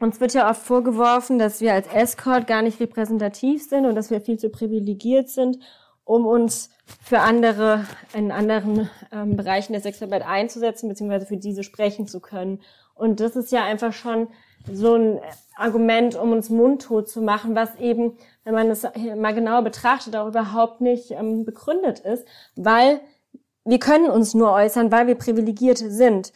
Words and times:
uns 0.00 0.20
wird 0.20 0.34
ja 0.34 0.50
oft 0.50 0.62
vorgeworfen, 0.62 1.38
dass 1.38 1.60
wir 1.60 1.74
als 1.74 1.86
Escort 1.88 2.46
gar 2.46 2.62
nicht 2.62 2.80
repräsentativ 2.80 3.62
sind 3.62 3.86
und 3.86 3.94
dass 3.94 4.10
wir 4.10 4.20
viel 4.20 4.38
zu 4.38 4.48
privilegiert 4.48 5.28
sind, 5.28 5.58
um 6.04 6.26
uns 6.26 6.70
für 7.02 7.20
andere 7.20 7.84
in 8.14 8.32
anderen 8.32 8.90
ähm, 9.12 9.36
Bereichen 9.36 9.72
der 9.72 9.82
Sexarbeit 9.82 10.26
einzusetzen, 10.26 10.88
beziehungsweise 10.88 11.26
für 11.26 11.36
diese 11.36 11.62
sprechen 11.62 12.08
zu 12.08 12.20
können. 12.20 12.60
Und 12.94 13.20
das 13.20 13.36
ist 13.36 13.52
ja 13.52 13.62
einfach 13.64 13.92
schon 13.92 14.28
so 14.70 14.94
ein 14.94 15.20
Argument, 15.56 16.16
um 16.16 16.32
uns 16.32 16.50
mundtot 16.50 17.08
zu 17.08 17.22
machen, 17.22 17.54
was 17.54 17.76
eben, 17.76 18.16
wenn 18.44 18.54
man 18.54 18.68
das 18.68 18.82
mal 19.16 19.34
genauer 19.34 19.62
betrachtet, 19.62 20.16
auch 20.16 20.28
überhaupt 20.28 20.80
nicht 20.80 21.10
ähm, 21.12 21.44
begründet 21.44 22.00
ist, 22.00 22.26
weil 22.56 23.00
wir 23.64 23.78
können 23.78 24.10
uns 24.10 24.34
nur 24.34 24.52
äußern, 24.52 24.90
weil 24.90 25.06
wir 25.06 25.14
privilegiert 25.14 25.78
sind. 25.78 26.32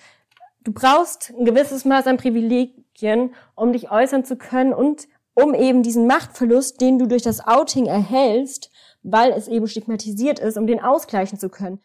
Du 0.65 0.73
brauchst 0.73 1.31
ein 1.39 1.45
gewisses 1.45 1.85
Maß 1.85 2.07
an 2.07 2.17
Privilegien, 2.17 3.35
um 3.55 3.75
dich 3.75 3.91
äußern 3.91 4.25
zu 4.25 4.37
können 4.37 4.73
und 4.73 5.07
um 5.35 5.53
eben 5.53 5.83
diesen 5.83 6.07
Machtverlust, 6.07 6.81
den 6.81 6.99
du 6.99 7.07
durch 7.07 7.23
das 7.23 7.47
Outing 7.47 7.85
erhältst, 7.85 8.71
weil 9.03 9.33
es 9.33 9.47
eben 9.47 9.69
stigmatisiert 9.69 10.39
ist, 10.39 10.57
um 10.57 10.67
den 10.67 10.83
ausgleichen 10.83 11.39
zu 11.39 11.51
können. 11.51 11.81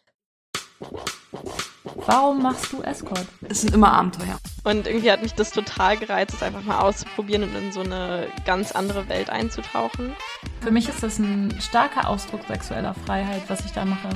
Warum 2.06 2.42
machst 2.42 2.72
du 2.72 2.80
Escort? 2.80 3.26
Es 3.46 3.60
sind 3.60 3.74
immer 3.74 3.92
Abenteuer. 3.92 4.38
Und 4.64 4.86
irgendwie 4.86 5.12
hat 5.12 5.22
mich 5.22 5.34
das 5.34 5.50
total 5.50 5.98
gereizt, 5.98 6.34
es 6.34 6.42
einfach 6.42 6.62
mal 6.62 6.80
auszuprobieren 6.80 7.42
und 7.42 7.54
in 7.54 7.72
so 7.72 7.80
eine 7.80 8.28
ganz 8.46 8.72
andere 8.72 9.10
Welt 9.10 9.28
einzutauchen. 9.28 10.14
Für 10.62 10.70
mich 10.70 10.88
ist 10.88 11.02
das 11.02 11.18
ein 11.18 11.54
starker 11.60 12.08
Ausdruck 12.08 12.40
sexueller 12.48 12.94
Freiheit, 12.94 13.42
was 13.48 13.62
ich 13.64 13.72
da 13.72 13.84
mache. 13.84 14.08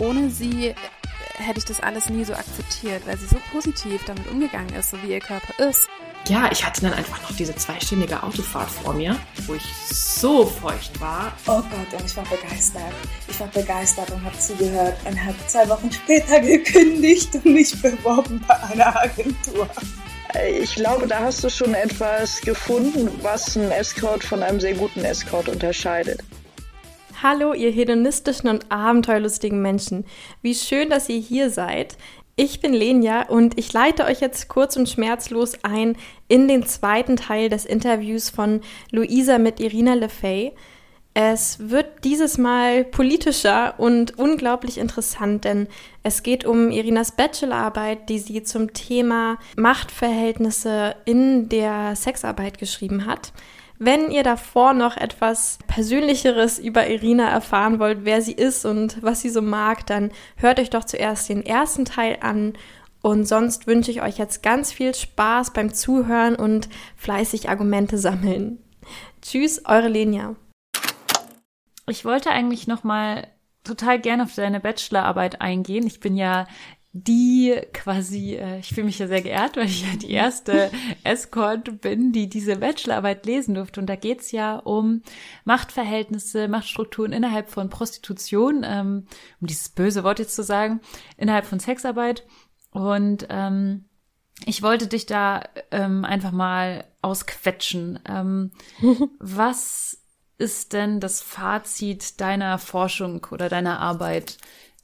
Ohne 0.00 0.30
sie 0.30 0.74
hätte 1.38 1.58
ich 1.58 1.64
das 1.64 1.80
alles 1.80 2.08
nie 2.08 2.24
so 2.24 2.34
akzeptiert, 2.34 3.06
weil 3.06 3.16
sie 3.18 3.26
so 3.26 3.36
positiv 3.52 4.04
damit 4.04 4.26
umgegangen 4.28 4.74
ist, 4.74 4.90
so 4.90 5.02
wie 5.02 5.12
ihr 5.12 5.20
Körper 5.20 5.68
ist. 5.68 5.88
Ja, 6.28 6.50
ich 6.50 6.64
hatte 6.64 6.80
dann 6.80 6.92
einfach 6.92 7.22
noch 7.22 7.36
diese 7.36 7.54
zweistündige 7.54 8.20
Autofahrt 8.22 8.68
vor 8.68 8.94
mir, 8.94 9.16
wo 9.46 9.54
ich 9.54 9.62
so 9.88 10.44
feucht 10.44 11.00
war. 11.00 11.32
Oh 11.46 11.62
Gott, 11.62 12.00
und 12.00 12.04
ich 12.04 12.16
war 12.16 12.24
begeistert. 12.24 12.92
Ich 13.28 13.38
war 13.38 13.46
begeistert 13.48 14.10
und 14.10 14.24
habe 14.24 14.36
zugehört 14.38 14.96
und 15.04 15.24
habe 15.24 15.36
zwei 15.46 15.68
Wochen 15.68 15.92
später 15.92 16.40
gekündigt 16.40 17.32
und 17.34 17.44
mich 17.46 17.80
beworben 17.80 18.44
bei 18.48 18.60
einer 18.60 18.96
Agentur. 19.00 19.68
Ich 20.60 20.74
glaube, 20.74 21.06
da 21.06 21.20
hast 21.20 21.44
du 21.44 21.48
schon 21.48 21.74
etwas 21.74 22.40
gefunden, 22.40 23.08
was 23.22 23.56
einen 23.56 23.70
Escort 23.70 24.24
von 24.24 24.42
einem 24.42 24.58
sehr 24.58 24.74
guten 24.74 25.04
Escort 25.04 25.48
unterscheidet. 25.48 26.22
Hallo, 27.28 27.54
ihr 27.54 27.72
hedonistischen 27.72 28.48
und 28.48 28.70
abenteuerlustigen 28.70 29.60
Menschen. 29.60 30.04
Wie 30.42 30.54
schön, 30.54 30.90
dass 30.90 31.08
ihr 31.08 31.18
hier 31.18 31.50
seid. 31.50 31.98
Ich 32.36 32.60
bin 32.60 32.72
Lenja 32.72 33.22
und 33.22 33.58
ich 33.58 33.72
leite 33.72 34.04
euch 34.04 34.20
jetzt 34.20 34.46
kurz 34.46 34.76
und 34.76 34.88
schmerzlos 34.88 35.54
ein 35.64 35.96
in 36.28 36.46
den 36.46 36.64
zweiten 36.66 37.16
Teil 37.16 37.48
des 37.48 37.64
Interviews 37.64 38.30
von 38.30 38.60
Luisa 38.92 39.38
mit 39.38 39.58
Irina 39.58 39.94
Lefay. 39.94 40.52
Es 41.14 41.68
wird 41.68 42.04
dieses 42.04 42.38
Mal 42.38 42.84
politischer 42.84 43.74
und 43.76 44.16
unglaublich 44.20 44.78
interessant, 44.78 45.44
denn 45.44 45.66
es 46.04 46.22
geht 46.22 46.44
um 46.44 46.70
Irinas 46.70 47.10
Bachelorarbeit, 47.10 48.08
die 48.08 48.20
sie 48.20 48.44
zum 48.44 48.72
Thema 48.72 49.38
Machtverhältnisse 49.56 50.94
in 51.06 51.48
der 51.48 51.96
Sexarbeit 51.96 52.58
geschrieben 52.58 53.04
hat. 53.04 53.32
Wenn 53.78 54.10
ihr 54.10 54.22
davor 54.22 54.72
noch 54.72 54.96
etwas 54.96 55.58
Persönlicheres 55.66 56.58
über 56.58 56.86
Irina 56.86 57.28
erfahren 57.28 57.78
wollt, 57.78 58.04
wer 58.04 58.22
sie 58.22 58.32
ist 58.32 58.64
und 58.64 59.02
was 59.02 59.20
sie 59.20 59.28
so 59.28 59.42
mag, 59.42 59.86
dann 59.86 60.12
hört 60.36 60.58
euch 60.58 60.70
doch 60.70 60.84
zuerst 60.84 61.28
den 61.28 61.44
ersten 61.44 61.84
Teil 61.84 62.18
an. 62.20 62.54
Und 63.02 63.28
sonst 63.28 63.66
wünsche 63.66 63.90
ich 63.90 64.02
euch 64.02 64.16
jetzt 64.18 64.42
ganz 64.42 64.72
viel 64.72 64.94
Spaß 64.94 65.52
beim 65.52 65.74
Zuhören 65.74 66.36
und 66.36 66.68
fleißig 66.96 67.50
Argumente 67.50 67.98
sammeln. 67.98 68.58
Tschüss, 69.20 69.62
eure 69.66 69.88
Lenia. 69.88 70.36
Ich 71.88 72.04
wollte 72.04 72.30
eigentlich 72.30 72.66
noch 72.66 72.82
mal 72.82 73.28
total 73.62 74.00
gerne 74.00 74.22
auf 74.22 74.34
deine 74.34 74.60
Bachelorarbeit 74.60 75.40
eingehen. 75.40 75.86
Ich 75.86 76.00
bin 76.00 76.16
ja 76.16 76.46
die 76.98 77.54
quasi, 77.74 78.36
äh, 78.36 78.60
ich 78.60 78.70
fühle 78.70 78.86
mich 78.86 78.98
ja 78.98 79.06
sehr 79.06 79.20
geehrt, 79.20 79.56
weil 79.56 79.66
ich 79.66 79.82
ja 79.82 79.96
die 79.96 80.10
erste 80.10 80.70
Escort 81.04 81.82
bin, 81.82 82.12
die 82.12 82.26
diese 82.26 82.56
Bachelorarbeit 82.56 83.26
lesen 83.26 83.54
durfte. 83.54 83.80
Und 83.80 83.86
da 83.86 83.96
geht's 83.96 84.32
ja 84.32 84.56
um 84.56 85.02
Machtverhältnisse, 85.44 86.48
Machtstrukturen 86.48 87.12
innerhalb 87.12 87.50
von 87.50 87.68
Prostitution, 87.68 88.64
ähm, 88.64 89.06
um 89.40 89.46
dieses 89.46 89.68
böse 89.68 90.04
Wort 90.04 90.20
jetzt 90.20 90.34
zu 90.34 90.42
sagen, 90.42 90.80
innerhalb 91.18 91.44
von 91.44 91.60
Sexarbeit. 91.60 92.24
Und 92.70 93.26
ähm, 93.28 93.84
ich 94.46 94.62
wollte 94.62 94.86
dich 94.86 95.04
da 95.04 95.42
ähm, 95.70 96.06
einfach 96.06 96.32
mal 96.32 96.84
ausquetschen. 97.02 97.98
Ähm, 98.08 98.52
was 99.18 99.98
ist 100.38 100.72
denn 100.72 101.00
das 101.00 101.20
Fazit 101.20 102.22
deiner 102.22 102.58
Forschung 102.58 103.26
oder 103.30 103.50
deiner 103.50 103.80
Arbeit? 103.80 104.38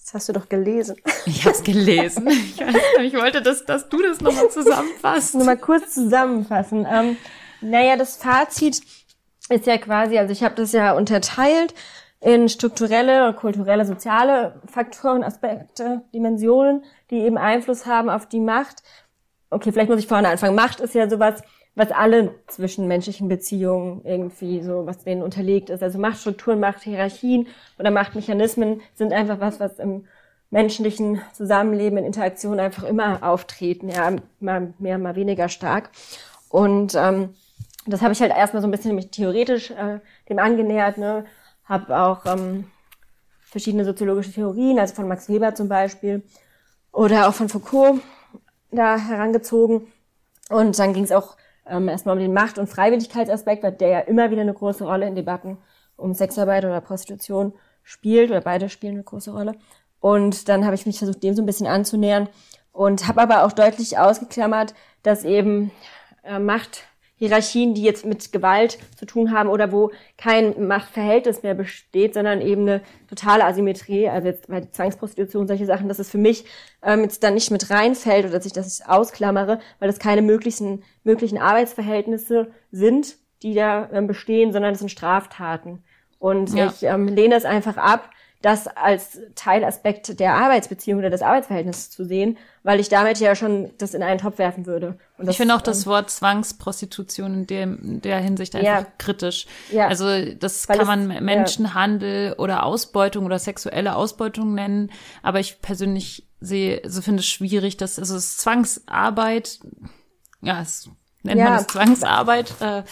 Das 0.05 0.15
hast 0.15 0.29
du 0.29 0.33
doch 0.33 0.49
gelesen. 0.49 0.97
Ich 1.25 1.45
habe 1.45 1.55
es 1.55 1.63
gelesen. 1.63 2.27
Ich, 2.29 2.61
ich, 2.61 3.15
wollte, 3.15 3.43
dass, 3.43 3.65
dass 3.65 3.89
du 3.89 4.03
das 4.03 4.21
nochmal 4.21 4.51
zusammenfasst. 4.51 5.37
Nur 5.37 5.45
mal 5.45 5.57
kurz 5.57 5.95
zusammenfassen. 5.95 6.85
Ähm, 6.91 7.17
naja, 7.61 7.97
das 7.97 8.17
Fazit 8.17 8.83
ist 9.49 9.67
ja 9.67 9.79
quasi, 9.79 10.19
also 10.19 10.33
ich 10.33 10.43
habe 10.43 10.57
das 10.57 10.73
ja 10.73 10.95
unterteilt 10.95 11.75
in 12.21 12.49
strukturelle, 12.49 13.35
kulturelle, 13.35 13.85
soziale 13.85 14.61
Faktoren, 14.67 15.23
Aspekte, 15.23 16.03
Dimensionen, 16.13 16.85
die 17.11 17.21
eben 17.21 17.39
Einfluss 17.39 17.87
haben 17.87 18.11
auf 18.11 18.27
die 18.27 18.41
Macht. 18.41 18.83
Okay, 19.51 19.71
vielleicht 19.71 19.91
muss 19.91 20.01
ich 20.01 20.09
vorne 20.09 20.29
anfangen. 20.29 20.57
Macht 20.57 20.81
ist 20.81 20.95
ja 20.95 21.09
sowas, 21.09 21.41
was 21.75 21.91
alle 21.91 22.35
zwischenmenschlichen 22.49 23.29
Beziehungen 23.29 24.03
irgendwie 24.05 24.63
so, 24.63 24.87
was 24.87 25.05
denen 25.05 25.23
unterlegt 25.23 25.71
ist. 25.71 25.83
Also 25.83 25.99
Machtstrukturen, 25.99 26.61
Machthierarchien 26.61 27.47
oder 27.79 27.91
Machtmechanismen 27.91 28.83
sind 28.95 29.13
einfach 29.13 29.41
was, 29.41 29.59
was 29.59 29.79
im 29.79 30.05
menschlichen 30.51 31.23
Zusammenleben, 31.33 31.97
in 31.97 32.05
Interaktion 32.05 32.61
einfach 32.61 32.85
immer 32.85 33.23
auftreten, 33.23 33.89
ja, 33.89 34.15
mal 34.39 34.75
mehr, 34.79 34.99
mal 34.99 35.17
weniger 35.17 35.49
stark. 35.49 35.91
Und 36.51 36.95
ähm, 36.95 37.31
das 37.87 38.03
habe 38.03 38.13
ich 38.13 38.21
halt 38.21 38.33
erstmal 38.33 38.61
so 38.61 38.69
ein 38.69 38.71
bisschen 38.71 38.95
mich 38.95 39.11
theoretisch 39.11 39.71
äh, 39.71 40.01
dem 40.29 40.39
angenähert, 40.39 40.99
ne, 40.99 41.25
habe 41.65 41.97
auch 41.99 42.27
ähm, 42.27 42.65
verschiedene 43.41 43.87
soziologische 43.87 44.33
Theorien, 44.33 44.79
also 44.79 44.95
von 44.95 45.09
Max 45.09 45.31
Weber 45.31 45.55
zum 45.55 45.69
Beispiel 45.69 46.23
oder 46.93 47.29
auch 47.29 47.35
von 47.35 47.49
Foucault 47.49 48.01
da 48.71 48.99
herangezogen. 48.99 49.87
Und 50.51 50.79
dann 50.79 50.93
ging 50.93 51.05
es 51.05 51.13
auch 51.13 51.37
ähm, 51.67 51.89
erstmal 51.89 52.17
um 52.17 52.23
den 52.23 52.33
Macht- 52.33 52.59
und 52.59 52.69
Freiwilligkeitsaspekt, 52.69 53.63
weil 53.63 53.73
der 53.73 53.89
ja 53.89 53.99
immer 54.01 54.31
wieder 54.31 54.43
eine 54.43 54.55
große 54.55 54.85
Rolle 54.85 55.07
in 55.07 55.15
Debatten 55.15 55.59
um 55.97 56.15
Sexarbeit 56.15 56.65
oder 56.65 56.81
Prostitution 56.81 57.53
spielt, 57.83 58.31
oder 58.31 58.41
beide 58.41 58.69
spielen 58.69 58.95
eine 58.95 59.05
große 59.05 59.33
Rolle. 59.33 59.55
Und 60.01 60.49
dann 60.49 60.65
habe 60.65 60.75
ich 60.75 60.87
mich 60.87 60.99
versucht, 60.99 61.23
dem 61.23 61.35
so 61.35 61.43
ein 61.43 61.47
bisschen 61.47 61.67
anzunähern 61.67 62.29
und 62.73 63.07
habe 63.07 63.21
aber 63.21 63.45
auch 63.45 63.53
deutlich 63.53 63.99
ausgeklammert, 63.99 64.75
dass 65.03 65.25
eben 65.25 65.71
äh, 66.25 66.39
Macht 66.39 66.85
Hierarchien, 67.17 67.75
die 67.75 67.83
jetzt 67.83 68.05
mit 68.05 68.33
Gewalt 68.33 68.79
zu 68.97 69.07
tun 69.07 69.31
haben 69.33 69.49
oder 69.49 69.71
wo 69.71 69.93
kein 70.19 70.67
Machtverhältnis 70.67 71.43
mehr 71.43 71.55
besteht, 71.55 72.15
sondern 72.15 72.41
eben 72.41 72.63
eine 72.63 72.81
totale 73.09 73.45
Asymmetrie, 73.45 74.09
also 74.09 74.29
jetzt 74.29 74.49
bei 74.49 74.63
Zwangsprostitution, 74.63 75.47
solche 75.47 75.67
Sachen, 75.67 75.89
dass 75.89 76.01
es 76.01 76.11
für 76.11 76.19
mich 76.19 76.45
ähm, 76.83 77.03
jetzt 77.03 77.23
dann 77.23 77.35
nicht 77.35 77.51
mit 77.51 77.71
reinfällt 77.71 78.25
oder 78.25 78.35
dass 78.35 78.47
ich 78.47 78.53
das 78.53 78.83
ausklammere, 78.85 79.61
weil 79.79 79.89
das 79.89 80.01
keine 80.01 80.23
möglichen, 80.23 80.83
möglichen 81.05 81.39
Arbeitsverhältnisse 81.39 82.51
sind, 82.73 83.17
die 83.43 83.55
da 83.55 83.89
ähm, 83.93 84.07
bestehen, 84.07 84.53
sondern 84.53 84.73
das 84.73 84.81
sind 84.81 84.91
Straftaten. 84.91 85.85
Und 86.19 86.55
ja. 86.55 86.67
ich 86.67 86.83
ähm, 86.85 87.09
lehne 87.09 87.35
es 87.35 87.45
einfach 87.45 87.77
ab, 87.77 88.11
das 88.43 88.67
als 88.67 89.21
Teilaspekt 89.37 90.19
der 90.19 90.35
Arbeitsbeziehung 90.35 90.99
oder 90.99 91.11
des 91.11 91.23
Arbeitsverhältnisses 91.23 91.91
zu 91.91 92.05
sehen, 92.05 92.37
weil 92.65 92.81
ich 92.81 92.89
damit 92.89 93.19
ja 93.19 93.35
schon 93.35 93.71
das 93.79 93.95
in 93.95 94.03
einen 94.03 94.19
Topf 94.19 94.39
werfen 94.39 94.67
würde. 94.67 94.99
Und 95.17 95.31
ich 95.31 95.37
finde 95.37 95.55
auch 95.55 95.63
das 95.63 95.87
Wort 95.87 96.11
Zwangsprostitution 96.11 97.35
in 97.35 97.47
der, 97.47 97.63
in 97.63 98.01
der 98.03 98.19
Hinsicht 98.19 98.55
einfach 98.57 98.69
ja, 98.69 98.87
kritisch. 98.99 99.47
Ja, 99.71 99.87
also 99.87 100.07
das 100.35 100.67
kann 100.67 100.87
man 100.87 101.11
es, 101.11 101.21
Menschenhandel 101.21 102.29
ja. 102.29 102.39
oder 102.39 102.65
Ausbeutung 102.65 103.25
oder 103.25 103.39
sexuelle 103.39 103.95
Ausbeutung 103.95 104.55
nennen, 104.55 104.91
aber 105.23 105.39
ich 105.39 105.63
persönlich 105.63 106.27
sehe, 106.41 106.83
so 106.85 107.01
finde 107.01 107.21
es 107.21 107.27
schwierig, 107.27 107.77
dass 107.77 107.99
also 107.99 108.17
es 108.17 108.37
Zwangsarbeit, 108.39 109.61
ja, 110.41 110.61
es 110.61 110.91
nennt 111.23 111.41
man 111.41 111.55
es 111.55 111.69
Zwangsarbeit, 111.69 112.55
äh, 112.61 112.83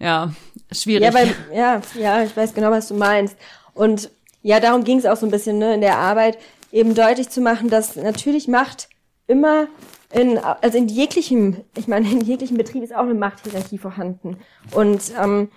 ja, 0.00 0.32
schwierig. 0.72 1.04
Ja, 1.04 1.14
weil, 1.14 1.34
ja, 1.52 1.80
ja, 1.94 2.22
ich 2.24 2.36
weiß 2.36 2.54
genau, 2.54 2.70
was 2.70 2.88
du 2.88 2.94
meinst. 2.94 3.36
Und 3.74 4.10
ja, 4.42 4.60
darum 4.60 4.84
ging 4.84 4.98
es 4.98 5.06
auch 5.06 5.16
so 5.16 5.26
ein 5.26 5.30
bisschen 5.30 5.58
ne, 5.58 5.74
in 5.74 5.80
der 5.80 5.98
Arbeit, 5.98 6.38
eben 6.72 6.94
deutlich 6.94 7.28
zu 7.28 7.40
machen, 7.40 7.70
dass 7.70 7.96
natürlich 7.96 8.48
Macht 8.48 8.88
immer 9.26 9.68
in, 10.12 10.38
also 10.38 10.78
in 10.78 10.88
jeglichem, 10.88 11.64
ich 11.76 11.88
meine, 11.88 12.10
in 12.10 12.20
jeglichem 12.20 12.56
Betrieb 12.56 12.82
ist 12.82 12.94
auch 12.94 13.02
eine 13.02 13.14
Machthierarchie 13.14 13.78
vorhanden. 13.78 14.38
Und 14.72 15.12
ähm, 15.20 15.50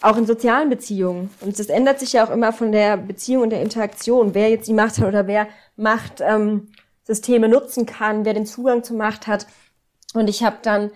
auch 0.00 0.16
in 0.16 0.26
sozialen 0.26 0.70
Beziehungen. 0.70 1.30
Und 1.40 1.58
das 1.58 1.66
ändert 1.66 1.98
sich 1.98 2.12
ja 2.12 2.24
auch 2.24 2.30
immer 2.30 2.52
von 2.52 2.72
der 2.72 2.96
Beziehung 2.96 3.44
und 3.44 3.50
der 3.50 3.62
Interaktion, 3.62 4.34
wer 4.34 4.48
jetzt 4.48 4.68
die 4.68 4.74
Macht 4.74 4.98
hat 4.98 5.08
oder 5.08 5.26
wer 5.26 5.48
Machtsysteme 5.76 7.46
ähm, 7.46 7.52
nutzen 7.52 7.86
kann, 7.86 8.24
wer 8.24 8.34
den 8.34 8.46
Zugang 8.46 8.84
zur 8.84 8.96
Macht 8.96 9.26
hat. 9.26 9.46
Und 10.14 10.28
ich 10.28 10.42
habe 10.42 10.58
dann 10.62 10.90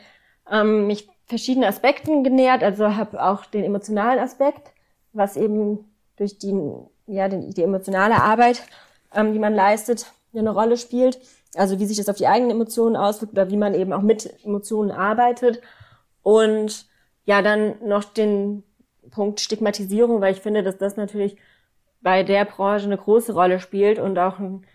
ähm, 0.50 0.86
mich 0.86 1.08
verschiedene 1.26 1.66
Aspekten 1.66 2.22
genähert, 2.24 2.62
also 2.62 2.94
habe 2.94 3.22
auch 3.22 3.44
den 3.46 3.64
emotionalen 3.64 4.20
Aspekt, 4.20 4.72
was 5.12 5.36
eben 5.36 5.92
durch 6.16 6.38
die, 6.38 6.52
ja, 7.06 7.28
die, 7.28 7.50
die 7.50 7.62
emotionale 7.62 8.22
Arbeit, 8.22 8.62
ähm, 9.14 9.32
die 9.32 9.38
man 9.38 9.54
leistet, 9.54 10.06
eine 10.34 10.50
Rolle 10.50 10.76
spielt. 10.76 11.20
Also 11.54 11.78
wie 11.78 11.86
sich 11.86 11.98
das 11.98 12.08
auf 12.08 12.16
die 12.16 12.26
eigenen 12.26 12.52
Emotionen 12.52 12.96
auswirkt 12.96 13.34
oder 13.34 13.50
wie 13.50 13.56
man 13.56 13.74
eben 13.74 13.92
auch 13.92 14.00
mit 14.00 14.42
Emotionen 14.44 14.90
arbeitet. 14.90 15.60
Und 16.22 16.86
ja, 17.24 17.42
dann 17.42 17.74
noch 17.86 18.04
den 18.04 18.62
Punkt 19.10 19.40
Stigmatisierung, 19.40 20.20
weil 20.20 20.32
ich 20.32 20.40
finde, 20.40 20.62
dass 20.62 20.78
das 20.78 20.96
natürlich 20.96 21.36
bei 22.00 22.22
der 22.22 22.44
Branche 22.44 22.86
eine 22.86 22.96
große 22.96 23.32
Rolle 23.32 23.60
spielt 23.60 23.98
und 23.98 24.18
auch 24.18 24.38
einen, 24.38 24.66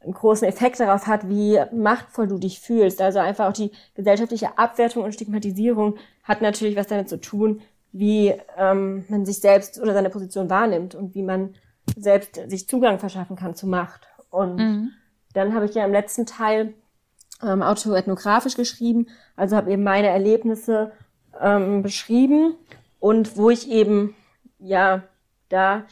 einen 0.00 0.14
großen 0.14 0.46
Effekt 0.46 0.80
darauf 0.80 1.06
hat, 1.06 1.28
wie 1.28 1.58
machtvoll 1.72 2.28
du 2.28 2.38
dich 2.38 2.60
fühlst. 2.60 3.02
Also 3.02 3.18
einfach 3.18 3.48
auch 3.48 3.52
die 3.52 3.72
gesellschaftliche 3.94 4.56
Abwertung 4.56 5.04
und 5.04 5.12
Stigmatisierung 5.12 5.96
hat 6.22 6.40
natürlich 6.42 6.76
was 6.76 6.86
damit 6.86 7.08
zu 7.08 7.20
tun, 7.20 7.60
wie 7.92 8.34
ähm, 8.56 9.04
man 9.08 9.26
sich 9.26 9.40
selbst 9.40 9.80
oder 9.80 9.92
seine 9.92 10.10
Position 10.10 10.48
wahrnimmt 10.48 10.94
und 10.94 11.14
wie 11.14 11.22
man 11.22 11.54
selbst 11.96 12.40
sich 12.48 12.68
Zugang 12.68 12.98
verschaffen 12.98 13.36
kann 13.36 13.54
zu 13.54 13.66
Macht. 13.66 14.08
Und 14.30 14.56
mhm. 14.56 14.90
dann 15.32 15.54
habe 15.54 15.66
ich 15.66 15.74
ja 15.74 15.84
im 15.84 15.92
letzten 15.92 16.26
Teil 16.26 16.74
ähm, 17.42 17.62
autoethnografisch 17.62 18.56
geschrieben, 18.56 19.08
also 19.36 19.56
habe 19.56 19.72
eben 19.72 19.82
meine 19.82 20.08
Erlebnisse 20.08 20.92
ähm, 21.40 21.82
beschrieben 21.82 22.54
und 22.98 23.36
wo 23.36 23.50
ich 23.50 23.70
eben 23.70 24.14
ja 24.58 25.02
da 25.48 25.84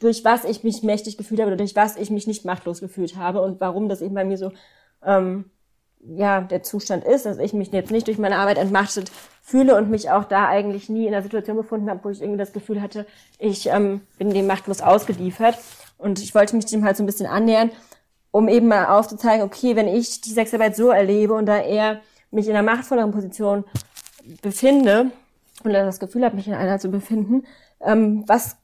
durch 0.00 0.24
was 0.24 0.44
ich 0.44 0.64
mich 0.64 0.82
mächtig 0.82 1.16
gefühlt 1.16 1.40
habe 1.40 1.48
oder 1.48 1.56
durch 1.56 1.76
was 1.76 1.96
ich 1.96 2.10
mich 2.10 2.26
nicht 2.26 2.44
machtlos 2.44 2.80
gefühlt 2.80 3.16
habe 3.16 3.40
und 3.40 3.60
warum 3.60 3.88
das 3.88 4.02
eben 4.02 4.14
bei 4.14 4.24
mir 4.24 4.36
so 4.36 4.52
ähm, 5.02 5.50
ja 6.00 6.40
der 6.40 6.62
Zustand 6.62 7.04
ist, 7.04 7.24
dass 7.24 7.38
ich 7.38 7.52
mich 7.52 7.72
jetzt 7.72 7.90
nicht 7.90 8.06
durch 8.06 8.18
meine 8.18 8.36
Arbeit 8.36 8.58
entmachtet 8.58 9.10
fühle 9.46 9.76
und 9.76 9.90
mich 9.90 10.10
auch 10.10 10.24
da 10.24 10.48
eigentlich 10.48 10.88
nie 10.88 11.06
in 11.06 11.12
einer 11.12 11.22
Situation 11.22 11.58
befunden 11.58 11.90
habe, 11.90 12.02
wo 12.02 12.08
ich 12.08 12.22
irgendwie 12.22 12.38
das 12.38 12.54
Gefühl 12.54 12.80
hatte, 12.80 13.06
ich 13.38 13.66
ähm, 13.66 14.00
bin 14.16 14.30
dem 14.30 14.46
machtlos 14.46 14.80
ausgeliefert. 14.80 15.58
Und 15.98 16.18
ich 16.18 16.34
wollte 16.34 16.56
mich 16.56 16.64
dem 16.64 16.82
halt 16.82 16.96
so 16.96 17.02
ein 17.02 17.06
bisschen 17.06 17.26
annähern, 17.26 17.70
um 18.30 18.48
eben 18.48 18.68
mal 18.68 18.86
aufzuzeigen, 18.86 19.44
okay, 19.44 19.76
wenn 19.76 19.86
ich 19.86 20.22
die 20.22 20.32
Sexarbeit 20.32 20.74
so 20.74 20.88
erlebe 20.88 21.34
und 21.34 21.44
da 21.44 21.60
eher 21.60 22.00
mich 22.30 22.48
in 22.48 22.56
einer 22.56 22.62
machtvolleren 22.62 23.12
Position 23.12 23.64
befinde 24.40 25.10
oder 25.62 25.84
das 25.84 26.00
Gefühl 26.00 26.24
habe, 26.24 26.36
mich 26.36 26.48
in 26.48 26.54
einer 26.54 26.78
zu 26.78 26.88
befinden, 26.88 27.44
ähm, 27.82 28.24
was 28.26 28.56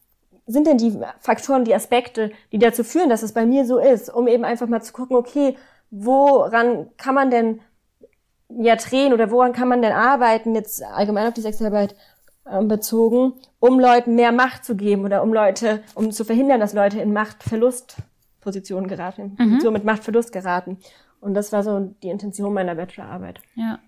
sind 0.47 0.67
denn 0.67 0.79
die 0.79 0.99
Faktoren, 1.19 1.65
die 1.65 1.75
Aspekte, 1.75 2.33
die 2.53 2.59
dazu 2.59 2.85
führen, 2.85 3.11
dass 3.11 3.23
es 3.23 3.33
bei 3.33 3.45
mir 3.45 3.67
so 3.67 3.79
ist, 3.79 4.09
um 4.09 4.27
eben 4.27 4.45
einfach 4.45 4.67
mal 4.67 4.81
zu 4.81 4.95
gucken, 4.95 5.15
okay, 5.15 5.57
woran 5.91 6.89
kann 6.97 7.15
man 7.15 7.31
denn 7.31 7.61
ja 8.59 8.77
drehen 8.77 9.13
oder 9.13 9.31
woran 9.31 9.53
kann 9.53 9.69
man 9.69 9.83
denn 9.83 9.93
arbeiten, 9.93 10.55
jetzt 10.55 10.83
allgemein 10.83 11.27
auf 11.27 11.35
die 11.35 11.41
Sexarbeit 11.41 11.95
äh, 12.45 12.63
bezogen, 12.65 13.35
um 13.59 13.79
Leuten 13.79 14.15
mehr 14.15 14.33
Macht 14.33 14.65
zu 14.65 14.77
geben 14.77 15.05
oder 15.05 15.23
um 15.23 15.33
Leute, 15.33 15.83
um 15.95 16.11
zu 16.11 16.25
verhindern, 16.25 16.61
dass 16.61 16.73
Leute 16.73 17.01
in 17.01 17.13
Machtverlustpositionen 17.13 18.89
geraten, 18.89 19.23
in 19.23 19.37
Position 19.37 19.73
mhm. 19.73 19.75
mit 19.75 19.85
Machtverlust 19.85 20.33
geraten. 20.33 20.79
Und 21.21 21.35
das 21.35 21.53
war 21.53 21.63
so 21.63 21.95
die 22.03 22.09
Intention 22.09 22.55
meiner 22.55 22.75
Bachelorarbeit. 22.75 23.41
Ja. 23.55 23.79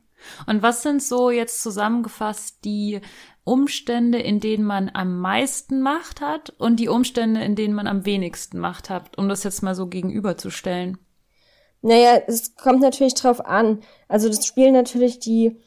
Und 0.47 0.63
was 0.63 0.83
sind 0.83 1.03
so 1.03 1.31
jetzt 1.31 1.63
zusammengefasst 1.63 2.65
die 2.65 3.01
Umstände, 3.45 4.19
in 4.19 4.39
denen 4.39 4.65
man 4.65 4.91
am 4.93 5.19
meisten 5.19 5.81
Macht 5.81 6.21
hat 6.21 6.51
und 6.51 6.79
die 6.79 6.89
Umstände, 6.89 7.43
in 7.43 7.57
denen 7.57 7.75
man 7.75 7.89
am 7.89 8.05
wenigsten 8.05 8.59
Macht 8.59 8.89
hat, 8.89 9.19
um 9.19 9.29
das 9.29 9.43
jetzt 9.43 9.63
mal 9.63 9.75
so 9.75 9.89
gegenüberzustellen? 9.89 10.99
Naja, 11.83 12.21
es 12.27 12.55
kommt 12.57 12.81
natürlich 12.81 13.15
drauf 13.15 13.45
an. 13.45 13.83
Also 14.09 14.29
das 14.29 14.47
spielen 14.47 14.73
natürlich 14.73 15.19
die 15.19 15.61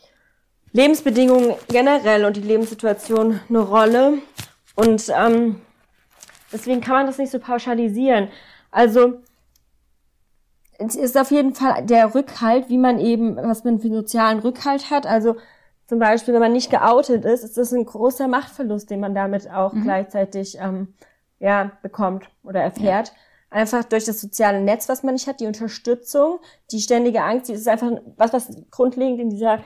Lebensbedingungen 0.71 1.55
generell 1.67 2.25
und 2.25 2.37
die 2.37 2.41
Lebenssituation 2.41 3.39
eine 3.47 3.59
Rolle. 3.59 4.19
Und 4.75 5.11
ähm, 5.15 5.61
deswegen 6.51 6.81
kann 6.81 6.95
man 6.95 7.05
das 7.05 7.17
nicht 7.17 7.31
so 7.31 7.39
pauschalisieren. 7.39 8.29
Also 8.71 9.21
es 10.77 10.95
ist 10.95 11.17
auf 11.17 11.31
jeden 11.31 11.53
Fall 11.53 11.85
der 11.85 12.13
Rückhalt, 12.15 12.69
wie 12.69 12.77
man 12.77 12.99
eben, 12.99 13.35
was 13.37 13.63
man 13.63 13.79
für 13.79 13.89
sozialen 13.89 14.39
Rückhalt 14.39 14.89
hat. 14.89 15.05
Also 15.05 15.35
zum 15.87 15.99
Beispiel, 15.99 16.33
wenn 16.33 16.41
man 16.41 16.53
nicht 16.53 16.71
geoutet 16.71 17.25
ist, 17.25 17.43
ist 17.43 17.57
das 17.57 17.71
ein 17.71 17.85
großer 17.85 18.27
Machtverlust, 18.27 18.89
den 18.89 18.99
man 18.99 19.13
damit 19.13 19.49
auch 19.49 19.73
mhm. 19.73 19.83
gleichzeitig 19.83 20.57
ähm, 20.59 20.93
ja, 21.39 21.71
bekommt 21.81 22.25
oder 22.43 22.61
erfährt. 22.61 23.09
Ja. 23.09 23.13
Einfach 23.49 23.83
durch 23.83 24.05
das 24.05 24.19
soziale 24.19 24.61
Netz, 24.61 24.89
was 24.89 25.03
man 25.03 25.13
nicht 25.13 25.27
hat, 25.27 25.39
die 25.39 25.47
Unterstützung, 25.47 26.39
die 26.71 26.81
ständige 26.81 27.23
Angst, 27.23 27.47
die 27.47 27.53
ist 27.53 27.67
einfach 27.67 27.91
was, 28.17 28.33
was 28.33 28.49
grundlegend 28.71 29.21
in 29.21 29.29
dieser 29.29 29.59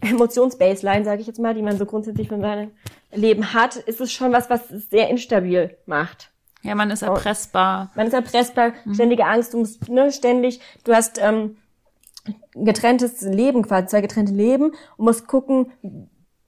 Emotionsbaseline, 0.00 1.04
sage 1.04 1.22
ich 1.22 1.26
jetzt 1.26 1.40
mal, 1.40 1.54
die 1.54 1.62
man 1.62 1.76
so 1.76 1.86
grundsätzlich 1.86 2.28
von 2.28 2.40
seinem 2.40 2.70
Leben 3.10 3.52
hat, 3.52 3.76
ist 3.76 4.00
es 4.00 4.12
schon 4.12 4.32
was, 4.32 4.48
was 4.48 4.70
es 4.70 4.88
sehr 4.90 5.08
instabil 5.08 5.76
macht. 5.86 6.30
Ja, 6.62 6.76
man 6.76 6.90
ist 6.90 7.02
erpressbar. 7.02 7.90
Man 7.96 8.06
ist 8.06 8.12
erpressbar, 8.12 8.72
mhm. 8.84 8.94
ständige 8.94 9.26
Angst, 9.26 9.52
du 9.52 9.58
musst 9.58 9.88
ne, 9.88 10.12
ständig, 10.12 10.60
du 10.84 10.94
hast 10.94 11.18
ähm, 11.20 11.56
getrenntes 12.54 13.22
Leben 13.22 13.62
quasi, 13.62 13.88
zwei 13.88 14.00
getrennte 14.00 14.32
Leben 14.32 14.72
und 14.96 15.04
musst 15.04 15.26
gucken, 15.26 15.72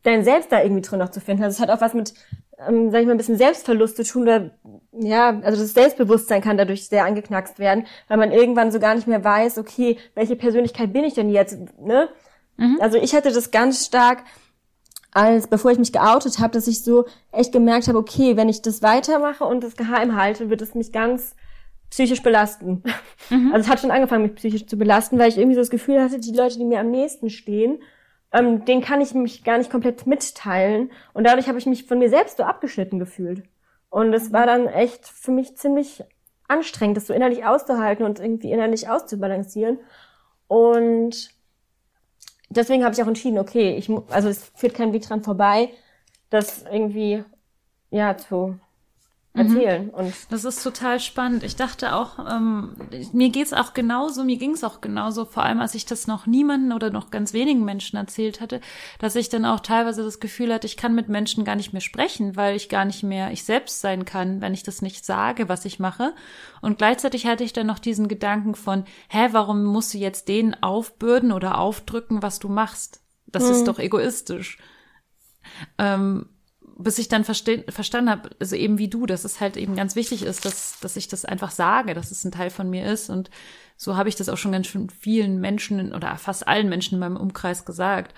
dein 0.04 0.22
Selbst 0.22 0.52
da 0.52 0.62
irgendwie 0.62 0.82
drin 0.82 1.00
noch 1.00 1.10
zu 1.10 1.20
finden. 1.20 1.42
Also 1.42 1.56
es 1.56 1.60
hat 1.60 1.76
auch 1.76 1.80
was 1.80 1.94
mit, 1.94 2.14
ähm, 2.58 2.90
sag 2.90 3.00
ich 3.00 3.06
mal, 3.06 3.12
ein 3.12 3.18
bisschen 3.18 3.36
Selbstverlust 3.36 3.96
zu 3.96 4.04
tun. 4.04 4.22
Oder, 4.22 4.50
ja, 4.92 5.40
also 5.40 5.60
das 5.60 5.74
Selbstbewusstsein 5.74 6.42
kann 6.42 6.56
dadurch 6.56 6.88
sehr 6.88 7.04
angeknackst 7.04 7.58
werden, 7.58 7.86
weil 8.08 8.18
man 8.18 8.32
irgendwann 8.32 8.72
so 8.72 8.78
gar 8.78 8.94
nicht 8.94 9.06
mehr 9.06 9.24
weiß, 9.24 9.58
okay, 9.58 9.98
welche 10.14 10.36
Persönlichkeit 10.36 10.92
bin 10.92 11.04
ich 11.04 11.14
denn 11.14 11.30
jetzt, 11.30 11.58
ne? 11.80 12.08
Mhm. 12.56 12.78
Also 12.80 12.98
ich 12.98 13.14
hatte 13.14 13.32
das 13.32 13.50
ganz 13.50 13.84
stark, 13.84 14.22
als 15.12 15.46
bevor 15.46 15.70
ich 15.70 15.78
mich 15.78 15.92
geoutet 15.92 16.38
habe, 16.38 16.52
dass 16.52 16.66
ich 16.66 16.82
so 16.82 17.06
echt 17.32 17.52
gemerkt 17.52 17.88
habe, 17.88 17.98
okay, 17.98 18.36
wenn 18.36 18.48
ich 18.48 18.62
das 18.62 18.82
weitermache 18.82 19.44
und 19.44 19.62
das 19.62 19.76
geheim 19.76 20.16
halte, 20.16 20.50
wird 20.50 20.62
es 20.62 20.74
mich 20.74 20.92
ganz 20.92 21.34
psychisch 21.90 22.22
belasten. 22.22 22.82
Mhm. 23.30 23.52
Also 23.52 23.66
es 23.66 23.68
hat 23.68 23.80
schon 23.80 23.92
angefangen, 23.92 24.24
mich 24.24 24.34
psychisch 24.34 24.66
zu 24.66 24.76
belasten, 24.76 25.18
weil 25.18 25.28
ich 25.28 25.38
irgendwie 25.38 25.54
so 25.54 25.60
das 25.60 25.70
Gefühl 25.70 26.00
hatte, 26.00 26.18
die 26.18 26.32
Leute, 26.32 26.58
die 26.58 26.64
mir 26.64 26.80
am 26.80 26.90
nächsten 26.90 27.30
stehen, 27.30 27.78
ähm, 28.34 28.64
denen 28.64 28.82
kann 28.82 29.00
ich 29.00 29.14
mich 29.14 29.44
gar 29.44 29.58
nicht 29.58 29.70
komplett 29.70 30.06
mitteilen. 30.06 30.90
Und 31.14 31.24
dadurch 31.24 31.48
habe 31.48 31.58
ich 31.58 31.66
mich 31.66 31.84
von 31.84 32.00
mir 32.00 32.10
selbst 32.10 32.36
so 32.36 32.42
abgeschnitten 32.42 32.98
gefühlt. 32.98 33.44
Und 33.90 34.12
es 34.12 34.32
war 34.32 34.44
dann 34.44 34.66
echt 34.66 35.06
für 35.06 35.30
mich 35.30 35.56
ziemlich 35.56 36.02
anstrengend, 36.48 36.96
das 36.96 37.06
so 37.06 37.14
innerlich 37.14 37.46
auszuhalten 37.46 38.04
und 38.04 38.18
irgendwie 38.18 38.50
innerlich 38.50 38.88
auszubalancieren. 38.88 39.78
Und 40.48 41.30
deswegen 42.50 42.84
habe 42.84 42.92
ich 42.94 43.02
auch 43.02 43.06
entschieden, 43.06 43.38
okay, 43.38 43.76
ich 43.76 43.88
also 44.10 44.28
es 44.28 44.50
führt 44.56 44.74
kein 44.74 44.92
Weg 44.92 45.02
dran 45.02 45.22
vorbei, 45.22 45.70
das 46.30 46.64
irgendwie 46.64 47.24
ja 47.90 48.16
zu 48.16 48.58
erzählen. 49.34 49.86
Mhm. 49.86 49.90
Und 49.90 50.14
das 50.30 50.44
ist 50.44 50.62
total 50.62 51.00
spannend. 51.00 51.42
Ich 51.42 51.56
dachte 51.56 51.94
auch, 51.94 52.18
ähm, 52.30 52.76
mir 53.12 53.30
geht's 53.30 53.52
auch 53.52 53.74
genauso, 53.74 54.22
mir 54.22 54.36
ging's 54.36 54.62
auch 54.62 54.80
genauso, 54.80 55.24
vor 55.24 55.42
allem 55.42 55.60
als 55.60 55.74
ich 55.74 55.86
das 55.86 56.06
noch 56.06 56.26
niemanden 56.26 56.72
oder 56.72 56.90
noch 56.90 57.10
ganz 57.10 57.32
wenigen 57.32 57.64
Menschen 57.64 57.96
erzählt 57.96 58.40
hatte, 58.40 58.60
dass 59.00 59.16
ich 59.16 59.28
dann 59.28 59.44
auch 59.44 59.58
teilweise 59.58 60.04
das 60.04 60.20
Gefühl 60.20 60.54
hatte, 60.54 60.68
ich 60.68 60.76
kann 60.76 60.94
mit 60.94 61.08
Menschen 61.08 61.44
gar 61.44 61.56
nicht 61.56 61.72
mehr 61.72 61.82
sprechen, 61.82 62.36
weil 62.36 62.54
ich 62.54 62.68
gar 62.68 62.84
nicht 62.84 63.02
mehr 63.02 63.32
ich 63.32 63.42
selbst 63.42 63.80
sein 63.80 64.04
kann, 64.04 64.40
wenn 64.40 64.54
ich 64.54 64.62
das 64.62 64.82
nicht 64.82 65.04
sage, 65.04 65.48
was 65.48 65.64
ich 65.64 65.80
mache. 65.80 66.14
Und 66.62 66.78
gleichzeitig 66.78 67.26
hatte 67.26 67.42
ich 67.42 67.52
dann 67.52 67.66
noch 67.66 67.80
diesen 67.80 68.06
Gedanken 68.06 68.54
von, 68.54 68.84
hä, 69.08 69.28
warum 69.32 69.64
musst 69.64 69.94
du 69.94 69.98
jetzt 69.98 70.28
denen 70.28 70.54
aufbürden 70.62 71.32
oder 71.32 71.58
aufdrücken, 71.58 72.22
was 72.22 72.38
du 72.38 72.48
machst? 72.48 73.02
Das 73.26 73.44
mhm. 73.44 73.50
ist 73.50 73.64
doch 73.66 73.80
egoistisch. 73.80 74.58
Ähm, 75.76 76.26
bis 76.76 76.98
ich 76.98 77.08
dann 77.08 77.24
verstanden 77.24 78.10
habe, 78.10 78.30
also 78.40 78.56
eben 78.56 78.78
wie 78.78 78.88
du, 78.88 79.06
dass 79.06 79.24
es 79.24 79.40
halt 79.40 79.56
eben 79.56 79.76
ganz 79.76 79.94
wichtig 79.94 80.24
ist, 80.24 80.44
dass, 80.44 80.80
dass 80.80 80.96
ich 80.96 81.06
das 81.06 81.24
einfach 81.24 81.50
sage, 81.50 81.94
dass 81.94 82.10
es 82.10 82.24
ein 82.24 82.32
Teil 82.32 82.50
von 82.50 82.68
mir 82.68 82.84
ist. 82.86 83.10
Und 83.10 83.30
so 83.76 83.96
habe 83.96 84.08
ich 84.08 84.16
das 84.16 84.28
auch 84.28 84.36
schon 84.36 84.52
ganz 84.52 84.66
schön 84.66 84.90
vielen 84.90 85.40
Menschen 85.40 85.94
oder 85.94 86.16
fast 86.16 86.48
allen 86.48 86.68
Menschen 86.68 86.94
in 86.94 87.00
meinem 87.00 87.16
Umkreis 87.16 87.64
gesagt. 87.64 88.14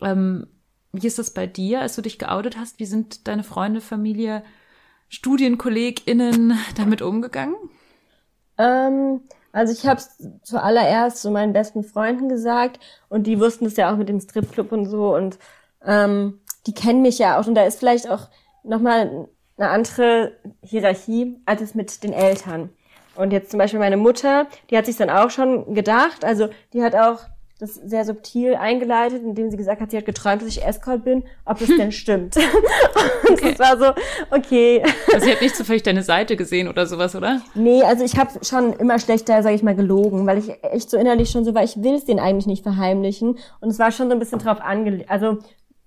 Ähm, 0.00 0.46
wie 0.92 1.06
ist 1.06 1.18
das 1.18 1.34
bei 1.34 1.46
dir, 1.46 1.82
als 1.82 1.94
du 1.94 2.02
dich 2.02 2.18
geoutet 2.18 2.56
hast? 2.56 2.78
Wie 2.78 2.86
sind 2.86 3.28
deine 3.28 3.44
Freunde, 3.44 3.82
Familie, 3.82 4.42
StudienkollegInnen 5.08 6.58
damit 6.76 7.02
umgegangen? 7.02 7.56
Ähm, 8.56 9.20
also 9.52 9.74
ich 9.74 9.86
habe 9.86 10.00
es 10.00 10.16
zuallererst 10.42 11.20
so 11.20 11.30
meinen 11.30 11.52
besten 11.52 11.84
Freunden 11.84 12.30
gesagt 12.30 12.80
und 13.10 13.26
die 13.26 13.38
wussten 13.38 13.66
es 13.66 13.76
ja 13.76 13.92
auch 13.92 13.96
mit 13.98 14.08
dem 14.08 14.20
Stripclub 14.20 14.72
und 14.72 14.86
so 14.86 15.14
und 15.14 15.38
ähm, 15.84 16.40
die 16.66 16.74
kennen 16.74 17.02
mich 17.02 17.18
ja 17.18 17.38
auch 17.40 17.46
und 17.46 17.54
da 17.54 17.64
ist 17.64 17.78
vielleicht 17.78 18.08
auch 18.10 18.28
nochmal 18.64 19.28
eine 19.56 19.70
andere 19.70 20.32
Hierarchie 20.62 21.36
als 21.46 21.60
es 21.62 21.74
mit 21.74 22.02
den 22.02 22.12
Eltern. 22.12 22.70
Und 23.16 23.32
jetzt 23.32 23.50
zum 23.50 23.58
Beispiel 23.58 23.80
meine 23.80 23.96
Mutter, 23.96 24.46
die 24.70 24.76
hat 24.78 24.86
sich 24.86 24.96
dann 24.96 25.10
auch 25.10 25.30
schon 25.30 25.74
gedacht, 25.74 26.24
also 26.24 26.48
die 26.72 26.82
hat 26.82 26.94
auch 26.94 27.18
das 27.58 27.74
sehr 27.74 28.04
subtil 28.04 28.54
eingeleitet, 28.54 29.20
indem 29.24 29.50
sie 29.50 29.56
gesagt 29.56 29.80
hat, 29.80 29.90
sie 29.90 29.96
hat 29.96 30.06
geträumt, 30.06 30.42
dass 30.42 30.48
ich 30.48 30.64
Escort 30.64 31.02
bin, 31.02 31.24
ob 31.44 31.60
es 31.60 31.66
denn 31.66 31.90
stimmt. 31.92 32.36
und 33.28 33.32
Okay. 33.32 33.50
es 33.52 33.58
war 33.58 33.76
so, 33.76 33.86
okay. 34.30 34.82
Also 35.12 35.26
sie 35.26 35.32
hat 35.32 35.40
nicht 35.42 35.56
zufällig 35.56 35.82
deine 35.82 36.04
Seite 36.04 36.36
gesehen 36.36 36.68
oder 36.68 36.86
sowas, 36.86 37.16
oder? 37.16 37.42
Nee, 37.54 37.82
also 37.82 38.04
ich 38.04 38.16
habe 38.16 38.30
schon 38.44 38.74
immer 38.74 39.00
schlechter, 39.00 39.42
sage 39.42 39.56
ich 39.56 39.64
mal, 39.64 39.74
gelogen, 39.74 40.24
weil 40.26 40.38
ich 40.38 40.50
echt 40.62 40.88
so 40.88 40.96
innerlich 40.96 41.30
schon 41.30 41.44
so 41.44 41.52
war, 41.52 41.64
ich 41.64 41.82
will 41.82 41.94
es 41.96 42.04
denen 42.04 42.20
eigentlich 42.20 42.46
nicht 42.46 42.62
verheimlichen. 42.62 43.36
Und 43.60 43.70
es 43.70 43.80
war 43.80 43.90
schon 43.90 44.06
so 44.08 44.12
ein 44.12 44.20
bisschen 44.20 44.38
drauf 44.38 44.60
angelegt, 44.60 45.10
also 45.10 45.38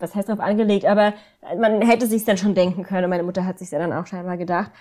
was 0.01 0.15
heißt 0.15 0.29
drauf 0.29 0.39
angelegt, 0.39 0.85
aber 0.85 1.13
man 1.57 1.81
hätte 1.81 2.07
sich 2.07 2.25
dann 2.25 2.37
schon 2.37 2.55
denken 2.55 2.83
können. 2.83 3.05
Und 3.05 3.09
meine 3.09 3.23
Mutter 3.23 3.45
hat 3.45 3.59
sich 3.59 3.71
ja 3.71 3.79
dann 3.79 3.93
auch 3.93 4.07
scheinbar 4.07 4.37
gedacht. 4.37 4.71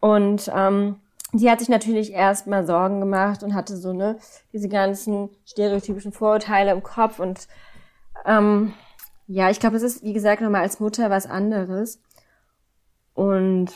Und 0.00 0.50
ähm, 0.54 0.96
die 1.32 1.50
hat 1.50 1.58
sich 1.58 1.68
natürlich 1.68 2.12
erstmal 2.12 2.64
Sorgen 2.64 3.00
gemacht 3.00 3.42
und 3.42 3.54
hatte 3.54 3.76
so 3.76 3.92
ne 3.92 4.18
diese 4.52 4.68
ganzen 4.68 5.30
stereotypischen 5.44 6.12
Vorurteile 6.12 6.70
im 6.70 6.82
Kopf 6.82 7.18
und 7.18 7.48
ähm, 8.24 8.72
ja, 9.26 9.50
ich 9.50 9.58
glaube, 9.58 9.76
es 9.76 9.82
ist 9.82 10.04
wie 10.04 10.12
gesagt 10.12 10.42
nochmal 10.42 10.62
als 10.62 10.80
Mutter 10.80 11.10
was 11.10 11.26
anderes. 11.26 12.00
Und 13.14 13.70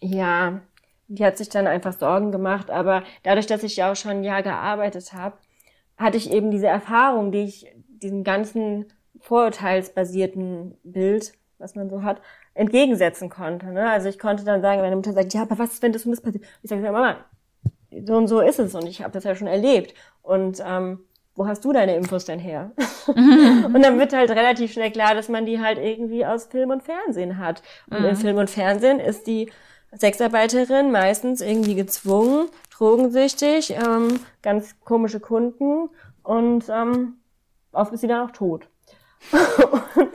ja, 0.00 0.60
die 1.08 1.24
hat 1.24 1.36
sich 1.36 1.48
dann 1.48 1.66
einfach 1.66 1.92
Sorgen 1.92 2.32
gemacht, 2.32 2.70
aber 2.70 3.02
dadurch, 3.22 3.46
dass 3.46 3.62
ich 3.62 3.76
ja 3.76 3.92
auch 3.92 3.96
schon 3.96 4.12
ein 4.12 4.24
Jahr 4.24 4.42
gearbeitet 4.42 5.12
habe, 5.12 5.36
hatte 5.96 6.16
ich 6.16 6.30
eben 6.30 6.50
diese 6.50 6.66
Erfahrung, 6.66 7.32
die 7.32 7.44
ich 7.44 7.66
diesem 7.86 8.24
ganzen 8.24 8.86
vorurteilsbasierten 9.24 10.76
Bild, 10.84 11.32
was 11.58 11.74
man 11.74 11.88
so 11.88 12.02
hat, 12.02 12.20
entgegensetzen 12.52 13.30
konnte. 13.30 13.66
Ne? 13.72 13.88
Also 13.88 14.08
ich 14.08 14.18
konnte 14.18 14.44
dann 14.44 14.60
sagen, 14.60 14.82
meine 14.82 14.96
Mutter 14.96 15.14
sagt, 15.14 15.32
ja, 15.32 15.42
aber 15.42 15.58
was 15.58 15.72
ist, 15.72 15.82
wenn 15.82 15.92
das 15.92 16.04
und 16.04 16.12
das 16.12 16.20
passiert? 16.20 16.44
Ich 16.62 16.68
sage, 16.68 16.82
Mama, 16.82 17.16
so 18.04 18.16
und 18.16 18.28
so 18.28 18.40
ist 18.40 18.58
es 18.58 18.74
und 18.74 18.86
ich 18.86 19.02
habe 19.02 19.12
das 19.12 19.24
ja 19.24 19.34
schon 19.34 19.46
erlebt. 19.46 19.94
Und 20.22 20.62
ähm, 20.64 21.00
wo 21.34 21.46
hast 21.46 21.64
du 21.64 21.72
deine 21.72 21.96
Infos 21.96 22.26
denn 22.26 22.38
her? 22.38 22.72
und 23.06 23.82
dann 23.82 23.98
wird 23.98 24.12
halt 24.12 24.30
relativ 24.30 24.72
schnell 24.72 24.92
klar, 24.92 25.14
dass 25.14 25.30
man 25.30 25.46
die 25.46 25.58
halt 25.58 25.78
irgendwie 25.78 26.26
aus 26.26 26.44
Film 26.44 26.70
und 26.70 26.82
Fernsehen 26.82 27.38
hat. 27.38 27.62
Und 27.88 28.04
in 28.04 28.16
Film 28.16 28.36
und 28.36 28.50
Fernsehen 28.50 29.00
ist 29.00 29.26
die 29.26 29.50
Sexarbeiterin 29.96 30.90
meistens 30.90 31.40
irgendwie 31.40 31.76
gezwungen, 31.76 32.48
drogensüchtig, 32.70 33.70
ähm, 33.70 34.20
ganz 34.42 34.78
komische 34.80 35.20
Kunden 35.20 35.88
und 36.22 36.66
ähm, 36.68 37.14
oft 37.72 37.92
ist 37.92 38.02
sie 38.02 38.08
dann 38.08 38.28
auch 38.28 38.32
tot. 38.32 38.68
und 39.96 40.10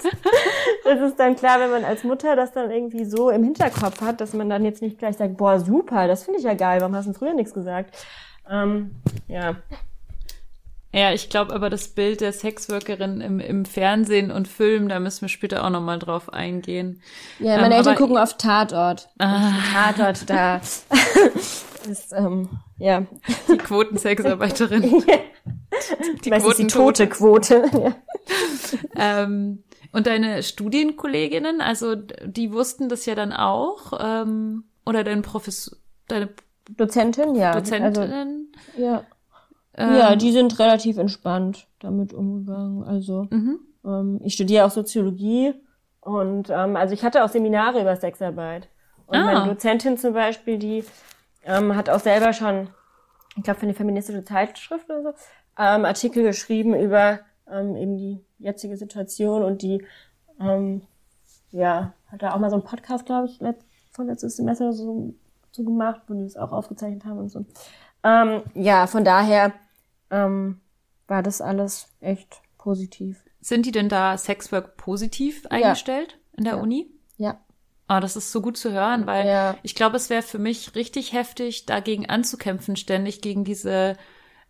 das 0.86 1.02
ist 1.12 1.20
dann 1.20 1.36
klar, 1.36 1.60
wenn 1.60 1.72
man 1.72 1.84
als 1.86 2.04
Mutter 2.04 2.36
das 2.36 2.52
dann 2.52 2.72
irgendwie 2.72 3.06
so 3.06 3.30
im 3.30 3.44
Hinterkopf 3.44 4.02
hat, 4.02 4.22
dass 4.22 4.34
man 4.34 4.50
dann 4.50 4.64
jetzt 4.66 4.82
nicht 4.82 4.98
gleich 5.00 5.18
sagt, 5.18 5.38
boah, 5.38 5.60
super, 5.60 6.08
das 6.08 6.24
finde 6.24 6.40
ich 6.40 6.46
ja 6.46 6.54
geil, 6.54 6.80
warum 6.82 6.96
hast 6.96 7.06
du 7.08 7.12
denn 7.12 7.20
früher 7.20 7.34
nichts 7.34 7.54
gesagt? 7.54 7.96
Ähm, 8.50 8.92
ja. 9.28 9.56
Ja, 10.92 11.12
ich 11.14 11.30
glaube 11.30 11.54
aber 11.54 11.70
das 11.70 11.90
Bild 11.90 12.20
der 12.20 12.34
Sexworkerin 12.34 13.22
im, 13.22 13.40
im 13.40 13.64
Fernsehen 13.66 14.32
und 14.32 14.48
Film, 14.48 14.90
da 14.90 15.00
müssen 15.00 15.22
wir 15.22 15.30
später 15.30 15.64
auch 15.64 15.70
nochmal 15.70 16.00
drauf 16.00 16.34
eingehen. 16.34 17.02
Ja, 17.38 17.56
Ähm, 17.56 17.62
meine 17.62 17.76
Eltern 17.76 17.94
aber- 17.94 18.02
gucken 18.02 18.18
auf 18.18 18.38
Tatort. 18.38 19.08
Ah. 19.20 19.52
Tatort, 19.72 20.28
da 20.28 20.56
ist, 21.88 22.12
ähm, 22.14 22.50
ja, 22.80 23.04
Die 23.48 23.58
Quotensexarbeiterin. 23.58 25.04
die 26.26 26.30
meistens 26.32 26.58
die 26.58 26.66
tote 26.68 27.08
Quote. 27.08 27.70
ja. 27.72 27.96
ähm, 28.96 29.64
und 29.92 30.08
deine 30.08 30.44
Studienkolleginnen, 30.44 31.62
also 31.62 31.96
die 31.96 32.52
wussten 32.54 32.90
das 32.90 33.06
ja 33.06 33.16
dann 33.16 33.34
auch, 33.34 33.94
ähm, 34.00 34.66
oder 34.86 35.04
dein 35.04 35.22
Professor, 35.22 35.78
deine 36.08 36.30
Dozentin, 36.70 37.36
ja. 37.36 37.52
Also, 37.52 37.62
Dozentinnen? 37.62 38.52
ja. 38.78 39.04
ähm, 39.76 39.96
ja, 39.96 40.16
die 40.16 40.32
sind 40.32 40.60
relativ 40.60 40.98
entspannt 40.98 41.68
damit 41.80 42.14
umgegangen. 42.14 42.84
Also 42.84 43.28
Mhm. 43.32 43.60
ähm, 43.86 44.20
ich 44.24 44.34
studiere 44.34 44.66
auch 44.66 44.72
Soziologie 44.72 45.54
und 46.02 46.50
ähm, 46.50 46.76
also 46.76 46.94
ich 46.94 47.04
hatte 47.04 47.24
auch 47.24 47.30
Seminare 47.30 47.82
über 47.82 47.96
Sexarbeit. 47.96 48.70
Und 49.08 49.18
Ah. 49.18 49.24
meine 49.26 49.46
Dozentin 49.46 49.98
zum 49.98 50.14
Beispiel, 50.14 50.60
die 50.60 50.84
ähm, 51.44 51.76
hat 51.76 51.90
auch 51.90 52.00
selber 52.00 52.34
schon, 52.34 52.70
ich 53.36 53.44
glaube 53.44 53.60
für 53.60 53.66
eine 53.66 53.74
feministische 53.74 54.24
Zeitschrift 54.24 54.88
oder 54.90 55.02
so, 55.02 55.10
ähm, 55.58 55.86
Artikel 55.86 56.24
geschrieben 56.24 56.76
über 56.76 57.20
ähm, 57.52 57.76
eben 57.76 57.98
die 57.98 58.20
jetzige 58.40 58.78
Situation 58.78 59.44
und 59.44 59.62
die, 59.62 59.84
ähm, 60.40 60.82
ja, 61.52 61.94
hat 62.08 62.22
da 62.22 62.34
auch 62.34 62.40
mal 62.40 62.50
so 62.50 62.56
einen 62.56 62.64
Podcast, 62.66 63.06
glaube 63.06 63.28
ich, 63.28 63.40
letzt, 63.40 63.66
vorletztes 63.92 64.38
Semester 64.38 64.72
so, 64.74 65.14
so 65.52 65.64
gemacht, 65.64 66.02
wo 66.08 66.14
die 66.14 66.24
das 66.24 66.38
auch 66.38 66.52
aufgezeichnet 66.52 67.06
haben 67.06 67.18
und 67.20 67.30
so. 67.30 67.46
Ähm, 68.04 68.44
ja, 68.54 68.88
von 68.88 69.04
daher 69.04 69.52
ähm, 70.12 70.62
war 71.08 71.24
das 71.24 71.42
alles 71.42 71.88
echt 72.00 72.42
positiv. 72.58 73.24
Sind 73.42 73.66
die 73.66 73.72
denn 73.72 73.90
da 73.90 74.18
Sexwork 74.18 74.78
positiv 74.78 75.46
eingestellt 75.48 76.18
in 76.38 76.44
der 76.44 76.56
Ja. 76.56 76.62
Uni? 76.62 76.88
Ja. 77.18 77.40
Ah, 77.88 78.00
das 78.00 78.16
ist 78.16 78.32
so 78.32 78.42
gut 78.42 78.56
zu 78.58 78.72
hören, 78.72 79.08
weil 79.08 79.26
Ja. 79.28 79.56
ich 79.64 79.74
glaube, 79.76 79.98
es 79.98 80.10
wäre 80.12 80.22
für 80.22 80.38
mich 80.40 80.76
richtig 80.76 81.12
heftig, 81.14 81.66
dagegen 81.66 82.08
anzukämpfen, 82.08 82.76
ständig 82.76 83.22
gegen 83.22 83.44
diese 83.44 83.98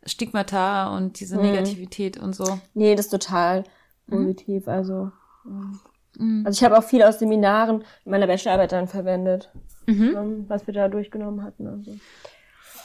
Stigmata 0.05 0.95
und 0.95 1.19
diese 1.19 1.35
Mhm. 1.37 1.43
Negativität 1.43 2.17
und 2.17 2.35
so. 2.35 2.59
Nee, 2.73 2.95
das 2.95 3.05
ist 3.07 3.11
total 3.11 3.63
positiv. 4.09 4.67
Also, 4.67 5.11
ähm, 5.45 5.79
Mhm. 6.17 6.43
also 6.45 6.57
ich 6.57 6.63
habe 6.63 6.77
auch 6.77 6.83
viel 6.83 7.03
aus 7.03 7.19
Seminaren 7.19 7.83
in 8.05 8.11
meiner 8.11 8.27
Bachelorarbeit 8.27 8.71
dann 8.71 8.87
verwendet, 8.87 9.51
Mhm. 9.85 10.15
ähm, 10.17 10.45
was 10.47 10.65
wir 10.67 10.73
da 10.73 10.87
durchgenommen 10.87 11.43
hatten. 11.43 11.67
Also. 11.67 11.97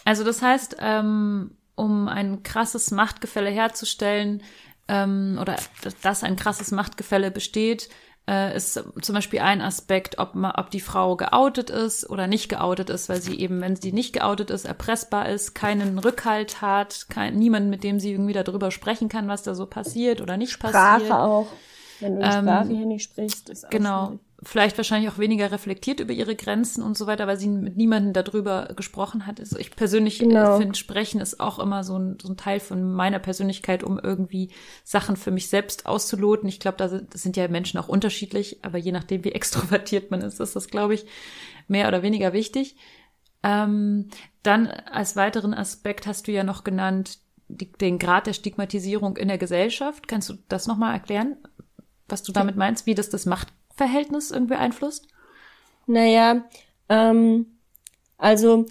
Also 0.05 0.25
das 0.25 0.43
heißt, 0.43 0.77
ähm, 0.81 1.57
um 1.77 2.09
ein 2.09 2.43
krasses 2.43 2.91
Machtgefälle 2.91 3.51
herzustellen 3.51 4.43
ähm, 4.87 5.39
oder 5.41 5.57
dass 6.03 6.23
ein 6.23 6.37
krasses 6.37 6.71
Machtgefälle 6.71 7.31
besteht, 7.31 7.89
äh, 8.29 8.57
ist 8.57 8.83
zum 9.03 9.15
Beispiel 9.15 9.41
ein 9.41 9.61
Aspekt, 9.61 10.19
ob, 10.19 10.35
ma, 10.35 10.55
ob 10.57 10.71
die 10.71 10.81
Frau 10.81 11.17
geoutet 11.17 11.71
ist 11.71 12.09
oder 12.09 12.27
nicht 12.27 12.49
geoutet 12.49 12.91
ist, 12.91 13.09
weil 13.09 13.21
sie 13.21 13.39
eben, 13.39 13.61
wenn 13.61 13.77
sie 13.77 13.93
nicht 13.93 14.13
geoutet 14.15 14.51
ist, 14.51 14.65
erpressbar 14.65 15.29
ist, 15.29 15.55
keinen 15.55 15.99
Rückhalt 15.99 16.61
hat, 16.63 17.07
kein, 17.11 17.37
niemand, 17.37 17.69
mit 17.71 17.85
dem 17.85 18.01
sie 18.01 18.13
irgendwie 18.13 18.33
darüber 18.33 18.71
sprechen 18.71 19.09
kann, 19.09 19.29
was 19.29 19.43
da 19.43 19.55
so 19.55 19.67
passiert 19.67 20.21
oder 20.21 20.37
nicht 20.37 20.59
passiert. 20.59 21.07
Sprache 21.07 21.19
auch. 21.19 21.47
Wenn 22.01 22.17
du 22.17 22.23
die 22.23 22.31
Ähm, 22.31 22.43
Sprache 22.43 22.69
hier 22.69 22.87
nicht 22.87 23.05
sprichst, 23.05 23.51
ist 23.51 23.67
auch 23.67 23.71
Genau. 23.71 24.07
schwierig. 24.07 24.21
Vielleicht 24.45 24.77
wahrscheinlich 24.77 25.11
auch 25.11 25.19
weniger 25.19 25.51
reflektiert 25.51 26.01
über 26.01 26.13
ihre 26.13 26.37
Grenzen 26.37 26.83
und 26.83 26.99
so 26.99 27.07
weiter, 27.07 27.27
weil 27.27 27.39
sie 27.39 27.49
mit 27.49 27.77
niemandem 27.77 28.13
darüber 28.13 28.69
gesprochen 28.77 29.27
hat. 29.27 29.41
Also 29.41 29.59
ich 29.59 29.75
persönlich 29.75 30.21
äh, 30.21 30.27
Genau. 30.27 30.59
finde, 30.59 30.75
Sprechen 30.77 31.21
ist 31.21 31.41
auch 31.41 31.59
immer 31.59 31.83
so 31.83 31.99
ein, 31.99 32.19
so 32.21 32.29
ein 32.29 32.37
Teil 32.37 32.61
von 32.61 32.93
meiner 32.93 33.19
Persönlichkeit, 33.19 33.83
um 33.83 33.99
irgendwie 33.99 34.51
Sachen 34.85 35.17
für 35.17 35.31
mich 35.31 35.49
selbst 35.49 35.87
auszuloten. 35.87 36.49
Ich 36.49 36.61
glaube, 36.61 36.77
da 36.77 36.89
sind, 36.89 37.15
das 37.15 37.23
sind 37.23 37.37
ja 37.37 37.49
Menschen 37.49 37.79
auch 37.79 37.89
unterschiedlich, 37.89 38.59
aber 38.63 38.79
je 38.79 38.93
nachdem, 38.93 39.25
wie 39.25 39.33
extrovertiert 39.33 40.11
man 40.11 40.21
ist, 40.21 40.41
ist 40.41 40.57
das, 40.57 40.69
glaube 40.69 40.95
ich, 40.95 41.07
mehr 41.69 41.89
oder 41.89 42.03
weniger 42.03 42.33
wichtig. 42.33 42.77
Ähm, 43.43 44.09
dann 44.43 44.67
als 44.69 45.17
weiteren 45.17 45.55
Aspekt 45.55 46.07
hast 46.07 46.27
du 46.29 46.33
ja 46.33 46.45
noch 46.45 46.65
genannt, 46.65 47.19
die, 47.49 47.71
den 47.73 47.99
Grad 47.99 48.27
der 48.27 48.33
Stigmatisierung 48.33 49.17
in 49.17 49.29
der 49.29 49.39
Gesellschaft. 49.39 50.09
Kannst 50.09 50.29
du 50.31 50.35
das 50.49 50.67
nochmal 50.67 50.95
erklären, 50.95 51.37
was 52.09 52.23
du 52.23 52.33
damit 52.33 52.57
meinst, 52.57 52.87
wie 52.87 52.95
das 52.95 53.11
das 53.11 53.27
Machtverhältnis 53.75 54.31
irgendwie 54.31 54.55
beeinflusst? 54.55 55.09
Naja, 55.87 56.45
ähm, 56.89 57.47
also 58.19 58.67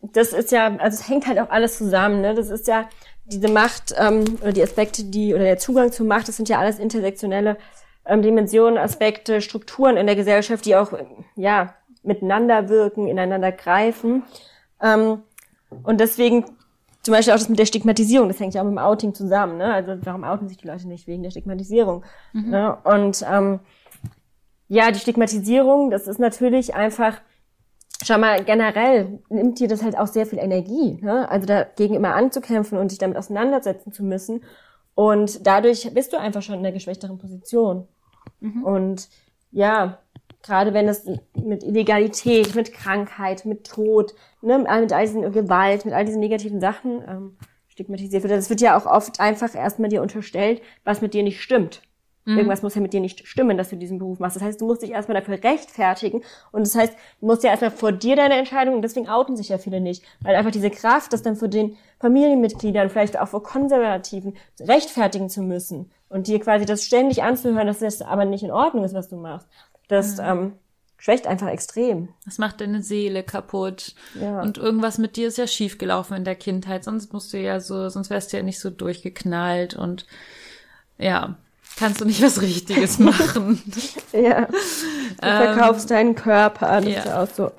das 0.00 0.32
ist 0.32 0.52
ja, 0.52 0.76
also 0.76 1.00
es 1.00 1.08
hängt 1.08 1.26
halt 1.26 1.38
auch 1.38 1.50
alles 1.50 1.78
zusammen, 1.78 2.20
ne? 2.20 2.34
Das 2.34 2.48
ist 2.48 2.68
ja 2.68 2.88
diese 3.26 3.48
Macht 3.48 3.94
ähm, 3.98 4.24
oder 4.40 4.52
die 4.52 4.62
Aspekte, 4.62 5.04
die 5.04 5.34
oder 5.34 5.44
der 5.44 5.58
Zugang 5.58 5.92
zur 5.92 6.06
Macht, 6.06 6.28
das 6.28 6.36
sind 6.36 6.48
ja 6.48 6.58
alles 6.58 6.78
intersektionelle 6.78 7.58
ähm, 8.06 8.22
Dimensionen, 8.22 8.78
Aspekte, 8.78 9.40
Strukturen 9.40 9.96
in 9.96 10.06
der 10.06 10.16
Gesellschaft, 10.16 10.64
die 10.64 10.76
auch 10.76 10.92
ja 11.36 11.74
miteinander 12.02 12.68
wirken, 12.68 13.06
ineinander 13.06 13.52
greifen. 13.52 14.22
Ähm, 14.80 15.22
und 15.82 16.00
deswegen 16.00 16.46
zum 17.02 17.12
Beispiel 17.12 17.34
auch 17.34 17.38
das 17.38 17.48
mit 17.48 17.58
der 17.58 17.66
Stigmatisierung, 17.66 18.28
das 18.28 18.40
hängt 18.40 18.54
ja 18.54 18.62
auch 18.62 18.66
mit 18.66 18.74
dem 18.74 18.78
Outing 18.78 19.14
zusammen. 19.14 19.58
Ne? 19.58 19.72
Also 19.72 19.96
warum 20.02 20.24
outen 20.24 20.48
sich 20.48 20.56
die 20.56 20.66
Leute 20.66 20.88
nicht 20.88 21.06
wegen 21.06 21.22
der 21.22 21.30
Stigmatisierung? 21.30 22.04
Ne? 22.32 22.76
Und 22.84 23.24
ähm, 23.30 23.60
ja, 24.68 24.90
die 24.90 24.98
Stigmatisierung, 24.98 25.90
das 25.90 26.06
ist 26.06 26.18
natürlich 26.18 26.74
einfach, 26.74 27.20
schau 28.02 28.18
mal, 28.18 28.44
generell 28.44 29.20
nimmt 29.30 29.58
dir 29.58 29.68
das 29.68 29.82
halt 29.82 29.98
auch 29.98 30.06
sehr 30.06 30.26
viel 30.26 30.38
Energie, 30.38 30.98
ne? 31.02 31.28
Also 31.30 31.46
dagegen 31.46 31.94
immer 31.94 32.14
anzukämpfen 32.14 32.78
und 32.78 32.90
dich 32.90 32.98
damit 32.98 33.16
auseinandersetzen 33.16 33.92
zu 33.92 34.04
müssen. 34.04 34.44
Und 34.94 35.46
dadurch 35.46 35.92
bist 35.94 36.12
du 36.12 36.18
einfach 36.18 36.42
schon 36.42 36.56
in 36.56 36.60
einer 36.60 36.72
geschwächteren 36.72 37.18
Position. 37.18 37.88
Und 38.64 39.08
ja, 39.52 39.98
gerade 40.42 40.74
wenn 40.74 40.88
es 40.88 41.06
mit 41.34 41.62
Illegalität, 41.64 42.54
mit 42.54 42.72
Krankheit, 42.72 43.44
mit 43.44 43.66
Tod, 43.66 44.14
ne, 44.42 44.58
mit 44.58 44.68
all 44.68 44.82
mit 44.82 44.92
all 44.92 45.06
diesen 45.06 45.32
Gewalt, 45.32 45.84
mit 45.84 45.94
all 45.94 46.04
diesen 46.04 46.20
negativen 46.20 46.60
Sachen 46.60 47.02
ähm, 47.08 47.36
stigmatisiert 47.68 48.22
wird, 48.22 48.32
das 48.32 48.50
wird 48.50 48.60
ja 48.60 48.76
auch 48.76 48.86
oft 48.86 49.20
einfach 49.20 49.54
erstmal 49.54 49.88
dir 49.88 50.02
unterstellt, 50.02 50.62
was 50.84 51.00
mit 51.00 51.14
dir 51.14 51.22
nicht 51.22 51.40
stimmt. 51.40 51.82
Irgendwas 52.36 52.62
muss 52.62 52.74
ja 52.74 52.80
mit 52.80 52.92
dir 52.92 53.00
nicht 53.00 53.26
stimmen, 53.26 53.56
dass 53.56 53.70
du 53.70 53.76
diesen 53.76 53.98
Beruf 53.98 54.18
machst. 54.18 54.36
Das 54.36 54.42
heißt, 54.42 54.60
du 54.60 54.66
musst 54.66 54.82
dich 54.82 54.90
erstmal 54.90 55.18
dafür 55.18 55.42
rechtfertigen. 55.42 56.22
Und 56.52 56.66
das 56.66 56.74
heißt, 56.74 56.94
du 57.20 57.26
musst 57.26 57.44
ja 57.44 57.50
erstmal 57.50 57.70
vor 57.70 57.92
dir 57.92 58.16
deine 58.16 58.36
Entscheidung, 58.36 58.74
und 58.76 58.82
deswegen 58.82 59.08
outen 59.08 59.36
sich 59.36 59.48
ja 59.48 59.58
viele 59.58 59.80
nicht. 59.80 60.04
Weil 60.20 60.36
einfach 60.36 60.50
diese 60.50 60.70
Kraft, 60.70 61.12
das 61.12 61.22
dann 61.22 61.36
vor 61.36 61.48
den, 61.48 61.76
Familienmitgliedern, 62.00 62.90
vielleicht 62.90 63.18
auch 63.18 63.28
vor 63.28 63.42
Konservativen 63.42 64.36
rechtfertigen 64.60 65.28
zu 65.28 65.42
müssen 65.42 65.90
und 66.08 66.26
dir 66.26 66.40
quasi 66.40 66.64
das 66.64 66.84
ständig 66.84 67.22
anzuhören, 67.22 67.66
dass 67.66 67.80
das 67.80 68.02
aber 68.02 68.24
nicht 68.24 68.44
in 68.44 68.50
Ordnung 68.50 68.84
ist, 68.84 68.94
was 68.94 69.08
du 69.08 69.16
machst. 69.16 69.48
Das 69.88 70.18
ähm, 70.18 70.52
schwächt 70.96 71.26
einfach 71.26 71.48
extrem. 71.48 72.08
Das 72.24 72.38
macht 72.38 72.60
deine 72.60 72.82
Seele 72.82 73.22
kaputt. 73.22 73.94
Ja. 74.20 74.42
Und 74.42 74.58
irgendwas 74.58 74.98
mit 74.98 75.16
dir 75.16 75.28
ist 75.28 75.38
ja 75.38 75.46
schiefgelaufen 75.46 76.16
in 76.16 76.24
der 76.24 76.36
Kindheit. 76.36 76.84
Sonst 76.84 77.12
musst 77.12 77.32
du 77.32 77.38
ja 77.38 77.60
so, 77.60 77.88
sonst 77.88 78.10
wärst 78.10 78.32
du 78.32 78.36
ja 78.36 78.42
nicht 78.42 78.60
so 78.60 78.70
durchgeknallt 78.70 79.74
und 79.74 80.06
ja, 80.98 81.36
kannst 81.78 82.00
du 82.00 82.04
nicht 82.04 82.22
was 82.22 82.40
Richtiges 82.42 82.98
machen. 82.98 83.62
Ja. 84.12 84.46
Du 84.46 84.52
verkaufst 85.20 85.90
deinen 85.90 86.14
Körper. 86.14 86.66
Das 86.80 86.84
Ähm, 86.86 86.92
ja. 86.92 86.98
ist 87.00 87.12
auch 87.12 87.28
so. 87.34 87.50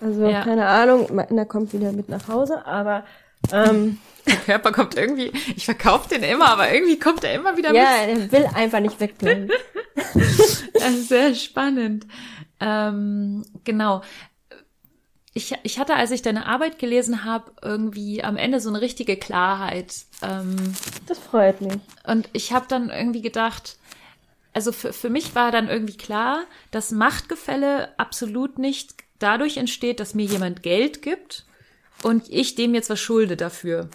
Also, 0.00 0.28
Ja. 0.28 0.42
keine 0.42 0.66
Ahnung, 0.66 1.08
meiner 1.14 1.44
kommt 1.46 1.72
wieder 1.72 1.92
mit 1.92 2.08
nach 2.08 2.28
Hause, 2.28 2.64
aber 2.66 3.04
ähm, 3.52 3.98
Der 4.26 4.36
Körper 4.36 4.72
kommt 4.72 4.96
irgendwie, 4.96 5.32
ich 5.56 5.64
verkaufe 5.66 6.08
den 6.08 6.22
immer, 6.22 6.48
aber 6.48 6.72
irgendwie 6.72 6.98
kommt 6.98 7.24
er 7.24 7.34
immer 7.34 7.56
wieder 7.56 7.70
mit. 7.70 7.78
ja, 7.78 7.96
er 8.06 8.32
will 8.32 8.46
einfach 8.54 8.80
nicht 8.80 8.98
wegbleiben. 9.00 9.50
Das 10.74 10.90
ist 10.90 11.08
sehr 11.08 11.34
spannend. 11.34 12.06
Ähm, 12.60 13.44
genau. 13.64 14.02
Ich, 15.36 15.52
ich 15.64 15.78
hatte, 15.80 15.94
als 15.96 16.12
ich 16.12 16.22
deine 16.22 16.46
Arbeit 16.46 16.78
gelesen 16.78 17.24
habe, 17.24 17.52
irgendwie 17.60 18.22
am 18.22 18.36
Ende 18.36 18.60
so 18.60 18.68
eine 18.68 18.80
richtige 18.80 19.16
Klarheit. 19.16 19.92
Ähm, 20.22 20.54
Das 21.06 21.18
freut 21.18 21.60
mich. 21.60 21.74
und 22.06 22.28
ich 22.32 22.52
habe 22.52 22.66
dann 22.68 22.90
irgendwie 22.90 23.22
gedacht, 23.22 23.76
also 24.52 24.70
für, 24.70 24.92
für 24.92 25.10
mich 25.10 25.34
war 25.34 25.50
dann 25.50 25.68
irgendwie 25.68 25.96
klar, 25.96 26.44
dass 26.70 26.92
Machtgefälle 26.92 27.88
absolut 27.98 28.58
nicht 28.58 28.94
dadurch 29.18 29.56
entsteht, 29.56 29.98
dass 29.98 30.14
mir 30.14 30.26
jemand 30.26 30.62
Geld 30.62 31.02
gibt 31.02 31.44
und 32.04 32.28
ich 32.30 32.54
dem 32.54 32.72
jetzt 32.74 32.90
was 32.90 33.00
schulde 33.00 33.36
dafür. 33.36 33.88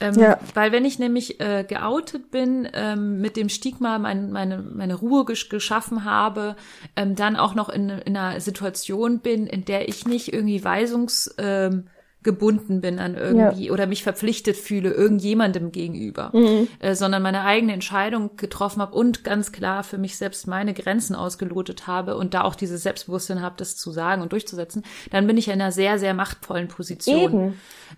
Ähm, 0.00 0.14
Ja. 0.14 0.38
Weil 0.54 0.72
wenn 0.72 0.84
ich 0.84 0.98
nämlich 0.98 1.40
äh, 1.40 1.64
geoutet 1.64 2.30
bin, 2.30 2.68
ähm, 2.72 3.20
mit 3.20 3.36
dem 3.36 3.48
Stigma 3.48 3.98
mein, 3.98 4.30
meine, 4.30 4.58
meine 4.58 4.94
Ruhe 4.94 5.24
gesch 5.24 5.48
geschaffen 5.48 6.04
habe, 6.04 6.56
ähm, 6.96 7.14
dann 7.16 7.36
auch 7.36 7.54
noch 7.54 7.68
in, 7.68 7.88
in 7.88 8.16
einer 8.16 8.40
Situation 8.40 9.20
bin, 9.20 9.46
in 9.46 9.64
der 9.64 9.88
ich 9.88 10.06
nicht 10.06 10.32
irgendwie 10.32 10.62
weisungs... 10.64 11.34
Ähm, 11.38 11.84
gebunden 12.28 12.82
bin 12.82 12.98
an 12.98 13.14
irgendwie 13.14 13.70
oder 13.70 13.86
mich 13.86 14.02
verpflichtet 14.02 14.54
fühle 14.54 14.90
irgendjemandem 14.90 15.72
gegenüber, 15.72 16.30
äh, 16.78 16.94
sondern 16.94 17.22
meine 17.22 17.42
eigene 17.42 17.72
Entscheidung 17.72 18.36
getroffen 18.36 18.82
habe 18.82 18.94
und 18.94 19.24
ganz 19.24 19.50
klar 19.50 19.82
für 19.82 19.96
mich 19.96 20.18
selbst 20.18 20.46
meine 20.46 20.74
Grenzen 20.74 21.16
ausgelotet 21.16 21.86
habe 21.86 22.18
und 22.18 22.34
da 22.34 22.42
auch 22.42 22.54
dieses 22.54 22.82
Selbstbewusstsein 22.82 23.40
habe, 23.40 23.54
das 23.56 23.78
zu 23.78 23.92
sagen 23.92 24.20
und 24.20 24.32
durchzusetzen, 24.32 24.82
dann 25.10 25.26
bin 25.26 25.38
ich 25.38 25.48
in 25.48 25.54
einer 25.54 25.72
sehr, 25.72 25.98
sehr 25.98 26.12
machtvollen 26.12 26.68
Position. 26.68 27.54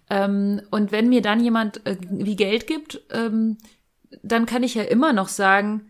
Ähm, 0.09 0.63
und 0.71 0.93
wenn 0.93 1.09
mir 1.09 1.23
dann 1.23 1.43
jemand 1.43 1.85
äh, 1.85 1.97
wie 2.09 2.37
Geld 2.37 2.69
gibt, 2.69 3.03
ähm, 3.11 3.59
dann 4.23 4.47
kann 4.47 4.63
ich 4.63 4.77
ja 4.77 4.85
immer 4.85 5.13
noch 5.13 5.27
sagen, 5.27 5.90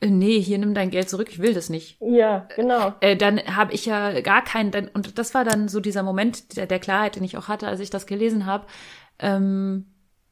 nee, 0.00 0.40
hier 0.40 0.58
nimm 0.58 0.74
dein 0.74 0.90
Geld 0.90 1.08
zurück, 1.10 1.28
ich 1.30 1.40
will 1.40 1.54
das 1.54 1.70
nicht. 1.70 1.98
Ja, 2.00 2.46
genau. 2.54 2.94
Äh, 3.00 3.16
dann 3.16 3.38
habe 3.56 3.72
ich 3.72 3.86
ja 3.86 4.20
gar 4.20 4.42
keinen, 4.44 4.70
dann, 4.70 4.88
und 4.88 5.18
das 5.18 5.34
war 5.34 5.44
dann 5.44 5.68
so 5.68 5.80
dieser 5.80 6.02
Moment 6.02 6.56
der, 6.56 6.66
der 6.66 6.78
Klarheit, 6.78 7.16
den 7.16 7.24
ich 7.24 7.36
auch 7.36 7.48
hatte, 7.48 7.66
als 7.68 7.80
ich 7.80 7.90
das 7.90 8.06
gelesen 8.06 8.46
habe. 8.46 8.66
Ähm, 9.18 9.86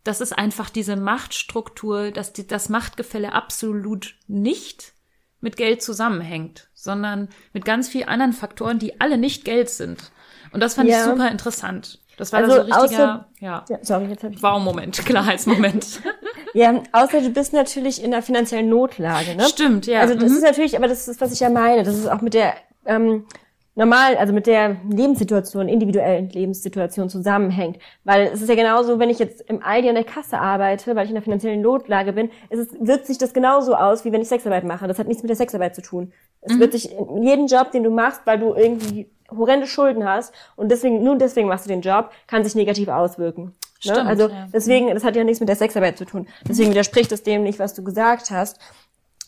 das 0.04 0.20
ist 0.20 0.32
einfach 0.38 0.70
diese 0.70 0.94
Machtstruktur, 0.96 2.12
dass 2.12 2.32
die, 2.32 2.46
das 2.46 2.68
Machtgefälle 2.68 3.32
absolut 3.32 4.14
nicht 4.28 4.92
mit 5.40 5.56
Geld 5.56 5.82
zusammenhängt, 5.82 6.68
sondern 6.72 7.28
mit 7.52 7.64
ganz 7.64 7.88
vielen 7.88 8.08
anderen 8.08 8.32
Faktoren, 8.32 8.78
die 8.78 9.00
alle 9.00 9.18
nicht 9.18 9.44
Geld 9.44 9.68
sind. 9.68 10.12
Und 10.52 10.60
das 10.60 10.74
fand 10.74 10.88
Ja. 10.88 10.98
ich 10.98 11.04
super 11.04 11.30
interessant. 11.30 11.98
Das 12.16 12.32
war 12.32 12.40
Also 12.40 12.56
so 12.56 12.60
ein 12.62 12.72
richtiger, 12.72 13.04
außer- 13.04 13.24
ja, 13.40 13.64
Ja, 13.68 13.78
sorry, 13.82 14.06
jetzt 14.06 14.24
habe 14.24 14.34
ich. 14.34 14.42
Wow-Moment, 14.42 14.96
Klarheitsmoment. 15.06 16.00
Ja, 16.54 16.82
außer 16.92 17.20
du 17.20 17.28
bist 17.28 17.52
natürlich 17.52 18.02
in 18.02 18.14
einer 18.14 18.22
finanziellen 18.22 18.70
Notlage, 18.70 19.34
ne? 19.34 19.44
Stimmt, 19.44 19.86
ja. 19.86 20.00
Also 20.00 20.14
das 20.14 20.30
mhm. 20.30 20.36
ist 20.36 20.42
natürlich, 20.42 20.74
aber 20.74 20.88
das 20.88 21.06
ist, 21.06 21.20
was 21.20 21.30
ich 21.30 21.40
ja 21.40 21.50
meine. 21.50 21.82
Das 21.82 21.94
ist 21.94 22.10
auch 22.10 22.22
mit 22.22 22.32
der 22.32 22.54
ähm, 22.86 23.26
normal, 23.74 24.16
also 24.16 24.32
mit 24.32 24.46
der 24.46 24.76
Lebenssituation, 24.88 25.68
individuellen 25.68 26.30
Lebenssituation 26.30 27.10
zusammenhängt. 27.10 27.78
Weil 28.04 28.30
es 28.32 28.40
ist 28.40 28.48
ja 28.48 28.54
genauso, 28.54 28.98
wenn 28.98 29.10
ich 29.10 29.18
jetzt 29.18 29.42
im 29.42 29.62
Aldi 29.62 29.90
an 29.90 29.96
der 29.96 30.04
Kasse 30.04 30.38
arbeite, 30.38 30.96
weil 30.96 31.04
ich 31.04 31.10
in 31.10 31.16
einer 31.16 31.24
finanziellen 31.24 31.60
Notlage 31.60 32.14
bin, 32.14 32.30
es, 32.48 32.68
wirkt 32.80 33.06
sich 33.06 33.18
das 33.18 33.34
genauso 33.34 33.74
aus, 33.74 34.06
wie 34.06 34.12
wenn 34.12 34.22
ich 34.22 34.28
Sexarbeit 34.28 34.64
mache. 34.64 34.88
Das 34.88 34.98
hat 34.98 35.08
nichts 35.08 35.22
mit 35.22 35.28
der 35.28 35.36
Sexarbeit 35.36 35.74
zu 35.74 35.82
tun. 35.82 36.12
Es 36.40 36.58
wird 36.58 36.72
sich 36.72 36.90
in 36.90 37.22
jedem 37.22 37.46
Job, 37.48 37.70
den 37.72 37.82
du 37.82 37.90
machst, 37.90 38.22
weil 38.24 38.38
du 38.38 38.54
irgendwie 38.54 39.10
horrende 39.30 39.66
Schulden 39.66 40.04
hast 40.04 40.34
und 40.56 40.70
deswegen, 40.70 41.02
nur 41.02 41.16
deswegen 41.16 41.48
machst 41.48 41.66
du 41.66 41.68
den 41.68 41.80
Job, 41.80 42.10
kann 42.26 42.44
sich 42.44 42.54
negativ 42.54 42.88
auswirken. 42.88 43.44
Ne? 43.44 43.52
Stimmt, 43.92 44.08
Also 44.08 44.28
ja. 44.28 44.48
deswegen, 44.52 44.92
das 44.92 45.04
hat 45.04 45.16
ja 45.16 45.24
nichts 45.24 45.40
mit 45.40 45.48
der 45.48 45.56
Sexarbeit 45.56 45.98
zu 45.98 46.04
tun. 46.04 46.26
Deswegen 46.48 46.70
widerspricht 46.70 47.12
es 47.12 47.22
dem 47.22 47.42
nicht, 47.42 47.58
was 47.58 47.74
du 47.74 47.84
gesagt 47.84 48.30
hast. 48.30 48.58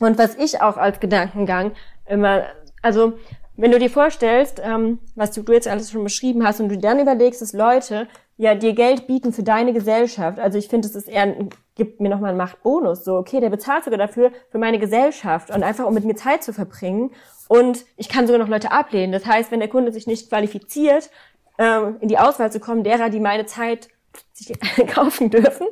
Und 0.01 0.19
was 0.19 0.37
ich 0.37 0.61
auch 0.63 0.77
als 0.77 1.01
Gedankengang 1.01 1.73
immer, 2.07 2.45
also 2.83 3.15
wenn 3.57 3.73
du 3.73 3.79
dir 3.79 3.91
vorstellst, 3.91 4.63
ähm, 4.65 5.01
was 5.17 5.33
du, 5.33 5.43
du 5.43 5.53
jetzt 5.53 5.67
alles 5.67 5.91
schon 5.91 6.05
beschrieben 6.05 6.47
hast 6.47 6.61
und 6.61 6.69
du 6.69 6.79
dann 6.79 7.01
überlegst, 7.01 7.43
dass 7.43 7.53
Leute 7.53 8.07
ja 8.39 8.55
dir 8.55 8.73
Geld 8.73 9.07
bieten 9.07 9.33
für 9.33 9.43
deine 9.43 9.75
Gesellschaft. 9.75 10.39
Also 10.39 10.57
ich 10.57 10.69
finde, 10.69 10.89
es 10.89 10.95
ist 10.95 11.09
eher, 11.09 11.23
ein, 11.23 11.51
gibt 11.75 12.01
mir 12.01 12.09
nochmal 12.09 12.31
einen 12.31 12.39
Machtbonus. 12.39 13.05
So, 13.05 13.17
okay, 13.17 13.41
der 13.41 13.51
bezahlt 13.51 13.85
sogar 13.85 13.99
dafür, 13.99 14.31
für 14.51 14.59
meine 14.59 14.79
Gesellschaft 14.79 15.51
und 15.51 15.63
einfach 15.63 15.85
um 15.85 15.93
mit 15.93 16.05
mir 16.05 16.15
Zeit 16.15 16.43
zu 16.43 16.53
verbringen. 16.53 17.11
Und 17.49 17.85
ich 17.97 18.09
kann 18.09 18.27
sogar 18.27 18.39
noch 18.39 18.49
Leute 18.49 18.71
ablehnen. 18.71 19.13
Das 19.13 19.27
heißt, 19.27 19.51
wenn 19.51 19.61
der 19.61 19.69
Kunde 19.69 19.93
sich 19.93 20.07
nicht 20.07 20.29
qualifiziert, 20.29 21.11
ähm, 21.59 21.97
in 22.01 22.09
die 22.09 22.19
Auswahl 22.19 22.53
zu 22.53 22.61
kommen, 22.61 22.85
derer, 22.85 23.11
die 23.11 23.21
meine 23.21 23.47
Zeit 23.47 23.89
sich 24.33 24.57
kaufen 24.87 25.31
dürfen, 25.31 25.67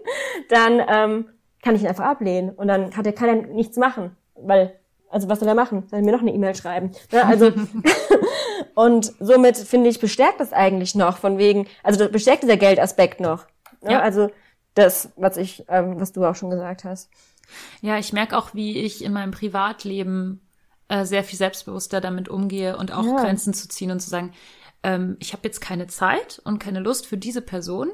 dann 0.48 0.83
ähm, 0.88 1.29
kann 1.62 1.76
ich 1.76 1.83
ihn 1.83 1.88
einfach 1.88 2.05
ablehnen. 2.05 2.50
Und 2.50 2.66
dann 2.66 2.96
hat 2.96 3.07
er, 3.07 3.12
kann 3.12 3.29
er 3.29 3.46
nichts 3.46 3.76
machen. 3.76 4.16
Weil, 4.35 4.74
also 5.09 5.29
was 5.29 5.38
soll 5.38 5.48
er 5.48 5.55
machen? 5.55 5.85
Soll 5.88 6.00
er 6.00 6.05
mir 6.05 6.12
noch 6.12 6.20
eine 6.20 6.33
E-Mail 6.33 6.57
schreiben? 6.57 6.90
Ne? 7.12 7.24
Also, 7.24 7.52
und 8.77 9.12
somit, 9.19 9.57
finde 9.57 9.89
ich, 9.89 9.99
bestärkt 10.01 10.39
das 10.39 10.53
eigentlich 10.53 10.95
noch, 10.95 11.17
von 11.17 11.39
wegen, 11.39 11.67
also 11.83 11.99
das 11.99 12.12
bestärkt 12.12 12.43
dieser 12.45 12.59
Geldaspekt 12.59 13.21
noch. 13.21 13.47
Ne? 13.81 13.93
Ja. 13.93 14.01
Also 14.01 14.31
das, 14.75 15.09
was 15.17 15.39
ich, 15.39 15.65
ähm, 15.69 15.99
was 15.99 16.12
du 16.12 16.23
auch 16.25 16.37
schon 16.37 16.51
gesagt 16.51 16.85
hast. 16.85 17.09
Ja, 17.81 17.97
ich 17.99 18.12
merke 18.12 18.37
auch, 18.37 18.53
wie 18.55 18.79
ich 18.79 19.03
in 19.03 19.12
meinem 19.15 19.31
Privatleben 19.33 20.47
äh, 20.89 21.05
sehr 21.07 21.25
viel 21.25 21.39
selbstbewusster 21.39 22.01
damit 22.03 22.29
umgehe 22.29 22.77
und 22.77 22.93
auch 22.93 23.05
Ja. 23.05 23.17
Grenzen 23.17 23.55
zu 23.55 23.67
ziehen 23.69 23.91
und 23.91 24.01
zu 24.01 24.11
sagen, 24.11 24.35
ähm, 24.83 25.17
ich 25.21 25.33
habe 25.33 25.43
jetzt 25.45 25.61
keine 25.61 25.87
Zeit 25.87 26.41
und 26.45 26.59
keine 26.59 26.81
Lust 26.81 27.07
für 27.07 27.17
diese 27.17 27.41
Person 27.41 27.91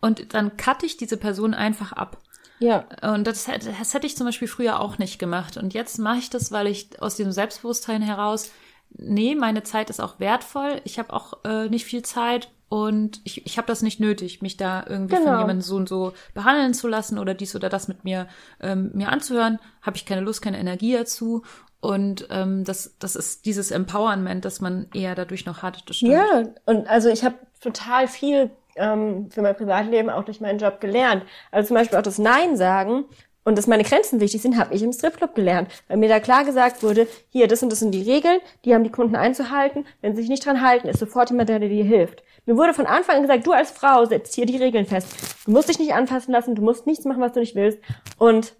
und 0.00 0.32
dann 0.32 0.56
cutte 0.56 0.86
ich 0.86 0.96
diese 0.96 1.18
Person 1.18 1.52
einfach 1.52 1.92
ab. 1.92 2.18
Ja. 2.58 2.86
Und 3.02 3.26
das, 3.26 3.48
hätte- 3.48 3.74
das 3.78 3.92
hätte 3.92 4.06
ich 4.06 4.16
zum 4.16 4.26
Beispiel 4.26 4.48
früher 4.48 4.80
auch 4.80 4.96
nicht 4.96 5.18
gemacht. 5.18 5.56
Und 5.58 5.74
jetzt 5.74 5.98
mache 5.98 6.18
ich 6.18 6.30
das, 6.30 6.52
weil 6.52 6.68
ich 6.68 7.02
aus 7.02 7.16
diesem 7.16 7.32
Selbstbewusstsein 7.32 8.00
heraus, 8.02 8.50
nee, 8.96 9.34
meine 9.34 9.62
Zeit 9.62 9.90
ist 9.90 10.00
auch 10.00 10.20
wertvoll. 10.20 10.80
Ich 10.84 10.98
habe 10.98 11.12
auch 11.12 11.44
äh, 11.44 11.68
nicht 11.68 11.84
viel 11.84 12.02
Zeit 12.02 12.50
und 12.68 13.20
ich, 13.24 13.44
ich 13.46 13.58
habe 13.58 13.66
das 13.66 13.82
nicht 13.82 14.00
nötig, 14.00 14.40
mich 14.42 14.56
da 14.56 14.84
irgendwie 14.88 15.16
von 15.16 15.24
Genau. 15.24 15.38
jemandem 15.40 15.60
so 15.60 15.76
und 15.76 15.88
so 15.88 16.12
behandeln 16.34 16.72
zu 16.74 16.88
lassen 16.88 17.18
oder 17.18 17.34
dies 17.34 17.54
oder 17.54 17.68
das 17.68 17.88
mit 17.88 18.04
mir 18.04 18.28
ähm, 18.60 18.90
mir 18.94 19.10
anzuhören. 19.10 19.58
Habe 19.82 19.96
ich 19.96 20.06
keine 20.06 20.22
Lust, 20.22 20.40
keine 20.42 20.58
Energie 20.58 20.94
dazu. 20.94 21.42
Und 21.80 22.28
ähm, 22.30 22.64
das, 22.64 22.94
das 23.00 23.16
ist 23.16 23.44
dieses 23.44 23.72
Empowerment, 23.72 24.44
das 24.44 24.60
man 24.60 24.86
eher 24.94 25.14
dadurch 25.16 25.46
noch 25.46 25.62
hat. 25.62 25.82
Ja, 26.00 26.44
und 26.64 26.86
also 26.86 27.08
ich 27.08 27.24
habe 27.24 27.34
total 27.60 28.06
viel 28.08 28.50
ähm, 28.76 29.30
für 29.30 29.42
mein 29.42 29.56
Privatleben 29.56 30.08
auch 30.08 30.24
durch 30.24 30.40
meinen 30.40 30.58
Job 30.58 30.80
gelernt. 30.80 31.24
Also 31.50 31.68
zum 31.68 31.76
Beispiel 31.76 31.98
auch 31.98 32.02
das 32.02 32.18
Nein 32.18 32.56
sagen 32.56 33.04
und 33.44 33.58
dass 33.58 33.66
meine 33.66 33.82
Grenzen 33.82 34.20
wichtig 34.20 34.42
sind, 34.42 34.56
habe 34.56 34.74
ich 34.74 34.82
im 34.82 34.92
Stripclub 34.92 35.34
gelernt. 35.34 35.68
Weil 35.88 35.96
mir 35.96 36.08
da 36.08 36.20
klar 36.20 36.44
gesagt 36.44 36.82
wurde, 36.82 37.08
hier, 37.30 37.48
das 37.48 37.62
und 37.62 37.70
das 37.70 37.80
sind 37.80 37.92
die 37.92 38.02
Regeln, 38.02 38.38
die 38.64 38.74
haben 38.74 38.84
die 38.84 38.90
Kunden 38.90 39.16
einzuhalten. 39.16 39.84
Wenn 40.00 40.14
sie 40.14 40.22
sich 40.22 40.30
nicht 40.30 40.46
dran 40.46 40.62
halten, 40.62 40.88
ist 40.88 41.00
sofort 41.00 41.30
jemand, 41.30 41.48
der 41.48 41.58
dir 41.58 41.84
hilft. 41.84 42.22
Mir 42.46 42.56
wurde 42.56 42.74
von 42.74 42.86
Anfang 42.86 43.16
an 43.16 43.22
gesagt, 43.22 43.46
du 43.46 43.52
als 43.52 43.70
Frau 43.70 44.04
setzt 44.04 44.34
hier 44.34 44.46
die 44.46 44.56
Regeln 44.56 44.86
fest. 44.86 45.08
Du 45.44 45.52
musst 45.52 45.68
dich 45.68 45.78
nicht 45.78 45.94
anfassen 45.94 46.32
lassen, 46.32 46.54
du 46.54 46.62
musst 46.62 46.86
nichts 46.86 47.04
machen, 47.04 47.20
was 47.20 47.32
du 47.32 47.40
nicht 47.40 47.54
willst. 47.54 47.78
Und 48.18 48.54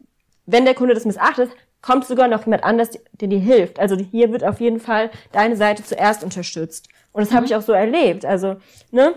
wenn 0.47 0.64
der 0.64 0.75
Kunde 0.75 0.95
das 0.95 1.05
missachtet, 1.05 1.51
kommt 1.81 2.05
sogar 2.05 2.29
noch 2.29 2.45
jemand 2.45 2.64
anders, 2.64 2.90
der 3.12 3.29
dir 3.29 3.40
hilft. 3.40 3.79
Also 3.79 3.97
hier 3.97 4.33
wird 4.33 4.45
auf 4.45 4.61
jeden 4.61 4.81
Fall 4.81 5.11
deine 5.33 5.57
Seite 5.57 5.85
zuerst 5.85 6.23
unterstützt. 6.23 6.88
Und 7.12 7.27
das 7.27 7.35
habe 7.35 7.45
ich 7.45 7.55
auch 7.55 7.62
so 7.62 7.73
erlebt. 7.73 8.25
Also, 8.25 8.57
ne? 8.90 9.14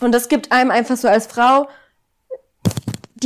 Und 0.00 0.12
das 0.12 0.28
gibt 0.28 0.52
einem 0.52 0.70
einfach 0.70 0.96
so 0.96 1.08
als 1.08 1.26
Frau 1.26 1.68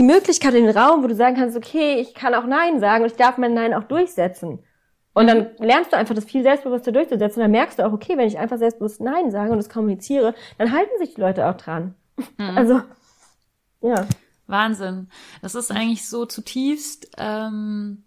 die 0.00 0.06
Möglichkeit 0.06 0.54
in 0.54 0.64
den 0.64 0.76
Raum, 0.76 1.02
wo 1.02 1.08
du 1.08 1.14
sagen 1.14 1.36
kannst, 1.36 1.58
okay, 1.58 2.00
ich 2.00 2.14
kann 2.14 2.32
auch 2.32 2.46
Nein 2.46 2.80
sagen 2.80 3.04
und 3.04 3.10
ich 3.10 3.18
darf 3.18 3.36
mein 3.36 3.52
Nein 3.52 3.74
auch 3.74 3.84
durchsetzen. 3.84 4.64
Und 5.12 5.26
dann 5.26 5.50
lernst 5.58 5.92
du 5.92 5.96
einfach 5.98 6.14
das 6.14 6.24
viel 6.24 6.42
selbstbewusster 6.42 6.90
durchzusetzen. 6.90 7.40
Und 7.40 7.44
dann 7.44 7.50
merkst 7.50 7.78
du 7.78 7.86
auch, 7.86 7.92
okay, 7.92 8.16
wenn 8.16 8.26
ich 8.26 8.38
einfach 8.38 8.56
selbstbewusst 8.56 9.02
Nein 9.02 9.30
sage 9.30 9.50
und 9.52 9.58
das 9.58 9.68
kommuniziere, 9.68 10.34
dann 10.56 10.72
halten 10.72 10.92
sich 10.98 11.14
die 11.16 11.20
Leute 11.20 11.46
auch 11.46 11.56
dran. 11.58 11.94
Also, 12.38 12.80
ja. 13.82 14.06
Wahnsinn. 14.46 15.10
Das 15.42 15.54
ist 15.54 15.70
eigentlich 15.70 16.08
so 16.08 16.24
zutiefst 16.24 17.10
ähm, 17.18 18.04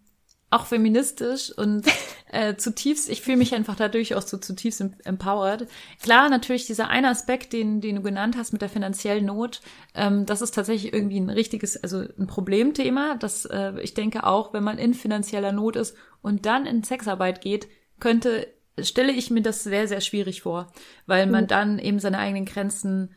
auch 0.53 0.65
feministisch 0.65 1.51
und 1.51 1.85
äh, 2.31 2.55
zutiefst, 2.55 3.09
ich 3.09 3.21
fühle 3.21 3.37
mich 3.37 3.53
einfach 3.53 3.75
dadurch 3.75 4.15
auch 4.15 4.21
so 4.21 4.37
zutiefst 4.37 4.81
em- 4.81 4.95
empowered. 5.03 5.67
Klar, 6.01 6.29
natürlich 6.29 6.65
dieser 6.65 6.89
eine 6.89 7.09
Aspekt, 7.09 7.53
den, 7.53 7.81
den 7.81 7.97
du 7.97 8.01
genannt 8.01 8.35
hast 8.37 8.53
mit 8.53 8.61
der 8.61 8.69
finanziellen 8.69 9.25
Not, 9.25 9.61
ähm, 9.95 10.25
das 10.25 10.41
ist 10.41 10.53
tatsächlich 10.53 10.93
irgendwie 10.93 11.19
ein 11.19 11.29
richtiges, 11.29 11.81
also 11.83 11.99
ein 11.99 12.27
Problemthema. 12.27 13.15
Das, 13.15 13.45
äh, 13.45 13.73
ich 13.81 13.93
denke 13.93 14.25
auch, 14.25 14.53
wenn 14.53 14.63
man 14.63 14.77
in 14.77 14.93
finanzieller 14.93 15.51
Not 15.51 15.75
ist 15.75 15.95
und 16.21 16.45
dann 16.45 16.65
in 16.65 16.83
Sexarbeit 16.83 17.41
geht, 17.41 17.67
könnte, 17.99 18.47
stelle 18.79 19.11
ich 19.11 19.31
mir 19.31 19.41
das 19.41 19.63
sehr, 19.63 19.87
sehr 19.87 20.01
schwierig 20.01 20.41
vor, 20.41 20.71
weil 21.05 21.27
man 21.27 21.47
dann 21.47 21.79
eben 21.79 21.99
seine 21.99 22.19
eigenen 22.19 22.45
Grenzen 22.45 23.13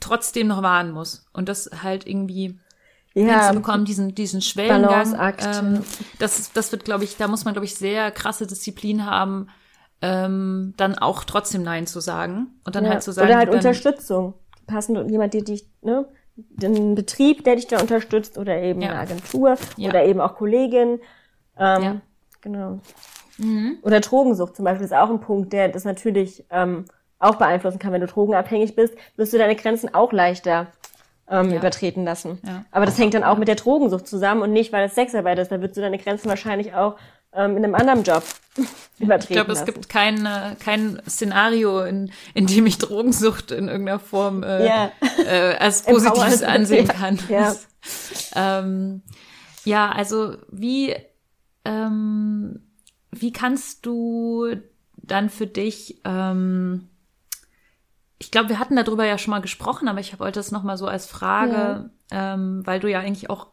trotzdem 0.00 0.48
noch 0.48 0.62
wahren 0.62 0.90
muss. 0.90 1.26
Und 1.32 1.48
das 1.48 1.70
halt 1.82 2.06
irgendwie 2.06 2.58
Ja, 3.14 3.46
hinzubekommen, 3.46 3.84
diesen, 3.84 4.14
diesen 4.14 4.40
Schwellengang. 4.40 5.14
Ähm, 5.38 5.84
das, 6.18 6.52
das 6.52 6.72
wird, 6.72 6.84
glaube 6.84 7.04
ich, 7.04 7.16
da 7.16 7.28
muss 7.28 7.44
man, 7.44 7.52
glaube 7.54 7.66
ich, 7.66 7.74
sehr 7.74 8.10
krasse 8.10 8.46
Disziplin 8.46 9.04
haben, 9.04 9.48
ähm, 10.00 10.74
dann 10.76 10.96
auch 10.96 11.24
trotzdem 11.24 11.62
Nein 11.62 11.86
zu 11.86 12.00
sagen. 12.00 12.48
Und 12.64 12.74
dann 12.74 12.84
ja. 12.84 12.90
halt 12.92 13.02
zu 13.02 13.12
sagen, 13.12 13.28
Oder 13.28 13.38
halt 13.38 13.48
dann, 13.48 13.56
Unterstützung. 13.56 14.34
Passend 14.66 15.10
jemand, 15.10 15.34
der 15.34 15.42
dich, 15.42 15.66
ne, 15.82 16.06
den 16.36 16.94
Betrieb, 16.94 17.44
der 17.44 17.56
dich 17.56 17.66
da 17.66 17.80
unterstützt, 17.80 18.38
oder 18.38 18.56
eben 18.62 18.80
Ja. 18.80 18.90
eine 18.90 19.00
Agentur, 19.00 19.56
Ja. 19.76 19.90
oder 19.90 20.04
eben 20.04 20.20
auch 20.20 20.34
Kollegin. 20.34 21.00
Ähm, 21.58 21.82
Ja. 21.82 22.00
Genau. 22.40 22.80
Mhm. 23.38 23.78
Oder 23.82 24.00
Drogensucht 24.00 24.56
zum 24.56 24.64
Beispiel 24.64 24.84
ist 24.86 24.94
auch 24.94 25.10
ein 25.10 25.20
Punkt, 25.20 25.52
der 25.52 25.68
das 25.68 25.84
natürlich 25.84 26.44
ähm, 26.50 26.86
auch 27.18 27.36
beeinflussen 27.36 27.78
kann. 27.78 27.92
Wenn 27.92 28.00
du 28.00 28.06
drogenabhängig 28.06 28.74
bist, 28.74 28.94
wirst 29.16 29.32
du 29.32 29.38
deine 29.38 29.54
Grenzen 29.56 29.94
auch 29.94 30.12
leichter 30.12 30.68
ähm, 31.32 31.50
Ja. 31.50 31.56
übertreten 31.56 32.04
lassen. 32.04 32.38
Ja. 32.46 32.64
Aber 32.70 32.86
das 32.86 32.96
hängt 32.98 33.14
dann 33.14 33.24
auch 33.24 33.38
mit 33.38 33.48
der 33.48 33.56
Drogensucht 33.56 34.06
zusammen 34.06 34.42
und 34.42 34.52
nicht, 34.52 34.72
weil 34.72 34.84
es 34.86 34.94
Sexarbeit 34.94 35.38
ist. 35.40 35.50
Da 35.50 35.60
wirst 35.60 35.76
du 35.76 35.80
deine 35.80 35.98
Grenzen 35.98 36.28
wahrscheinlich 36.28 36.74
auch 36.74 36.96
ähm, 37.34 37.56
in 37.56 37.64
einem 37.64 37.74
anderen 37.74 38.02
Job 38.02 38.22
übertreten 38.98 39.32
Ich 39.32 39.34
glaube, 39.46 39.52
es 39.52 39.64
gibt 39.64 39.88
kein, 39.88 40.26
äh, 40.26 40.54
kein 40.62 41.00
Szenario, 41.08 41.80
in, 41.80 42.12
in 42.34 42.46
dem 42.46 42.66
ich 42.66 42.78
Drogensucht 42.78 43.50
in 43.50 43.68
irgendeiner 43.68 43.98
Form 43.98 44.42
äh, 44.42 44.66
Ja. 44.66 44.92
äh, 45.26 45.56
als 45.56 45.82
Positives 45.86 46.42
ansehen 46.42 46.86
kann. 46.88 47.18
Ja. 47.28 47.56
ähm, 48.36 49.02
ja, 49.64 49.90
also 49.90 50.36
wie, 50.50 50.94
ähm, 51.64 52.60
wie 53.10 53.32
kannst 53.32 53.86
du 53.86 54.54
dann 54.96 55.30
für 55.30 55.46
dich, 55.46 56.00
ähm, 56.04 56.88
ich 58.22 58.30
glaube, 58.30 58.50
wir 58.50 58.60
hatten 58.60 58.76
darüber 58.76 59.04
ja 59.04 59.18
schon 59.18 59.32
mal 59.32 59.40
gesprochen, 59.40 59.88
aber 59.88 59.98
ich 59.98 60.20
wollte 60.20 60.38
es 60.38 60.52
nochmal 60.52 60.76
so 60.76 60.86
als 60.86 61.06
Frage, 61.06 61.90
ähm, 62.12 62.64
weil 62.64 62.78
du 62.78 62.88
ja 62.88 63.00
eigentlich 63.00 63.28
auch 63.28 63.48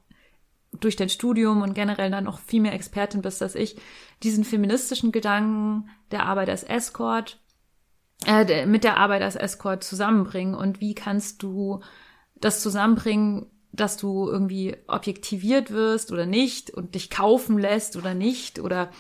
durch 0.72 0.96
dein 0.96 1.10
Studium 1.10 1.64
und 1.64 1.74
generell 1.74 2.12
dann 2.12 2.28
auch 2.28 2.38
viel 2.38 2.62
mehr 2.62 2.74
Expertin 2.74 3.24
bist 3.24 3.42
als 3.42 3.56
ich, 3.56 3.78
diesen 4.22 4.44
feministischen 4.44 5.12
Gedanken 5.12 5.90
der 6.12 6.28
Arbeit 6.28 6.50
als 6.50 6.64
Escort, 6.64 7.42
äh, 8.28 8.68
mit 8.68 8.84
der 8.84 8.98
Arbeit 8.98 9.24
als 9.24 9.36
Escort 9.36 9.84
zusammenbringen. 9.84 10.54
Und 10.54 10.80
wie 10.82 10.94
kannst 10.94 11.42
du 11.42 11.80
das 12.36 12.62
zusammenbringen, 12.62 13.48
dass 13.72 13.98
du 13.98 14.30
irgendwie 14.30 14.78
objektiviert 14.88 15.72
wirst 15.72 16.12
oder 16.12 16.28
nicht 16.28 16.70
und 16.70 16.94
dich 16.94 17.10
kaufen 17.10 17.58
lässt 17.58 17.96
oder 17.96 18.14
nicht? 18.14 18.60
Oder 18.60 18.92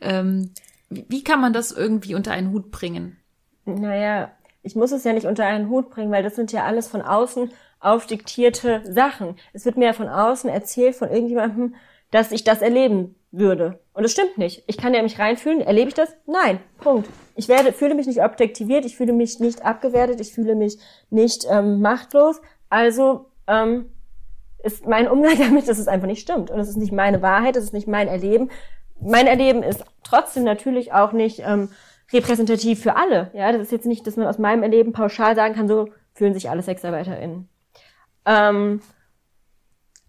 ähm, 0.00 0.54
wie 0.88 1.22
kann 1.22 1.42
man 1.42 1.52
das 1.52 1.72
irgendwie 1.72 2.14
unter 2.14 2.32
einen 2.32 2.52
Hut 2.52 2.70
bringen? 2.70 3.18
Naja, 3.66 4.32
ich 4.64 4.74
muss 4.74 4.92
es 4.92 5.04
ja 5.04 5.12
nicht 5.12 5.26
unter 5.26 5.44
einen 5.44 5.68
Hut 5.68 5.90
bringen, 5.90 6.10
weil 6.10 6.22
das 6.22 6.34
sind 6.34 6.50
ja 6.50 6.64
alles 6.64 6.88
von 6.88 7.02
außen 7.02 7.52
aufdiktierte 7.80 8.82
Sachen. 8.90 9.36
Es 9.52 9.64
wird 9.64 9.76
mir 9.76 9.86
ja 9.86 9.92
von 9.92 10.08
außen 10.08 10.48
erzählt 10.48 10.96
von 10.96 11.10
irgendjemandem, 11.10 11.74
dass 12.10 12.32
ich 12.32 12.44
das 12.44 12.62
erleben 12.62 13.14
würde. 13.30 13.78
Und 13.92 14.04
es 14.04 14.12
stimmt 14.12 14.38
nicht. 14.38 14.64
Ich 14.66 14.78
kann 14.78 14.94
ja 14.94 15.02
mich 15.02 15.18
reinfühlen. 15.18 15.60
Erlebe 15.60 15.88
ich 15.88 15.94
das? 15.94 16.16
Nein. 16.26 16.60
Punkt. 16.78 17.08
Ich 17.36 17.48
werde, 17.48 17.72
fühle 17.72 17.94
mich 17.94 18.06
nicht 18.06 18.22
objektiviert, 18.22 18.84
ich 18.84 18.96
fühle 18.96 19.12
mich 19.12 19.38
nicht 19.38 19.64
abgewertet, 19.64 20.20
ich 20.20 20.32
fühle 20.32 20.54
mich 20.54 20.78
nicht 21.10 21.44
ähm, 21.50 21.80
machtlos. 21.80 22.40
Also 22.70 23.26
ähm, 23.46 23.90
ist 24.62 24.86
mein 24.86 25.08
Umgang 25.08 25.38
damit, 25.38 25.68
dass 25.68 25.78
es 25.78 25.88
einfach 25.88 26.06
nicht 26.06 26.22
stimmt. 26.22 26.50
Und 26.50 26.58
es 26.58 26.68
ist 26.68 26.76
nicht 26.76 26.92
meine 26.92 27.20
Wahrheit, 27.20 27.56
es 27.56 27.64
ist 27.64 27.74
nicht 27.74 27.88
mein 27.88 28.08
Erleben. 28.08 28.50
Mein 29.00 29.26
Erleben 29.26 29.62
ist 29.62 29.84
trotzdem 30.04 30.44
natürlich 30.44 30.92
auch 30.92 31.12
nicht 31.12 31.42
ähm, 31.44 31.68
repräsentativ 32.12 32.82
für 32.82 32.96
alle. 32.96 33.30
Ja, 33.34 33.52
das 33.52 33.62
ist 33.62 33.72
jetzt 33.72 33.86
nicht, 33.86 34.06
dass 34.06 34.16
man 34.16 34.26
aus 34.26 34.38
meinem 34.38 34.62
Erleben 34.62 34.92
pauschal 34.92 35.34
sagen 35.34 35.54
kann, 35.54 35.68
so 35.68 35.88
fühlen 36.14 36.34
sich 36.34 36.50
alle 36.50 36.62
SexarbeiterInnen. 36.62 37.48
Ähm, 38.26 38.80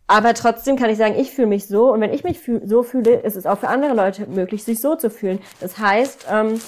aber 0.08 0.34
trotzdem 0.36 0.76
kann 0.76 0.90
ich 0.90 0.98
sagen, 0.98 1.16
ich 1.18 1.32
fühle 1.32 1.48
mich 1.48 1.68
so 1.68 1.92
und 1.92 2.00
wenn 2.00 2.14
ich 2.14 2.24
mich 2.24 2.40
fühl 2.40 2.68
so 2.68 2.84
fühle, 2.84 3.16
ist 3.22 3.36
es 3.36 3.46
auch 3.46 3.58
für 3.58 3.70
andere 3.70 3.94
Leute 3.94 4.28
möglich, 4.28 4.64
sich 4.64 4.80
so 4.80 4.96
zu 4.96 5.10
fühlen. 5.10 5.40
Das 5.60 5.80
heißt, 5.80 6.28
ähm, 6.30 6.60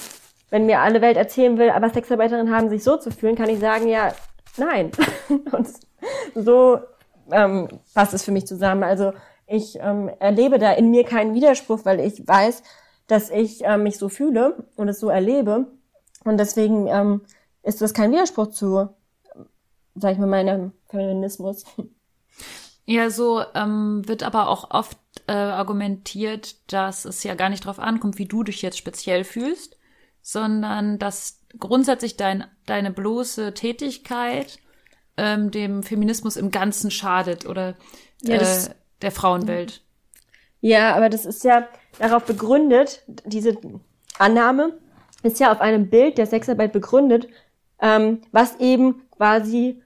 wenn 0.50 0.66
mir 0.66 0.80
alle 0.80 1.00
Welt 1.02 1.16
erzählen 1.16 1.56
will, 1.58 1.70
aber 1.70 1.90
Sexarbeiterinnen 1.90 2.54
haben 2.54 2.68
sich 2.68 2.82
so 2.82 2.96
zu 2.96 3.10
fühlen, 3.10 3.36
kann 3.36 3.48
ich 3.48 3.60
sagen, 3.60 3.86
ja, 3.88 4.12
nein. 4.56 4.90
und 5.52 5.68
so 6.34 6.80
ähm, 7.30 7.68
passt 7.94 8.14
es 8.14 8.24
für 8.24 8.32
mich 8.32 8.46
zusammen. 8.46 8.82
Also 8.82 9.12
ich 9.46 9.78
ähm, 9.80 10.10
erlebe 10.18 10.58
da 10.58 10.72
in 10.72 10.90
mir 10.90 11.04
keinen 11.04 11.34
Widerspruch, 11.34 11.84
weil 11.84 12.00
ich 12.00 12.26
weiß, 12.26 12.62
dass 13.08 13.30
ich 13.30 13.62
ähm, 13.64 13.82
mich 13.82 13.98
so 13.98 14.08
fühle 14.08 14.64
und 14.76 14.88
es 14.88 15.00
so 15.00 15.08
erlebe. 15.08 15.66
Und 16.24 16.38
deswegen 16.38 16.86
ähm, 16.86 17.22
ist 17.64 17.80
das 17.80 17.94
kein 17.94 18.12
Widerspruch 18.12 18.50
zu, 18.50 18.88
sag 19.96 20.12
ich 20.12 20.18
mal, 20.18 20.26
meinem 20.26 20.72
Feminismus. 20.88 21.64
Ja, 22.90 23.10
so 23.10 23.42
ähm, 23.54 24.08
wird 24.08 24.22
aber 24.22 24.48
auch 24.48 24.70
oft 24.70 24.96
äh, 25.26 25.32
argumentiert, 25.32 26.72
dass 26.72 27.04
es 27.04 27.22
ja 27.22 27.34
gar 27.34 27.50
nicht 27.50 27.66
drauf 27.66 27.78
ankommt, 27.78 28.16
wie 28.16 28.24
du 28.24 28.44
dich 28.44 28.62
jetzt 28.62 28.78
speziell 28.78 29.24
fühlst, 29.24 29.76
sondern 30.22 30.98
dass 30.98 31.42
grundsätzlich 31.58 32.16
dein, 32.16 32.46
deine 32.64 32.90
bloße 32.90 33.52
Tätigkeit 33.52 34.58
ähm, 35.18 35.50
dem 35.50 35.82
Feminismus 35.82 36.36
im 36.36 36.50
Ganzen 36.50 36.90
schadet 36.90 37.44
oder 37.44 37.76
Ja, 38.22 38.36
äh, 38.36 38.70
der 39.02 39.12
Frauenwelt. 39.12 39.82
Ja, 40.60 40.94
aber 40.94 41.08
das 41.08 41.24
ist 41.24 41.44
ja 41.44 41.66
darauf 41.98 42.24
begründet, 42.24 43.04
diese 43.24 43.56
Annahme 44.18 44.78
ist 45.22 45.40
ja 45.40 45.52
auf 45.52 45.60
einem 45.60 45.88
Bild 45.88 46.18
der 46.18 46.26
Sexarbeit 46.26 46.72
begründet, 46.72 47.28
ähm, 47.80 48.22
was 48.32 48.56
eben 48.58 49.02
quasi 49.16 49.82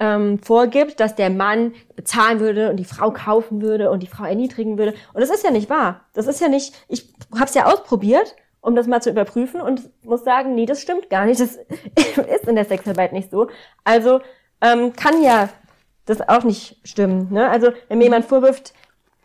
ähm, 0.00 0.38
vorgibt, 0.40 1.00
dass 1.00 1.16
der 1.16 1.30
Mann 1.30 1.74
bezahlen 1.96 2.40
würde 2.40 2.70
und 2.70 2.76
die 2.76 2.84
Frau 2.84 3.10
kaufen 3.10 3.62
würde 3.62 3.90
und 3.90 4.02
die 4.02 4.06
Frau 4.06 4.24
erniedrigen 4.24 4.78
würde. 4.78 4.94
Und 5.12 5.20
das 5.20 5.30
ist 5.30 5.44
ja 5.44 5.50
nicht 5.50 5.70
wahr. 5.70 6.06
Das 6.14 6.26
ist 6.26 6.40
ja 6.40 6.48
nicht, 6.48 6.74
ich 6.88 7.12
habe 7.34 7.46
es 7.46 7.54
ja 7.54 7.66
ausprobiert, 7.66 8.36
um 8.60 8.74
das 8.74 8.86
mal 8.86 9.00
zu 9.00 9.10
überprüfen 9.10 9.60
und 9.60 9.90
muss 10.04 10.24
sagen, 10.24 10.54
nee, 10.54 10.66
das 10.66 10.80
stimmt 10.80 11.10
gar 11.10 11.26
nicht. 11.26 11.40
Das 11.40 11.56
ist 11.96 12.46
in 12.46 12.54
der 12.54 12.64
Sexarbeit 12.64 13.12
nicht 13.12 13.30
so. 13.30 13.48
Also 13.84 14.20
ähm, 14.60 14.92
kann 14.92 15.22
ja 15.22 15.48
das 16.04 16.26
auch 16.28 16.44
nicht 16.44 16.80
stimmen. 16.84 17.32
Ne? 17.32 17.48
Also 17.48 17.70
wenn 17.88 17.98
mir 17.98 18.04
jemand 18.04 18.24
vorwirft, 18.24 18.72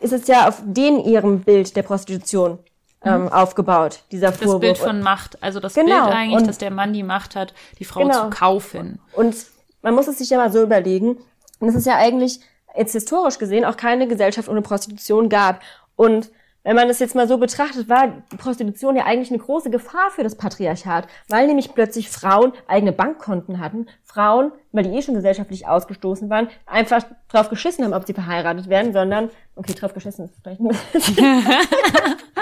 ist 0.03 0.13
es 0.13 0.27
ja 0.27 0.47
auf 0.47 0.61
den 0.65 0.99
ihrem 0.99 1.41
Bild 1.41 1.75
der 1.75 1.83
Prostitution 1.83 2.59
ähm, 3.05 3.27
aufgebaut, 3.29 3.99
dieser 4.11 4.27
Das 4.29 4.37
Vorwurf. 4.37 4.61
Bild 4.61 4.77
von 4.77 5.01
Macht, 5.01 5.41
also 5.43 5.59
das 5.59 5.73
Genau, 5.73 6.03
Bild 6.05 6.15
eigentlich, 6.15 6.39
und- 6.41 6.47
dass 6.47 6.57
der 6.57 6.71
Mann 6.71 6.93
die 6.93 7.03
Macht 7.03 7.35
hat, 7.35 7.53
die 7.79 7.85
Frau 7.85 8.01
Genau. 8.01 8.23
zu 8.25 8.29
kaufen. 8.29 8.99
Und 9.13 9.35
man 9.81 9.93
muss 9.95 10.07
es 10.07 10.17
sich 10.19 10.29
ja 10.29 10.37
mal 10.37 10.51
so 10.51 10.61
überlegen, 10.61 11.17
dass 11.59 11.75
es 11.75 11.85
ja 11.85 11.95
eigentlich 11.97 12.39
jetzt 12.75 12.93
historisch 12.93 13.37
gesehen 13.39 13.65
auch 13.65 13.77
keine 13.77 14.07
Gesellschaft 14.07 14.47
ohne 14.49 14.61
Prostitution 14.61 15.27
gab. 15.29 15.59
Und 15.95 16.31
wenn 16.63 16.75
man 16.75 16.87
das 16.87 16.99
jetzt 16.99 17.15
mal 17.15 17.27
so 17.27 17.37
betrachtet, 17.37 17.89
war 17.89 18.23
Prostitution 18.37 18.95
ja 18.95 19.05
eigentlich 19.05 19.29
eine 19.29 19.39
große 19.39 19.69
Gefahr 19.69 20.11
für 20.11 20.23
das 20.23 20.35
Patriarchat, 20.35 21.07
weil 21.27 21.47
nämlich 21.47 21.73
plötzlich 21.73 22.09
Frauen 22.09 22.53
eigene 22.67 22.93
Bankkonten 22.93 23.59
hatten, 23.59 23.87
Frauen, 24.03 24.51
weil 24.71 24.83
die 24.83 24.97
eh 24.97 25.01
schon 25.01 25.15
gesellschaftlich 25.15 25.67
ausgestoßen 25.67 26.29
waren, 26.29 26.47
einfach 26.65 27.03
drauf 27.29 27.49
geschissen 27.49 27.83
haben, 27.83 27.93
ob 27.93 28.05
sie 28.05 28.13
verheiratet 28.13 28.69
werden, 28.69 28.93
sondern, 28.93 29.29
okay, 29.55 29.73
drauf 29.73 29.93
geschissen 29.93 30.25
ist 30.25 30.35
vielleicht 30.41 30.61
ein 30.61 30.69
bisschen 30.69 31.15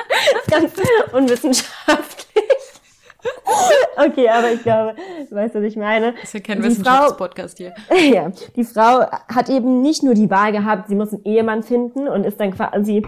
ganz 0.49 0.73
unwissenschaftlich. 1.13 2.27
Okay, 3.97 4.29
aber 4.29 4.51
ich 4.51 4.63
glaube, 4.63 4.95
du 5.29 5.35
weißt, 5.35 5.53
was 5.55 5.63
ich 5.63 5.75
meine. 5.75 6.13
Das 6.13 6.23
ist 6.23 6.33
ja 6.33 6.39
kein 6.39 6.61
Die 6.61 6.67
Wissenschaftspodcast 6.67 7.57
hier. 7.57 7.73
Ja, 8.11 8.31
die 8.55 8.63
Frau 8.63 9.05
hat 9.27 9.49
eben 9.49 9.81
nicht 9.81 10.03
nur 10.03 10.13
die 10.13 10.29
Wahl 10.29 10.51
gehabt, 10.51 10.87
sie 10.87 10.95
muss 10.95 11.13
einen 11.13 11.23
Ehemann 11.25 11.63
finden 11.63 12.07
und 12.07 12.25
ist 12.25 12.39
dann 12.39 12.51
quasi 12.51 13.05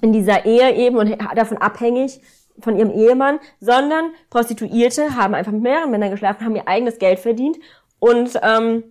in 0.00 0.12
dieser 0.12 0.44
Ehe 0.44 0.74
eben 0.74 0.96
und 0.96 1.16
davon 1.34 1.58
abhängig 1.58 2.20
von 2.60 2.76
ihrem 2.76 2.90
Ehemann, 2.90 3.38
sondern 3.60 4.12
Prostituierte 4.30 5.16
haben 5.16 5.34
einfach 5.34 5.52
mit 5.52 5.62
mehreren 5.62 5.90
Männern 5.90 6.10
geschlafen, 6.10 6.44
haben 6.44 6.56
ihr 6.56 6.66
eigenes 6.68 6.98
Geld 6.98 7.18
verdient 7.18 7.56
und 7.98 8.38
ähm, 8.42 8.84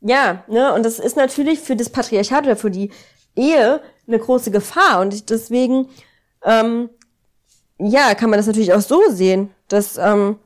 ja, 0.00 0.42
ne, 0.48 0.74
und 0.74 0.84
das 0.84 0.98
ist 0.98 1.16
natürlich 1.16 1.60
für 1.60 1.76
das 1.76 1.90
Patriarchat 1.90 2.44
oder 2.44 2.56
für 2.56 2.70
die 2.70 2.90
Ehe 3.36 3.80
eine 4.06 4.18
große 4.18 4.50
Gefahr 4.50 5.00
und 5.00 5.30
deswegen 5.30 5.88
ähm, 6.44 6.90
ja, 7.78 8.14
kann 8.14 8.30
man 8.30 8.38
das 8.38 8.46
natürlich 8.46 8.72
auch 8.72 8.80
so 8.80 9.00
sehen, 9.10 9.50
dass 9.68 9.96
ähm, 9.96 10.38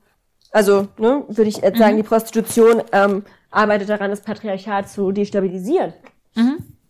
also 0.53 0.88
ne, 0.99 1.25
würde 1.29 1.49
ich 1.49 1.59
jetzt 1.59 1.79
sagen, 1.79 1.96
die 1.96 2.03
Prostitution 2.03 2.83
ähm, 2.92 3.25
arbeitet 3.51 3.88
daran, 3.88 4.11
das 4.11 4.20
Patriarchat 4.20 4.88
zu 4.88 5.12
destabilisieren. 5.12 5.92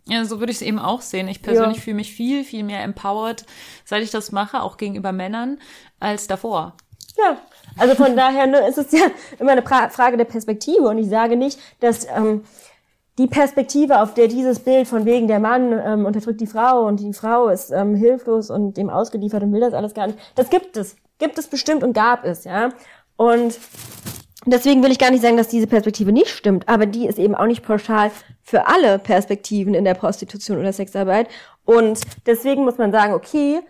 Ja, 0.09 0.23
so 0.25 0.39
würde 0.39 0.51
ich 0.51 0.57
es 0.57 0.61
eben 0.61 0.79
auch 0.79 1.01
sehen. 1.01 1.27
Ich 1.27 1.41
persönlich 1.41 1.77
Ja. 1.77 1.83
fühle 1.83 1.95
mich 1.97 2.13
viel, 2.13 2.43
viel 2.43 2.63
mehr 2.63 2.83
empowered, 2.83 3.45
seit 3.85 4.03
ich 4.03 4.11
das 4.11 4.31
mache, 4.31 4.61
auch 4.61 4.77
gegenüber 4.77 5.11
Männern, 5.11 5.59
als 5.99 6.27
davor. 6.27 6.73
Ja, 7.17 7.37
also 7.77 7.95
von 7.95 8.15
daher 8.15 8.45
ne, 8.47 8.67
ist 8.67 8.77
es 8.77 8.91
ja 8.91 9.07
immer 9.39 9.51
eine 9.51 9.61
pra 9.63 9.89
Frage 9.89 10.17
der 10.17 10.25
Perspektive 10.25 10.87
und 10.87 10.97
ich 10.99 11.09
sage 11.09 11.35
nicht, 11.35 11.59
dass 11.79 12.05
ähm, 12.15 12.43
die 13.17 13.25
Perspektive, 13.27 13.99
auf 14.01 14.13
der 14.13 14.27
dieses 14.27 14.59
Bild 14.59 14.87
von 14.87 15.05
wegen 15.05 15.27
der 15.27 15.39
Mann 15.39 15.71
ähm, 15.73 16.05
unterdrückt 16.05 16.39
die 16.39 16.45
Frau 16.47 16.85
und 16.85 16.99
die 16.99 17.13
Frau 17.13 17.49
ist 17.49 17.71
ähm, 17.71 17.95
hilflos 17.95 18.51
und 18.51 18.77
dem 18.77 18.91
ausgeliefert 18.91 19.41
und 19.41 19.51
will 19.51 19.61
das 19.61 19.73
alles 19.73 19.95
gar 19.95 20.05
nicht, 20.07 20.19
das 20.35 20.51
gibt 20.51 20.77
es, 20.77 20.95
gibt 21.17 21.39
es 21.39 21.47
bestimmt 21.47 21.83
und 21.83 21.93
gab 21.93 22.23
es, 22.23 22.43
ja. 22.43 22.69
Und 23.15 23.57
deswegen 24.51 24.83
will 24.83 24.91
ich 24.91 24.99
gar 24.99 25.11
nicht 25.11 25.21
sagen, 25.21 25.37
dass 25.37 25.47
diese 25.47 25.67
Perspektive 25.67 26.11
nicht 26.11 26.29
stimmt, 26.29 26.67
aber 26.67 26.85
die 26.85 27.07
ist 27.07 27.19
eben 27.19 27.35
auch 27.35 27.47
nicht 27.47 27.63
pauschal 27.63 28.11
für 28.41 28.67
alle 28.67 28.99
Perspektiven 28.99 29.73
in 29.73 29.83
der 29.83 29.93
Prostitution 29.93 30.57
oder 30.57 30.73
Sexarbeit. 30.73 31.27
Und 31.65 31.99
deswegen 32.25 32.63
muss 32.63 32.77
man 32.77 32.91
sagen, 32.91 33.13
okay, 33.13 33.61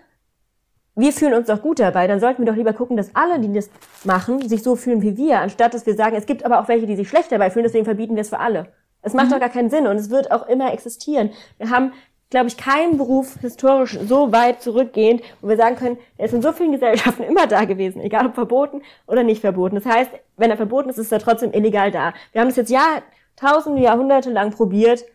wir 0.95 1.13
fühlen 1.13 1.35
uns 1.35 1.47
doch 1.47 1.61
gut 1.61 1.79
dabei, 1.79 2.07
dann 2.07 2.19
sollten 2.19 2.43
wir 2.43 2.51
doch 2.51 2.57
lieber 2.57 2.73
gucken, 2.73 2.97
dass 2.97 3.15
alle, 3.15 3.39
die 3.39 3.53
das 3.53 3.69
machen, 4.03 4.47
sich 4.47 4.63
so 4.63 4.75
fühlen 4.75 5.03
wie 5.03 5.15
wir, 5.15 5.39
anstatt 5.41 5.73
dass 5.73 5.85
wir 5.85 5.95
sagen, 5.95 6.15
es 6.15 6.25
gibt 6.25 6.43
aber 6.43 6.59
auch 6.59 6.67
welche, 6.67 6.87
die 6.87 6.95
sich 6.95 7.07
schlecht 7.07 7.31
dabei 7.31 7.51
fühlen, 7.51 7.63
deswegen 7.63 7.85
verbieten 7.85 8.15
wir 8.15 8.21
es 8.21 8.29
für 8.29 8.39
alle. 8.39 8.73
Es 9.03 9.13
macht 9.13 9.31
doch 9.31 9.39
gar 9.39 9.49
keinen 9.49 9.69
Sinn 9.69 9.87
und 9.87 9.95
es 9.95 10.09
wird 10.09 10.31
auch 10.31 10.47
immer 10.47 10.73
existieren. 10.73 11.29
Wir 11.59 11.69
haben, 11.69 11.93
glaube 12.29 12.47
ich, 12.47 12.57
keinen 12.57 12.97
Beruf 12.97 13.37
historisch 13.39 13.97
so 14.07 14.31
weit 14.31 14.61
zurückgehend, 14.61 15.21
wo 15.41 15.47
wir 15.47 15.57
sagen 15.57 15.77
können, 15.77 15.97
er 16.17 16.25
ist 16.25 16.33
in 16.33 16.41
so 16.41 16.51
vielen 16.51 16.73
Gesellschaften 16.73 17.23
immer 17.29 17.47
da 17.47 17.65
gewesen, 17.65 18.01
egal 18.01 18.27
ob 18.27 18.35
verboten 18.35 18.81
oder 19.07 19.23
nicht 19.23 19.41
verboten. 19.41 19.75
Das 19.75 19.85
heißt, 19.85 20.11
wenn 20.35 20.51
er 20.51 20.57
verboten 20.57 20.89
ist, 20.89 20.97
ist 20.97 21.11
er 21.11 21.19
trotzdem 21.19 21.53
illegal 21.53 21.91
da. 21.91 22.13
Wir 22.33 22.41
haben 22.41 22.49
es 22.49 22.55
jetzt 22.57 22.69
Jahrtausende, 22.69 23.81
Jahrhunderte 23.81 24.29
lang 24.29 24.51
probiert, 24.51 25.05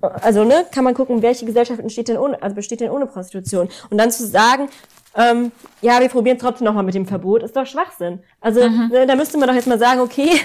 also 0.00 0.44
ne, 0.44 0.66
kann 0.72 0.84
man 0.84 0.94
gucken, 0.94 1.22
welche 1.22 1.46
Gesellschaft 1.46 1.80
entsteht 1.80 2.08
denn 2.08 2.18
ohne, 2.18 2.42
also 2.42 2.54
besteht 2.54 2.80
denn 2.80 2.90
ohne 2.90 3.06
Prostitution. 3.06 3.68
Und 3.90 3.98
dann 3.98 4.10
zu 4.10 4.26
sagen, 4.26 4.68
ähm, 5.14 5.52
ja, 5.80 6.00
wir 6.00 6.08
probieren 6.08 6.38
trotzdem 6.38 6.66
nochmal 6.66 6.82
mit 6.82 6.94
dem 6.94 7.06
Verbot, 7.06 7.42
ist 7.42 7.56
doch 7.56 7.66
Schwachsinn. 7.66 8.20
Also 8.40 8.68
ne, 8.68 9.06
da 9.06 9.16
müsste 9.16 9.38
man 9.38 9.48
doch 9.48 9.54
jetzt 9.54 9.66
mal 9.66 9.78
sagen, 9.78 10.00
okay, 10.00 10.38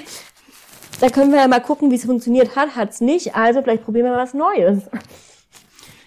da 1.01 1.09
können 1.09 1.31
wir 1.31 1.39
ja 1.39 1.47
mal 1.47 1.61
gucken, 1.61 1.91
wie 1.91 1.95
es 1.95 2.05
funktioniert 2.05 2.55
hat, 2.55 2.75
hat's 2.75 3.01
nicht, 3.01 3.35
also 3.35 3.61
vielleicht 3.61 3.83
probieren 3.83 4.05
wir 4.05 4.11
mal 4.13 4.23
was 4.23 4.33
Neues. 4.33 4.83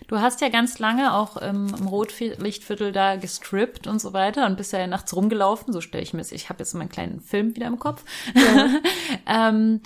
Du 0.06 0.20
hast 0.20 0.40
ja 0.40 0.48
ganz 0.48 0.78
lange 0.78 1.14
auch 1.14 1.40
ähm, 1.40 1.74
im 1.78 1.86
Rotlichtviertel 1.86 2.92
da 2.92 3.16
gestrippt 3.16 3.86
und 3.86 4.00
so 4.00 4.12
weiter 4.12 4.46
und 4.46 4.56
bist 4.56 4.72
ja 4.72 4.86
nachts 4.86 5.14
rumgelaufen, 5.14 5.72
so 5.72 5.80
stelle 5.80 6.02
ich 6.02 6.12
mir 6.12 6.20
es. 6.20 6.32
Ich 6.32 6.48
habe 6.48 6.58
jetzt 6.60 6.74
meinen 6.74 6.88
kleinen 6.88 7.20
Film 7.20 7.56
wieder 7.56 7.66
im 7.66 7.78
Kopf. 7.78 8.04
ähm, 9.26 9.80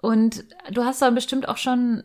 und 0.00 0.44
du 0.70 0.84
hast 0.84 1.00
da 1.00 1.10
bestimmt 1.10 1.48
auch 1.48 1.56
schon 1.56 2.04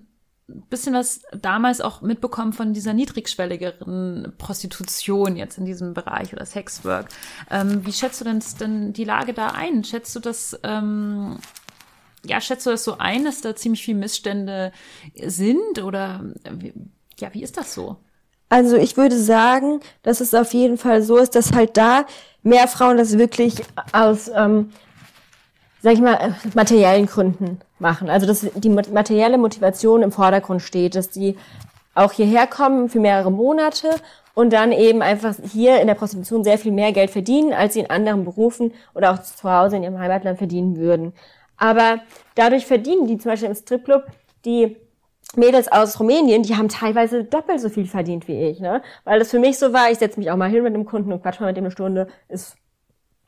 ein 0.49 0.61
bisschen 0.69 0.93
was 0.93 1.21
damals 1.31 1.81
auch 1.81 2.01
mitbekommen 2.01 2.53
von 2.53 2.73
dieser 2.73 2.93
niedrigschwelligeren 2.93 4.33
Prostitution 4.37 5.35
jetzt 5.35 5.57
in 5.57 5.65
diesem 5.65 5.93
Bereich 5.93 6.31
oder 6.31 6.45
Sexwork. 6.45 7.09
Ähm, 7.51 7.85
wie 7.85 7.91
schätzt 7.91 8.21
du 8.21 8.25
denn, 8.25 8.41
denn 8.59 8.93
die 8.93 9.03
Lage 9.03 9.33
da 9.33 9.47
ein? 9.47 9.83
Schätzt 9.83 10.15
du 10.15 10.21
das, 10.21 10.57
ähm, 10.63 11.37
ja, 12.25 12.39
schätzt 12.39 12.65
du 12.65 12.69
das 12.69 12.85
so 12.85 12.97
ein, 12.97 13.25
dass 13.25 13.41
da 13.41 13.57
ziemlich 13.57 13.83
viel 13.83 13.95
Missstände 13.95 14.71
sind 15.21 15.83
oder 15.83 16.23
wie, 16.49 16.73
ja, 17.19 17.33
wie 17.33 17.43
ist 17.43 17.57
das 17.57 17.73
so? 17.73 17.97
Also 18.49 18.77
ich 18.77 18.95
würde 18.95 19.17
sagen, 19.17 19.81
dass 20.03 20.21
es 20.21 20.33
auf 20.33 20.53
jeden 20.53 20.77
Fall 20.77 21.01
so 21.01 21.17
ist, 21.17 21.35
dass 21.35 21.53
halt 21.53 21.75
da 21.75 22.05
mehr 22.43 22.67
Frauen 22.67 22.97
das 22.97 23.17
wirklich 23.17 23.55
aus, 23.91 24.31
ähm, 24.33 24.71
sag 25.81 25.93
ich 25.93 26.01
mal, 26.01 26.13
äh, 26.13 26.31
materiellen 26.53 27.07
Gründen 27.07 27.59
machen. 27.79 28.09
Also 28.09 28.25
dass 28.25 28.47
die 28.55 28.69
mat- 28.69 28.91
materielle 28.93 29.37
Motivation 29.37 30.01
im 30.01 30.11
Vordergrund 30.13 30.61
steht, 30.61 30.95
dass 30.95 31.09
die 31.09 31.35
auch 31.93 32.13
hierher 32.13 32.47
kommen 32.47 32.89
für 32.89 32.99
mehrere 32.99 33.31
Monate 33.31 33.89
und 34.33 34.53
dann 34.53 34.71
eben 34.71 35.01
einfach 35.01 35.35
hier 35.51 35.81
in 35.81 35.87
der 35.87 35.95
Prostitution 35.95 36.43
sehr 36.43 36.57
viel 36.57 36.71
mehr 36.71 36.93
Geld 36.93 37.09
verdienen, 37.09 37.53
als 37.53 37.73
sie 37.73 37.81
in 37.81 37.89
anderen 37.89 38.23
Berufen 38.23 38.71
oder 38.93 39.11
auch 39.11 39.21
zu 39.21 39.51
Hause 39.51 39.75
in 39.77 39.83
ihrem 39.83 39.99
Heimatland 39.99 40.37
verdienen 40.37 40.77
würden. 40.77 41.13
Aber 41.57 41.99
dadurch 42.35 42.65
verdienen 42.65 43.07
die 43.07 43.17
zum 43.17 43.31
Beispiel 43.31 43.49
im 43.49 43.55
Stripclub 43.55 44.03
die 44.45 44.77
Mädels 45.37 45.71
aus 45.71 45.99
Rumänien, 45.99 46.43
die 46.43 46.55
haben 46.55 46.69
teilweise 46.69 47.23
doppelt 47.23 47.59
so 47.59 47.69
viel 47.69 47.85
verdient 47.85 48.27
wie 48.27 48.49
ich, 48.49 48.59
ne? 48.59 48.81
Weil 49.03 49.19
das 49.19 49.31
für 49.31 49.39
mich 49.39 49.57
so 49.57 49.73
war, 49.73 49.91
ich 49.91 49.99
setze 49.99 50.19
mich 50.19 50.31
auch 50.31 50.35
mal 50.37 50.49
hin 50.49 50.63
mit 50.63 50.73
einem 50.73 50.85
Kunden 50.85 51.11
und 51.11 51.21
quatsch 51.21 51.39
mal 51.39 51.47
mit 51.47 51.57
dem 51.57 51.65
eine 51.65 51.71
Stunde, 51.71 52.07
ist, 52.27 52.57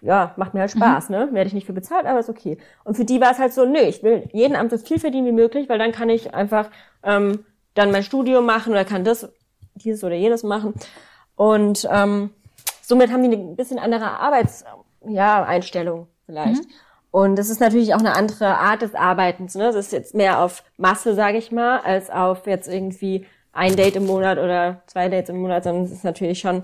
ja, 0.02 0.34
macht 0.38 0.54
mir 0.54 0.62
halt 0.62 0.72
Spaß, 0.72 1.10
ne? 1.10 1.30
Werde 1.32 1.48
ich 1.48 1.54
nicht 1.54 1.68
für 1.68 1.74
bezahlt, 1.74 2.06
aber 2.06 2.20
ist 2.20 2.30
okay. 2.30 2.58
Und 2.84 2.96
für 2.96 3.06
die 3.06 3.22
war 3.22 3.32
es 3.32 3.40
halt 3.40 3.54
so, 3.54 3.66
nö, 3.66 3.80
ich 3.80 4.04
will 4.04 4.28
jeden 4.34 4.56
Abend 4.56 4.72
so 4.72 4.78
viel 4.78 5.00
verdienen 5.00 5.28
wie 5.28 5.32
möglich, 5.32 5.70
weil 5.70 5.80
dann 5.80 5.92
kann 5.92 6.10
ich 6.10 6.34
einfach 6.34 6.70
ähm, 7.04 7.46
dann 7.74 7.92
mein 7.92 8.04
Studium 8.04 8.46
machen 8.46 8.72
oder 8.72 8.86
kann 8.86 9.04
das, 9.04 9.32
dieses 9.76 10.04
oder 10.04 10.16
jenes 10.16 10.44
machen. 10.44 10.74
Und 11.36 11.88
ähm, 11.92 12.32
somit 12.82 13.12
haben 13.12 13.30
die 13.30 13.38
eine 13.38 13.56
bisschen 13.56 13.80
andere 13.80 14.06
Arbeits, 14.20 14.66
ja, 15.08 15.44
Einstellung 15.44 16.08
vielleicht. 16.26 16.64
Und 17.12 17.38
das 17.38 17.50
ist 17.50 17.60
natürlich 17.60 17.94
auch 17.94 18.00
eine 18.00 18.16
andere 18.16 18.58
Art 18.58 18.82
des 18.82 18.94
Arbeitens. 18.94 19.56
Ne? 19.56 19.64
Das 19.64 19.76
ist 19.76 19.92
jetzt 19.92 20.14
mehr 20.14 20.44
auf 20.44 20.64
Masse, 20.78 21.16
sage 21.16 21.38
ich 21.38 21.52
mal, 21.52 21.80
als 21.80 22.10
auf 22.10 22.46
jetzt 22.46 22.68
irgendwie 22.68 23.26
ein 23.52 23.76
Date 23.76 23.96
im 23.96 24.06
Monat 24.06 24.38
oder 24.38 24.84
zwei 24.86 25.10
Dates 25.10 25.30
im 25.30 25.42
Monat, 25.42 25.64
sondern 25.64 25.86
es 25.86 25.92
ist 25.92 26.04
natürlich 26.04 26.40
schon 26.40 26.62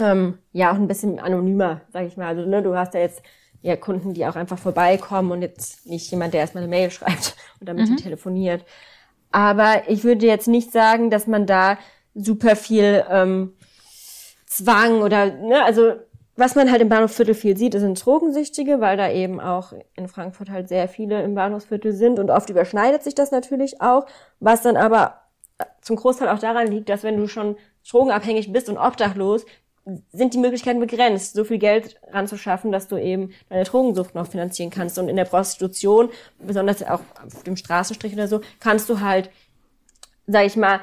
ähm, 0.00 0.38
ja 0.52 0.72
auch 0.72 0.76
ein 0.76 0.88
bisschen 0.88 1.20
anonymer, 1.20 1.82
sage 1.92 2.06
ich 2.06 2.16
mal. 2.16 2.28
Also 2.28 2.48
ne, 2.48 2.62
du 2.62 2.74
hast 2.76 2.94
ja 2.94 3.00
jetzt 3.00 3.22
ja 3.60 3.76
Kunden, 3.76 4.14
die 4.14 4.26
auch 4.26 4.36
einfach 4.36 4.58
vorbeikommen 4.58 5.30
und 5.30 5.42
jetzt 5.42 5.86
nicht 5.86 6.10
jemand, 6.10 6.34
der 6.34 6.40
erstmal 6.40 6.64
eine 6.64 6.70
Mail 6.70 6.90
schreibt 6.90 7.36
und 7.60 7.68
damit 7.68 7.88
die 7.88 7.96
telefoniert. 7.96 8.64
Aber 9.30 9.88
ich 9.88 10.04
würde 10.04 10.26
jetzt 10.26 10.48
nicht 10.48 10.70
sagen, 10.70 11.10
dass 11.10 11.26
man 11.26 11.46
da 11.46 11.78
super 12.14 12.56
viel 12.56 13.04
ähm, 13.10 13.54
Zwang 14.46 15.02
oder 15.02 15.26
ne, 15.26 15.64
also 15.64 15.94
was 16.36 16.56
man 16.56 16.70
halt 16.70 16.82
im 16.82 16.88
Bahnhofsviertel 16.88 17.34
viel 17.34 17.56
sieht, 17.56 17.74
sind 17.74 18.04
Drogensüchtige, 18.04 18.80
weil 18.80 18.96
da 18.96 19.10
eben 19.10 19.40
auch 19.40 19.72
in 19.94 20.08
Frankfurt 20.08 20.50
halt 20.50 20.68
sehr 20.68 20.88
viele 20.88 21.22
im 21.22 21.34
Bahnhofsviertel 21.34 21.92
sind 21.92 22.18
und 22.18 22.30
oft 22.30 22.50
überschneidet 22.50 23.02
sich 23.02 23.14
das 23.14 23.30
natürlich 23.30 23.80
auch, 23.80 24.06
was 24.40 24.62
dann 24.62 24.76
aber 24.76 25.20
zum 25.80 25.96
Großteil 25.96 26.28
auch 26.28 26.40
daran 26.40 26.66
liegt, 26.66 26.88
dass 26.88 27.04
wenn 27.04 27.16
du 27.16 27.28
schon 27.28 27.56
drogenabhängig 27.88 28.52
bist 28.52 28.68
und 28.68 28.78
obdachlos, 28.78 29.46
sind 30.12 30.32
die 30.32 30.38
Möglichkeiten 30.38 30.80
begrenzt, 30.80 31.34
so 31.34 31.44
viel 31.44 31.58
Geld 31.58 32.00
ranzuschaffen, 32.10 32.72
dass 32.72 32.88
du 32.88 32.96
eben 32.96 33.32
deine 33.50 33.64
Drogensucht 33.64 34.14
noch 34.14 34.26
finanzieren 34.26 34.70
kannst. 34.70 34.98
Und 34.98 35.08
in 35.08 35.16
der 35.16 35.26
Prostitution, 35.26 36.08
besonders 36.38 36.82
auch 36.82 37.00
auf 37.22 37.42
dem 37.44 37.56
Straßenstrich 37.56 38.14
oder 38.14 38.26
so, 38.26 38.40
kannst 38.60 38.88
du 38.88 39.00
halt, 39.00 39.30
sag 40.26 40.46
ich 40.46 40.56
mal, 40.56 40.80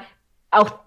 auch 0.52 0.78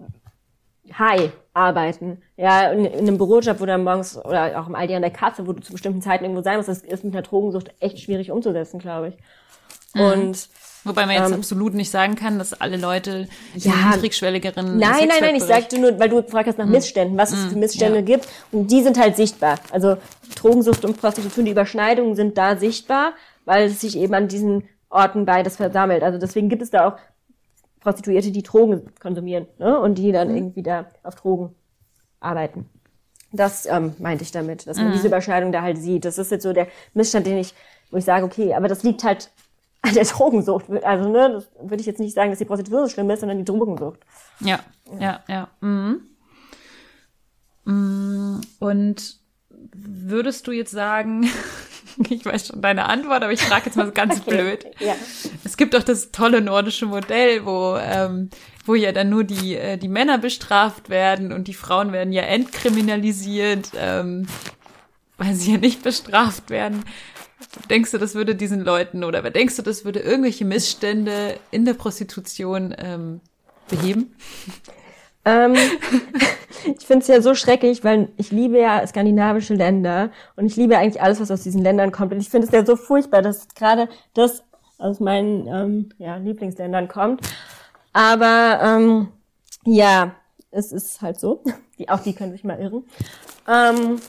high 0.98 1.30
arbeiten. 1.54 2.22
Ja, 2.36 2.70
in, 2.70 2.84
in 2.84 2.98
einem 3.00 3.18
Bürojob, 3.18 3.60
wo 3.60 3.66
du 3.66 3.78
morgens 3.78 4.16
oder 4.16 4.60
auch 4.60 4.66
im 4.66 4.74
Aldi 4.74 4.94
an 4.94 5.02
der 5.02 5.10
Kasse, 5.10 5.46
wo 5.46 5.52
du 5.52 5.62
zu 5.62 5.72
bestimmten 5.72 6.02
Zeiten 6.02 6.24
irgendwo 6.24 6.42
sein 6.42 6.56
musst, 6.56 6.68
das 6.68 6.82
ist 6.82 7.04
mit 7.04 7.14
einer 7.14 7.22
Drogensucht 7.22 7.70
echt 7.80 7.98
schwierig 8.00 8.30
umzusetzen, 8.30 8.78
glaube 8.78 9.08
ich. 9.08 10.00
Und 10.00 10.48
Wobei 10.86 11.04
man 11.04 11.16
jetzt 11.16 11.32
Ähm, 11.32 11.38
absolut 11.38 11.74
nicht 11.74 11.90
sagen 11.90 12.14
kann, 12.14 12.38
dass 12.38 12.52
alle 12.52 12.76
Leute 12.76 13.28
Ja. 13.54 13.72
niedrigschwelligeren 13.90 14.78
Nein, 14.78 15.08
nein, 15.08 15.18
nein, 15.20 15.34
ich 15.34 15.42
sagte 15.42 15.80
nur, 15.80 15.98
weil 15.98 16.08
du 16.08 16.22
gefragt 16.22 16.46
hast 16.46 16.58
nach 16.58 16.66
Missständen, 16.66 17.18
was 17.18 17.32
es 17.32 17.46
für 17.46 17.56
Missstände 17.56 18.04
gibt. 18.04 18.28
Und 18.52 18.70
die 18.70 18.82
sind 18.82 18.96
halt 18.98 19.16
sichtbar. 19.16 19.58
Also 19.72 19.96
Drogensucht 20.36 20.84
und 20.84 21.00
Prostitution, 21.00 21.44
die 21.44 21.50
Überschneidungen 21.50 22.14
sind 22.14 22.38
da 22.38 22.56
sichtbar, 22.56 23.14
weil 23.44 23.66
es 23.66 23.80
sich 23.80 23.98
eben 23.98 24.14
an 24.14 24.28
diesen 24.28 24.68
Orten 24.88 25.24
beides 25.26 25.56
versammelt. 25.56 26.04
Also 26.04 26.18
deswegen 26.18 26.48
gibt 26.48 26.62
es 26.62 26.70
da 26.70 26.88
auch 26.88 26.98
Prostituierte, 27.86 28.32
die 28.32 28.42
Drogen 28.42 28.82
konsumieren 28.98 29.46
ne? 29.60 29.78
und 29.78 29.94
die 29.96 30.10
dann 30.10 30.34
irgendwie 30.34 30.64
da 30.64 30.86
auf 31.04 31.14
Drogen 31.14 31.54
arbeiten. 32.18 32.68
Das 33.30 33.64
ähm, 33.66 33.94
meinte 34.00 34.24
ich 34.24 34.32
damit, 34.32 34.66
dass 34.66 34.76
man 34.76 34.90
diese 34.90 35.06
Überschneidung 35.06 35.52
da 35.52 35.62
halt 35.62 35.78
sieht. 35.78 36.04
Das 36.04 36.18
ist 36.18 36.32
jetzt 36.32 36.42
so 36.42 36.52
der 36.52 36.66
Missstand, 36.94 37.26
den 37.26 37.38
ich, 37.38 37.54
wo 37.92 37.96
ich 37.96 38.04
sage, 38.04 38.24
okay, 38.24 38.54
aber 38.54 38.66
das 38.66 38.82
liegt 38.82 39.04
halt 39.04 39.30
an 39.82 39.94
der 39.94 40.04
Drogensucht. 40.04 40.64
Also, 40.82 41.08
ne, 41.08 41.30
das 41.34 41.48
würde 41.60 41.80
ich 41.80 41.86
jetzt 41.86 42.00
nicht 42.00 42.14
sagen, 42.14 42.30
dass 42.30 42.40
die 42.40 42.44
Prostitution 42.44 42.86
so 42.86 42.88
schlimm 42.92 43.08
ist, 43.10 43.20
sondern 43.20 43.38
die 43.38 43.44
Drogensucht. 43.44 44.00
Ja, 44.40 44.58
ja, 44.98 45.20
ja. 45.28 45.48
Mhm. 45.60 46.00
Mm, 47.66 48.40
Und 48.58 49.20
würdest 49.48 50.44
du 50.48 50.50
jetzt 50.50 50.72
sagen, 50.72 51.28
ich 52.10 52.24
weiß 52.24 52.48
schon 52.48 52.62
deine 52.62 52.86
Antwort, 52.86 53.22
aber 53.22 53.32
ich 53.32 53.40
frage 53.40 53.66
jetzt 53.66 53.76
mal 53.76 53.90
ganz 53.90 54.20
blöd. 54.24 54.66
Ja. 54.80 54.94
Es 55.44 55.56
gibt 55.56 55.74
doch 55.74 55.82
das 55.82 56.10
tolle 56.12 56.40
nordische 56.40 56.86
Modell, 56.86 57.44
wo, 57.44 57.76
ähm, 57.76 58.30
wo 58.64 58.74
ja 58.74 58.92
dann 58.92 59.08
nur 59.08 59.24
die, 59.24 59.56
äh, 59.56 59.76
die 59.76 59.88
Männer 59.88 60.18
bestraft 60.18 60.88
werden 60.88 61.32
und 61.32 61.48
die 61.48 61.54
Frauen 61.54 61.92
werden 61.92 62.12
ja 62.12 62.22
entkriminalisiert, 62.22 63.70
ähm, 63.76 64.26
weil 65.16 65.34
sie 65.34 65.52
ja 65.52 65.58
nicht 65.58 65.82
bestraft 65.82 66.50
werden. 66.50 66.84
Denkst 67.70 67.90
du, 67.90 67.98
das 67.98 68.14
würde 68.14 68.34
diesen 68.34 68.60
Leuten 68.60 69.04
oder 69.04 69.22
denkst 69.30 69.56
du, 69.56 69.62
das 69.62 69.84
würde 69.84 70.00
irgendwelche 70.00 70.44
Missstände 70.44 71.38
in 71.50 71.64
der 71.64 71.74
Prostitution 71.74 72.74
ähm, 72.78 73.20
beheben? 73.68 74.14
Ähm, 75.26 75.54
ich 76.78 76.86
finde 76.86 77.02
es 77.02 77.08
ja 77.08 77.20
so 77.20 77.34
schrecklich, 77.34 77.84
weil 77.84 78.08
ich 78.16 78.30
liebe 78.30 78.58
ja 78.58 78.86
skandinavische 78.86 79.54
Länder 79.54 80.10
und 80.36 80.46
ich 80.46 80.56
liebe 80.56 80.76
eigentlich 80.76 81.02
alles, 81.02 81.20
was 81.20 81.30
aus 81.30 81.42
diesen 81.42 81.62
Ländern 81.62 81.92
kommt. 81.92 82.12
Und 82.12 82.20
ich 82.20 82.30
finde 82.30 82.46
es 82.46 82.52
ja 82.52 82.64
so 82.64 82.76
furchtbar, 82.76 83.22
dass 83.22 83.48
gerade 83.54 83.88
das 84.14 84.42
aus 84.78 85.00
meinen 85.00 85.46
ähm, 85.46 85.88
ja, 85.98 86.16
Lieblingsländern 86.16 86.88
kommt. 86.88 87.22
Aber 87.92 88.60
ähm, 88.62 89.08
ja, 89.64 90.14
es 90.50 90.72
ist 90.72 91.00
halt 91.02 91.18
so. 91.18 91.42
Die, 91.78 91.90
auch 91.90 92.00
die 92.00 92.14
können 92.14 92.32
sich 92.32 92.42
mal 92.42 92.58
irren. 92.58 92.84
Ähm, 93.46 94.00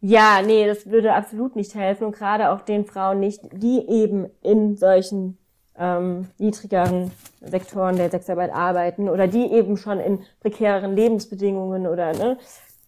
ja, 0.00 0.40
nee, 0.40 0.68
das 0.68 0.86
würde 0.86 1.14
absolut 1.14 1.56
nicht 1.56 1.74
helfen 1.74 2.04
und 2.04 2.14
gerade 2.14 2.50
auch 2.50 2.60
den 2.60 2.84
Frauen 2.84 3.18
nicht, 3.18 3.40
die 3.50 3.84
eben 3.88 4.30
in 4.40 4.76
solchen 4.76 5.36
ähm, 5.78 6.28
niedrigeren 6.38 7.10
Sektoren 7.40 7.96
der 7.96 8.10
Sexarbeit 8.10 8.52
arbeiten 8.52 9.08
oder 9.08 9.26
die 9.26 9.52
eben 9.52 9.76
schon 9.76 10.00
in 10.00 10.24
prekären 10.40 10.96
Lebensbedingungen 10.96 11.86
oder 11.86 12.12
ne, 12.12 12.38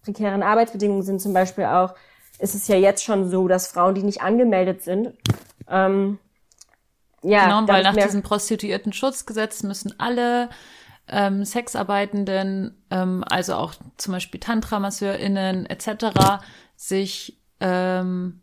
prekären 0.03 0.43
Arbeitsbedingungen 0.43 1.03
sind. 1.03 1.21
Zum 1.21 1.33
Beispiel 1.33 1.65
auch 1.65 1.93
ist 2.39 2.55
es 2.55 2.67
ja 2.67 2.75
jetzt 2.75 3.03
schon 3.03 3.29
so, 3.29 3.47
dass 3.47 3.67
Frauen, 3.67 3.95
die 3.95 4.03
nicht 4.03 4.21
angemeldet 4.21 4.81
sind, 4.81 5.13
ähm, 5.69 6.19
ja, 7.21 7.45
genau, 7.45 7.71
weil 7.71 7.83
nach 7.83 7.95
diesem 7.95 8.21
Prostituierten-Schutzgesetz 8.21 9.63
müssen 9.63 9.93
alle 9.99 10.49
ähm, 11.07 11.43
Sexarbeitenden, 11.43 12.77
ähm, 12.91 13.23
also 13.29 13.55
auch 13.55 13.73
zum 13.97 14.13
Beispiel 14.13 14.39
Tantra-MasseurInnen 14.39 15.65
etc., 15.65 16.41
sich 16.75 17.37
ähm, 17.59 18.41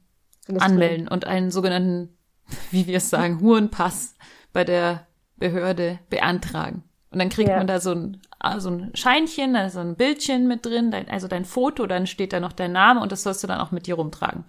anmelden 0.59 1.09
und 1.09 1.27
einen 1.27 1.51
sogenannten, 1.51 2.16
wie 2.71 2.87
wir 2.87 2.99
es 2.99 3.11
sagen, 3.11 3.41
Hurenpass 3.41 4.17
bei 4.53 4.65
der 4.65 5.07
Behörde 5.37 5.99
beantragen. 6.09 6.83
Und 7.11 7.19
dann 7.19 7.29
kriegt 7.29 7.49
ja. 7.49 7.57
man 7.57 7.67
da 7.67 7.81
so 7.81 7.93
ein, 7.93 8.21
ah, 8.39 8.61
so 8.61 8.71
ein 8.71 8.91
Scheinchen, 8.95 9.57
also 9.57 9.81
ein 9.81 9.97
Bildchen 9.97 10.49
mit 10.49 10.67
drin, 10.67 10.91
dein, 10.91 11.09
also 11.09 11.29
dein 11.29 11.45
Foto, 11.45 11.87
dann 11.87 12.07
steht 12.07 12.33
da 12.33 12.41
noch 12.41 12.53
dein 12.53 12.73
Name 12.73 13.01
und 13.01 13.13
das 13.13 13.23
sollst 13.23 13.43
du 13.43 13.47
dann 13.47 13.61
auch 13.61 13.71
mit 13.71 13.87
dir 13.87 13.95
rumtragen. 13.95 14.45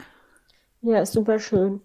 Ja, 0.82 1.02
ist 1.02 1.14
super 1.14 1.40
schön. 1.40 1.82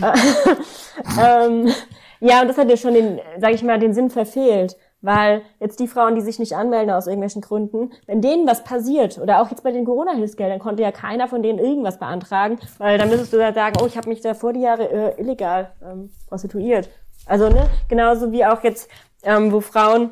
ähm, 1.20 1.72
ja, 2.20 2.40
und 2.40 2.48
das 2.48 2.58
hat 2.58 2.68
ja 2.68 2.76
schon 2.76 2.94
den, 2.94 3.20
sag 3.38 3.54
ich 3.54 3.62
mal, 3.62 3.78
den 3.78 3.94
Sinn 3.94 4.10
verfehlt. 4.10 4.76
Weil 5.00 5.42
jetzt 5.60 5.78
die 5.78 5.86
Frauen, 5.86 6.16
die 6.16 6.20
sich 6.20 6.40
nicht 6.40 6.56
anmelden 6.56 6.90
aus 6.90 7.06
irgendwelchen 7.06 7.40
Gründen, 7.40 7.92
wenn 8.06 8.20
denen 8.20 8.48
was 8.48 8.64
passiert, 8.64 9.18
oder 9.18 9.40
auch 9.40 9.50
jetzt 9.50 9.62
bei 9.62 9.70
den 9.70 9.84
Corona-Hilfsgeldern, 9.84 10.58
konnte 10.58 10.82
ja 10.82 10.90
keiner 10.90 11.28
von 11.28 11.42
denen 11.42 11.60
irgendwas 11.60 11.98
beantragen, 12.00 12.58
weil 12.78 12.98
dann 12.98 13.08
müsstest 13.08 13.32
du 13.32 13.36
ja 13.36 13.52
sagen, 13.52 13.76
oh, 13.80 13.86
ich 13.86 13.96
habe 13.96 14.08
mich 14.08 14.20
da 14.20 14.34
vor 14.34 14.52
die 14.52 14.60
Jahre 14.62 14.90
äh, 14.90 15.20
illegal 15.20 15.70
ähm, 15.82 16.10
prostituiert. 16.28 16.88
Also, 17.26 17.48
ne, 17.48 17.68
genauso 17.88 18.32
wie 18.32 18.44
auch 18.44 18.64
jetzt, 18.64 18.90
ähm, 19.22 19.52
wo 19.52 19.60
Frauen, 19.60 20.10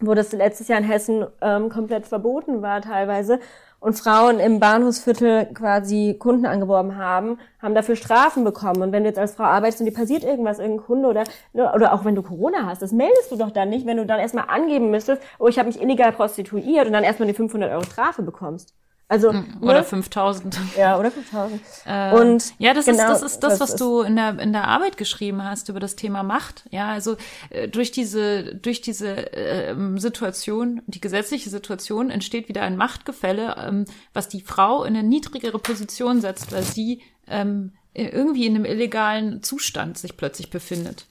wo 0.00 0.14
das 0.14 0.32
letztes 0.32 0.68
Jahr 0.68 0.78
in 0.78 0.84
Hessen 0.84 1.26
ähm, 1.40 1.68
komplett 1.68 2.06
verboten 2.06 2.62
war 2.62 2.80
teilweise, 2.80 3.40
und 3.82 3.94
Frauen 3.94 4.38
im 4.38 4.60
Bahnhofsviertel 4.60 5.46
quasi 5.54 6.14
Kunden 6.16 6.46
angeworben 6.46 6.96
haben, 6.96 7.38
haben 7.60 7.74
dafür 7.74 7.96
Strafen 7.96 8.44
bekommen. 8.44 8.80
Und 8.80 8.92
wenn 8.92 9.02
du 9.02 9.08
jetzt 9.08 9.18
als 9.18 9.34
Frau 9.34 9.42
arbeitest 9.42 9.80
und 9.80 9.86
dir 9.86 9.92
passiert 9.92 10.22
irgendwas, 10.22 10.60
irgendein 10.60 10.86
Kunde 10.86 11.08
oder, 11.08 11.24
oder 11.52 11.92
auch 11.92 12.04
wenn 12.04 12.14
du 12.14 12.22
Corona 12.22 12.64
hast, 12.64 12.80
das 12.80 12.92
meldest 12.92 13.32
du 13.32 13.36
doch 13.36 13.50
dann 13.50 13.70
nicht, 13.70 13.84
wenn 13.84 13.96
du 13.96 14.06
dann 14.06 14.20
erstmal 14.20 14.44
angeben 14.48 14.90
müsstest, 14.90 15.20
oh, 15.40 15.48
ich 15.48 15.58
habe 15.58 15.66
mich 15.66 15.82
illegal 15.82 16.12
prostituiert 16.12 16.86
und 16.86 16.92
dann 16.92 17.02
erstmal 17.02 17.26
die 17.26 17.34
500 17.34 17.72
Euro 17.72 17.82
Strafe 17.82 18.22
bekommst. 18.22 18.72
Also, 19.12 19.30
hm, 19.30 19.58
oder 19.60 19.80
ne? 19.80 19.84
5000. 19.84 20.58
Ja, 20.74 20.98
oder 20.98 21.10
5000. 21.10 21.60
Äh, 21.84 22.14
und 22.14 22.54
ja, 22.58 22.74
das 22.74 22.86
genau, 22.86 23.12
ist 23.12 23.20
das 23.20 23.32
ist 23.32 23.40
das, 23.40 23.60
was 23.60 23.74
du 23.74 24.02
in 24.02 24.14
der 24.14 24.38
in 24.38 24.52
der 24.52 24.68
Arbeit 24.68 24.96
geschrieben 24.96 25.42
hast 25.42 25.68
über 25.68 25.80
das 25.80 25.96
Thema 25.96 26.22
Macht. 26.22 26.64
Ja, 26.70 26.88
also 26.88 27.16
äh, 27.50 27.66
durch 27.68 27.90
diese 27.90 28.54
durch 28.54 28.80
diese 28.80 29.32
äh, 29.34 29.74
Situation, 29.96 30.80
die 30.86 31.00
gesetzliche 31.00 31.50
Situation 31.50 32.10
entsteht 32.10 32.48
wieder 32.48 32.62
ein 32.62 32.76
Machtgefälle, 32.76 33.56
ähm, 33.58 33.84
was 34.14 34.28
die 34.28 34.40
Frau 34.40 34.84
in 34.84 34.96
eine 34.96 35.06
niedrigere 35.06 35.58
Position 35.58 36.20
setzt, 36.20 36.52
weil 36.52 36.62
sie 36.62 37.02
ähm, 37.26 37.72
irgendwie 37.94 38.46
in 38.46 38.54
einem 38.54 38.64
illegalen 38.64 39.42
Zustand 39.42 39.98
sich 39.98 40.16
plötzlich 40.16 40.50
befindet. 40.50 41.06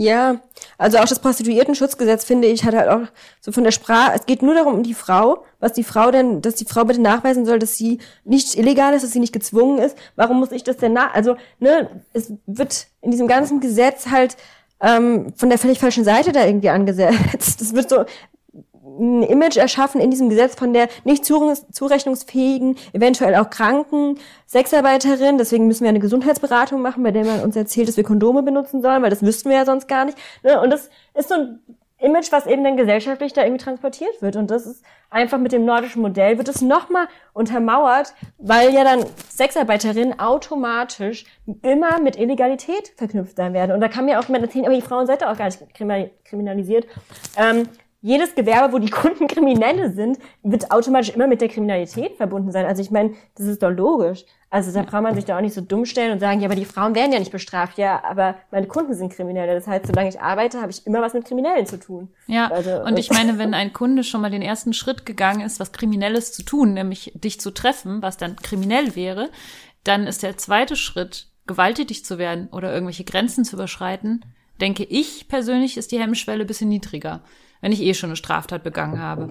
Ja, 0.00 0.40
also 0.78 0.96
auch 0.96 1.04
das 1.04 1.18
Prostituiertenschutzgesetz 1.18 2.24
finde 2.24 2.48
ich 2.48 2.64
hat 2.64 2.74
halt 2.74 2.88
auch 2.88 3.12
so 3.42 3.52
von 3.52 3.64
der 3.64 3.70
Sprache, 3.70 4.12
es 4.14 4.24
geht 4.24 4.40
nur 4.40 4.54
darum 4.54 4.76
um 4.76 4.82
die 4.82 4.94
Frau, 4.94 5.44
was 5.58 5.74
die 5.74 5.84
Frau 5.84 6.10
denn, 6.10 6.40
dass 6.40 6.54
die 6.54 6.64
Frau 6.64 6.86
bitte 6.86 7.02
nachweisen 7.02 7.44
soll, 7.44 7.58
dass 7.58 7.76
sie 7.76 7.98
nicht 8.24 8.56
illegal 8.56 8.94
ist, 8.94 9.02
dass 9.02 9.10
sie 9.12 9.20
nicht 9.20 9.34
gezwungen 9.34 9.78
ist. 9.78 9.98
Warum 10.16 10.40
muss 10.40 10.52
ich 10.52 10.64
das 10.64 10.78
denn 10.78 10.94
nach? 10.94 11.12
Also 11.12 11.36
ne, 11.58 12.02
es 12.14 12.32
wird 12.46 12.86
in 13.02 13.10
diesem 13.10 13.28
ganzen 13.28 13.60
Gesetz 13.60 14.06
halt 14.06 14.38
ähm, 14.80 15.34
von 15.36 15.50
der 15.50 15.58
völlig 15.58 15.78
falschen 15.78 16.04
Seite 16.04 16.32
da 16.32 16.46
irgendwie 16.46 16.70
angesetzt. 16.70 17.60
Das 17.60 17.74
wird 17.74 17.90
so 17.90 18.06
ein 18.98 19.22
Image 19.22 19.56
erschaffen 19.56 20.00
in 20.00 20.10
diesem 20.10 20.28
Gesetz 20.28 20.54
von 20.54 20.72
der 20.72 20.88
nicht 21.04 21.24
zurechnungsfähigen, 21.24 22.76
eventuell 22.92 23.34
auch 23.36 23.50
kranken 23.50 24.18
Sexarbeiterin. 24.46 25.38
Deswegen 25.38 25.66
müssen 25.66 25.84
wir 25.84 25.90
eine 25.90 26.00
Gesundheitsberatung 26.00 26.82
machen, 26.82 27.02
bei 27.02 27.10
der 27.10 27.24
man 27.24 27.40
uns 27.40 27.56
erzählt, 27.56 27.88
dass 27.88 27.96
wir 27.96 28.04
Kondome 28.04 28.42
benutzen 28.42 28.82
sollen, 28.82 29.02
weil 29.02 29.10
das 29.10 29.22
wüssten 29.22 29.50
wir 29.50 29.56
ja 29.56 29.64
sonst 29.64 29.88
gar 29.88 30.04
nicht. 30.04 30.18
Ne? 30.42 30.60
Und 30.60 30.70
das 30.70 30.90
ist 31.14 31.28
so 31.28 31.34
ein 31.34 31.60
Image, 32.00 32.32
was 32.32 32.46
eben 32.46 32.64
dann 32.64 32.76
gesellschaftlich 32.76 33.32
da 33.32 33.42
irgendwie 33.42 33.62
transportiert 33.62 34.22
wird. 34.22 34.36
Und 34.36 34.50
das 34.50 34.66
ist 34.66 34.82
einfach 35.10 35.38
mit 35.38 35.52
dem 35.52 35.64
nordischen 35.64 36.00
Modell 36.00 36.38
wird 36.38 36.48
es 36.48 36.62
nochmal 36.62 37.08
untermauert, 37.34 38.14
weil 38.38 38.72
ja 38.72 38.84
dann 38.84 39.04
Sexarbeiterinnen 39.28 40.18
automatisch 40.18 41.26
immer 41.62 42.00
mit 42.00 42.16
Illegalität 42.18 42.92
verknüpft 42.96 43.36
sein 43.36 43.52
werden. 43.52 43.72
Und 43.72 43.80
da 43.80 43.88
kann 43.88 44.06
mir 44.06 44.18
auch 44.18 44.24
jemand 44.24 44.44
erzählen, 44.44 44.64
aber 44.64 44.74
die 44.74 44.82
Frauen 44.82 45.06
seid 45.06 45.22
doch 45.22 45.28
auch 45.28 45.36
gar 45.36 45.46
nicht 45.46 45.60
kriminalisiert. 46.24 46.86
Ähm, 47.36 47.68
jedes 48.02 48.34
Gewerbe, 48.34 48.72
wo 48.72 48.78
die 48.78 48.90
Kunden 48.90 49.26
Kriminelle 49.26 49.92
sind, 49.92 50.18
wird 50.42 50.70
automatisch 50.70 51.10
immer 51.10 51.26
mit 51.26 51.42
der 51.42 51.48
Kriminalität 51.48 52.16
verbunden 52.16 52.50
sein. 52.50 52.64
Also 52.64 52.80
ich 52.80 52.90
meine, 52.90 53.12
das 53.36 53.46
ist 53.46 53.62
doch 53.62 53.70
logisch. 53.70 54.24
Also 54.48 54.72
da 54.72 54.82
braucht 54.82 55.02
man 55.02 55.14
sich 55.14 55.26
da 55.26 55.36
auch 55.36 55.42
nicht 55.42 55.54
so 55.54 55.60
dumm 55.60 55.84
stellen 55.84 56.12
und 56.12 56.18
sagen, 56.18 56.40
ja, 56.40 56.46
aber 56.46 56.56
die 56.56 56.64
Frauen 56.64 56.94
werden 56.94 57.12
ja 57.12 57.18
nicht 57.18 57.30
bestraft. 57.30 57.76
Ja, 57.76 58.02
aber 58.02 58.36
meine 58.50 58.66
Kunden 58.66 58.94
sind 58.94 59.12
Kriminelle. 59.12 59.54
Das 59.54 59.66
heißt, 59.66 59.86
solange 59.86 60.08
ich 60.08 60.20
arbeite, 60.20 60.62
habe 60.62 60.72
ich 60.72 60.86
immer 60.86 61.02
was 61.02 61.12
mit 61.12 61.26
Kriminellen 61.26 61.66
zu 61.66 61.78
tun. 61.78 62.08
Ja, 62.26 62.50
also, 62.50 62.82
und 62.82 62.98
ich 62.98 63.10
meine, 63.10 63.38
wenn 63.38 63.52
ein 63.54 63.74
Kunde 63.74 64.02
schon 64.02 64.22
mal 64.22 64.30
den 64.30 64.42
ersten 64.42 64.72
Schritt 64.72 65.04
gegangen 65.04 65.42
ist, 65.42 65.60
was 65.60 65.72
Kriminelles 65.72 66.32
zu 66.32 66.42
tun, 66.42 66.72
nämlich 66.72 67.12
dich 67.14 67.38
zu 67.38 67.50
treffen, 67.50 68.00
was 68.00 68.16
dann 68.16 68.36
kriminell 68.36 68.96
wäre, 68.96 69.28
dann 69.84 70.06
ist 70.06 70.22
der 70.22 70.38
zweite 70.38 70.74
Schritt, 70.74 71.28
gewalttätig 71.46 72.04
zu 72.04 72.16
werden 72.16 72.48
oder 72.50 72.72
irgendwelche 72.72 73.04
Grenzen 73.04 73.44
zu 73.44 73.56
überschreiten, 73.56 74.24
denke 74.60 74.84
ich 74.84 75.28
persönlich, 75.28 75.76
ist 75.76 75.92
die 75.92 76.00
Hemmschwelle 76.00 76.44
bisschen 76.44 76.68
niedriger 76.68 77.22
wenn 77.60 77.72
ich 77.72 77.80
eh 77.80 77.94
schon 77.94 78.10
eine 78.10 78.16
Straftat 78.16 78.62
begangen 78.62 79.00
habe. 79.00 79.30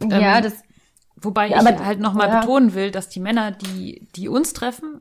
Ja, 0.00 0.38
ähm, 0.38 0.42
das. 0.42 0.54
Wobei 1.20 1.48
ja, 1.48 1.60
ich 1.60 1.78
halt 1.80 1.98
nochmal 1.98 2.28
ja. 2.28 2.40
betonen 2.40 2.74
will, 2.74 2.90
dass 2.90 3.08
die 3.08 3.18
Männer, 3.18 3.50
die, 3.50 4.06
die 4.14 4.28
uns 4.28 4.52
treffen, 4.52 5.00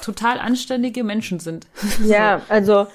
total 0.00 0.38
anständige 0.38 1.04
Menschen 1.04 1.40
sind. 1.40 1.66
Ja, 2.04 2.38
so. 2.38 2.44
also, 2.48 2.86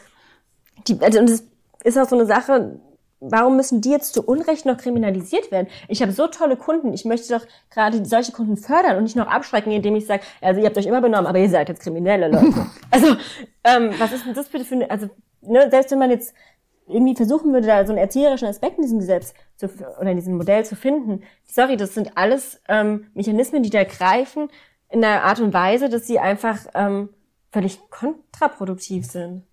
die, 0.87 0.99
also, 1.01 1.19
und 1.19 1.29
das 1.29 1.43
ist 1.83 1.97
auch 1.97 2.09
so 2.09 2.15
eine 2.15 2.25
Sache, 2.25 2.79
warum 3.19 3.55
müssen 3.55 3.81
die 3.81 3.89
jetzt 3.89 4.13
zu 4.13 4.23
Unrecht 4.23 4.65
noch 4.65 4.77
kriminalisiert 4.77 5.51
werden? 5.51 5.67
Ich 5.87 6.01
habe 6.01 6.11
so 6.11 6.27
tolle 6.27 6.57
Kunden, 6.57 6.93
ich 6.93 7.05
möchte 7.05 7.37
doch 7.37 7.45
gerade 7.69 8.03
solche 8.05 8.31
Kunden 8.31 8.57
fördern 8.57 8.97
und 8.97 9.03
nicht 9.03 9.15
noch 9.15 9.27
abschrecken, 9.27 9.71
indem 9.71 9.95
ich 9.95 10.05
sage, 10.05 10.23
also 10.41 10.59
ihr 10.59 10.67
habt 10.67 10.77
euch 10.77 10.85
immer 10.85 11.01
benommen, 11.01 11.27
aber 11.27 11.39
ihr 11.39 11.49
seid 11.49 11.69
jetzt 11.69 11.81
kriminelle 11.81 12.29
Leute. 12.29 12.67
also, 12.91 13.15
ähm, 13.63 13.91
was 13.97 14.11
ist 14.11 14.25
denn 14.25 14.33
das 14.33 14.49
bitte 14.49 14.65
für 14.65 14.75
eine, 14.75 14.89
also, 14.89 15.09
ne, 15.41 15.69
selbst 15.69 15.91
wenn 15.91 15.99
man 15.99 16.11
jetzt 16.11 16.33
irgendwie 16.87 17.15
versuchen 17.15 17.53
würde, 17.53 17.67
da 17.67 17.85
so 17.85 17.91
einen 17.91 18.01
erzieherischen 18.01 18.47
Aspekt 18.47 18.77
in 18.77 18.83
diesem 18.83 18.99
Gesetz 18.99 19.33
zu, 19.55 19.67
oder 19.99 20.11
in 20.11 20.17
diesem 20.17 20.37
Modell 20.37 20.65
zu 20.65 20.75
finden. 20.75 21.23
Sorry, 21.45 21.77
das 21.77 21.93
sind 21.93 22.17
alles 22.17 22.61
ähm, 22.67 23.07
Mechanismen, 23.13 23.63
die 23.63 23.69
da 23.69 23.83
greifen 23.83 24.49
in 24.89 25.01
der 25.01 25.23
Art 25.23 25.39
und 25.39 25.53
Weise, 25.53 25.89
dass 25.89 26.07
sie 26.07 26.19
einfach 26.19 26.59
ähm, 26.73 27.09
völlig 27.51 27.79
kontraproduktiv 27.89 29.05
sind. 29.05 29.43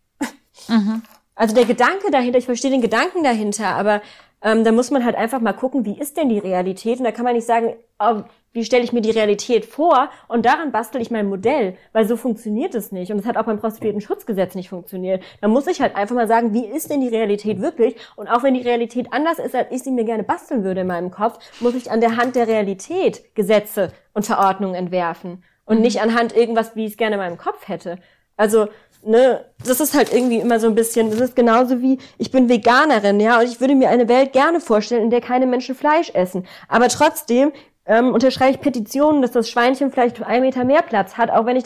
Mhm. 0.69 1.03
Also 1.35 1.55
der 1.55 1.65
Gedanke 1.65 2.11
dahinter, 2.13 2.39
ich 2.39 2.45
verstehe 2.45 2.71
den 2.71 2.81
Gedanken 2.81 3.25
dahinter, 3.25 3.75
aber 3.75 4.03
ähm, 4.45 4.63
da 4.63 4.71
muss 4.71 4.91
man 4.91 5.05
halt 5.05 5.17
einfach 5.17 5.41
mal 5.41 5.55
gucken, 5.55 5.85
wie 5.85 5.99
ist 5.99 6.17
denn 6.19 6.29
die 6.29 6.39
Realität? 6.39 6.99
Und 6.99 7.05
da 7.05 7.13
kann 7.13 7.25
man 7.25 7.35
nicht 7.35 7.47
sagen, 7.47 7.75
oh, 7.99 8.23
wie 8.53 8.65
stelle 8.65 8.85
ich 8.85 8.93
mir 8.93 9.01
die 9.01 9.11
Realität 9.11 9.65
vor 9.65 10.11
und 10.29 10.47
daran 10.47 10.71
bastel 10.71 11.01
ich 11.01 11.11
mein 11.11 11.29
Modell, 11.29 11.77
weil 11.93 12.07
so 12.07 12.17
funktioniert 12.17 12.75
es 12.75 12.93
nicht. 12.93 13.11
Und 13.11 13.19
es 13.19 13.27
hat 13.27 13.37
auch 13.37 13.47
beim 13.47 13.59
Prostituierten-Schutzgesetz 13.59 14.55
nicht 14.55 14.69
funktioniert. 14.69 15.25
Da 15.41 15.49
muss 15.49 15.67
ich 15.67 15.81
halt 15.81 15.97
einfach 15.97 16.15
mal 16.15 16.29
sagen, 16.29 16.53
wie 16.53 16.67
ist 16.67 16.91
denn 16.91 17.01
die 17.01 17.09
Realität 17.09 17.61
wirklich? 17.61 17.97
Und 18.15 18.29
auch 18.29 18.43
wenn 18.43 18.55
die 18.55 18.63
Realität 18.63 19.09
anders 19.11 19.39
ist, 19.41 19.55
als 19.55 19.73
ich 19.73 19.83
sie 19.83 19.91
mir 19.91 20.05
gerne 20.05 20.23
basteln 20.23 20.63
würde 20.63 20.83
in 20.83 20.87
meinem 20.87 21.11
Kopf, 21.11 21.39
muss 21.61 21.75
ich 21.75 21.91
an 21.91 22.01
der 22.01 22.17
Hand 22.17 22.37
der 22.37 22.47
Realität 22.47 23.35
Gesetze 23.35 23.93
und 24.13 24.27
Verordnungen 24.27 24.77
entwerfen 24.77 25.43
und 25.65 25.79
mhm. 25.79 25.83
nicht 25.83 26.01
anhand 26.01 26.37
irgendwas, 26.37 26.77
wie 26.77 26.85
ich 26.85 26.93
es 26.93 26.97
gerne 26.97 27.17
in 27.17 27.23
meinem 27.23 27.39
Kopf 27.39 27.67
hätte. 27.67 27.99
Also 28.37 28.69
ne, 29.07 29.45
das 29.65 29.81
ist 29.81 29.95
halt 29.95 30.13
irgendwie 30.13 30.39
immer 30.39 30.61
so 30.61 30.67
ein 30.67 30.75
bisschen, 30.75 31.11
das 31.11 31.21
ist 31.21 31.37
genauso 31.37 31.81
wie, 31.81 31.99
ich 32.19 32.31
bin 32.31 32.49
Veganerin, 32.49 33.21
ja, 33.21 33.39
und 33.41 33.47
ich 33.47 33.61
würde 33.61 33.75
mir 33.75 33.91
eine 33.91 34.09
Welt 34.09 34.33
gerne 34.33 34.61
vorstellen, 34.61 35.05
in 35.05 35.11
der 35.11 35.21
keine 35.21 35.47
Menschen 35.47 35.75
Fleisch 35.75 36.11
essen. 36.11 36.47
Aber 36.69 36.89
trotzdem 36.89 37.53
ähm, 37.87 38.13
unterschreibe 38.13 38.53
ich 38.53 38.61
Petitionen, 38.61 39.23
dass 39.23 39.33
das 39.33 39.51
Schweinchen 39.51 39.91
vielleicht 39.91 40.23
ein 40.23 40.43
Meter 40.43 40.65
mehr 40.65 40.83
Platz 40.83 41.17
hat, 41.17 41.31
auch 41.31 41.47
wenn 41.47 41.57
ich 41.57 41.65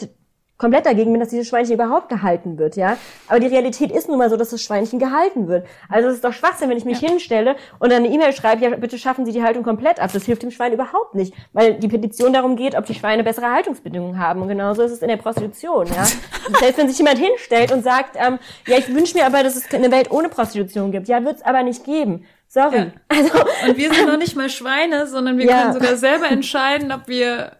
komplett 0.59 0.85
dagegen 0.85 1.11
bin, 1.11 1.21
dass 1.21 1.29
dieses 1.29 1.47
Schweinchen 1.47 1.73
überhaupt 1.73 2.09
gehalten 2.09 2.59
wird, 2.59 2.75
ja. 2.75 2.97
Aber 3.27 3.39
die 3.39 3.47
Realität 3.47 3.91
ist 3.91 4.09
nun 4.09 4.19
mal 4.19 4.29
so, 4.29 4.35
dass 4.35 4.49
das 4.49 4.61
Schweinchen 4.61 4.99
gehalten 4.99 5.47
wird. 5.47 5.65
Also 5.87 6.09
es 6.09 6.15
ist 6.15 6.23
doch 6.23 6.33
Schwachsinn, 6.33 6.69
wenn 6.69 6.77
ich 6.77 6.85
mich 6.85 6.99
ja. 7.01 7.09
hinstelle 7.09 7.55
und 7.79 7.91
dann 7.91 8.03
eine 8.03 8.13
E-Mail 8.13 8.33
schreibe, 8.33 8.63
ja, 8.63 8.69
bitte 8.75 8.99
schaffen 8.99 9.25
Sie 9.25 9.31
die 9.31 9.41
Haltung 9.41 9.63
komplett 9.63 9.99
ab. 10.01 10.11
Das 10.13 10.25
hilft 10.25 10.43
dem 10.43 10.51
Schwein 10.51 10.73
überhaupt 10.73 11.15
nicht, 11.15 11.33
weil 11.53 11.75
die 11.75 11.87
Petition 11.87 12.33
darum 12.33 12.57
geht, 12.57 12.75
ob 12.75 12.85
die 12.85 12.93
Schweine 12.93 13.23
bessere 13.23 13.49
Haltungsbedingungen 13.49 14.19
haben. 14.19 14.41
Und 14.41 14.49
genauso 14.49 14.83
ist 14.83 14.91
es 14.91 15.01
in 15.01 15.07
der 15.07 15.17
Prostitution, 15.17 15.87
ja. 15.87 16.03
Selbst 16.59 16.77
wenn 16.77 16.89
sich 16.89 16.97
jemand 16.97 17.19
hinstellt 17.19 17.71
und 17.71 17.81
sagt, 17.81 18.17
ähm, 18.17 18.37
ja, 18.67 18.77
ich 18.77 18.93
wünsche 18.93 19.17
mir 19.17 19.25
aber, 19.25 19.43
dass 19.43 19.55
es 19.55 19.73
eine 19.73 19.91
Welt 19.91 20.11
ohne 20.11 20.27
Prostitution 20.27 20.91
gibt. 20.91 21.07
Ja, 21.07 21.23
wird 21.23 21.37
es 21.37 21.41
aber 21.41 21.63
nicht 21.63 21.85
geben. 21.85 22.25
Sorry. 22.49 22.77
Ja. 22.77 22.91
Also, 23.07 23.29
Und 23.65 23.77
wir 23.77 23.93
sind 23.93 24.07
noch 24.09 24.17
nicht 24.17 24.35
mal 24.35 24.49
Schweine, 24.49 25.07
sondern 25.07 25.37
wir 25.37 25.45
Ja. 25.45 25.61
können 25.61 25.73
sogar 25.73 25.95
selber 25.95 26.27
entscheiden, 26.29 26.91
ob 26.91 27.07
wir 27.07 27.53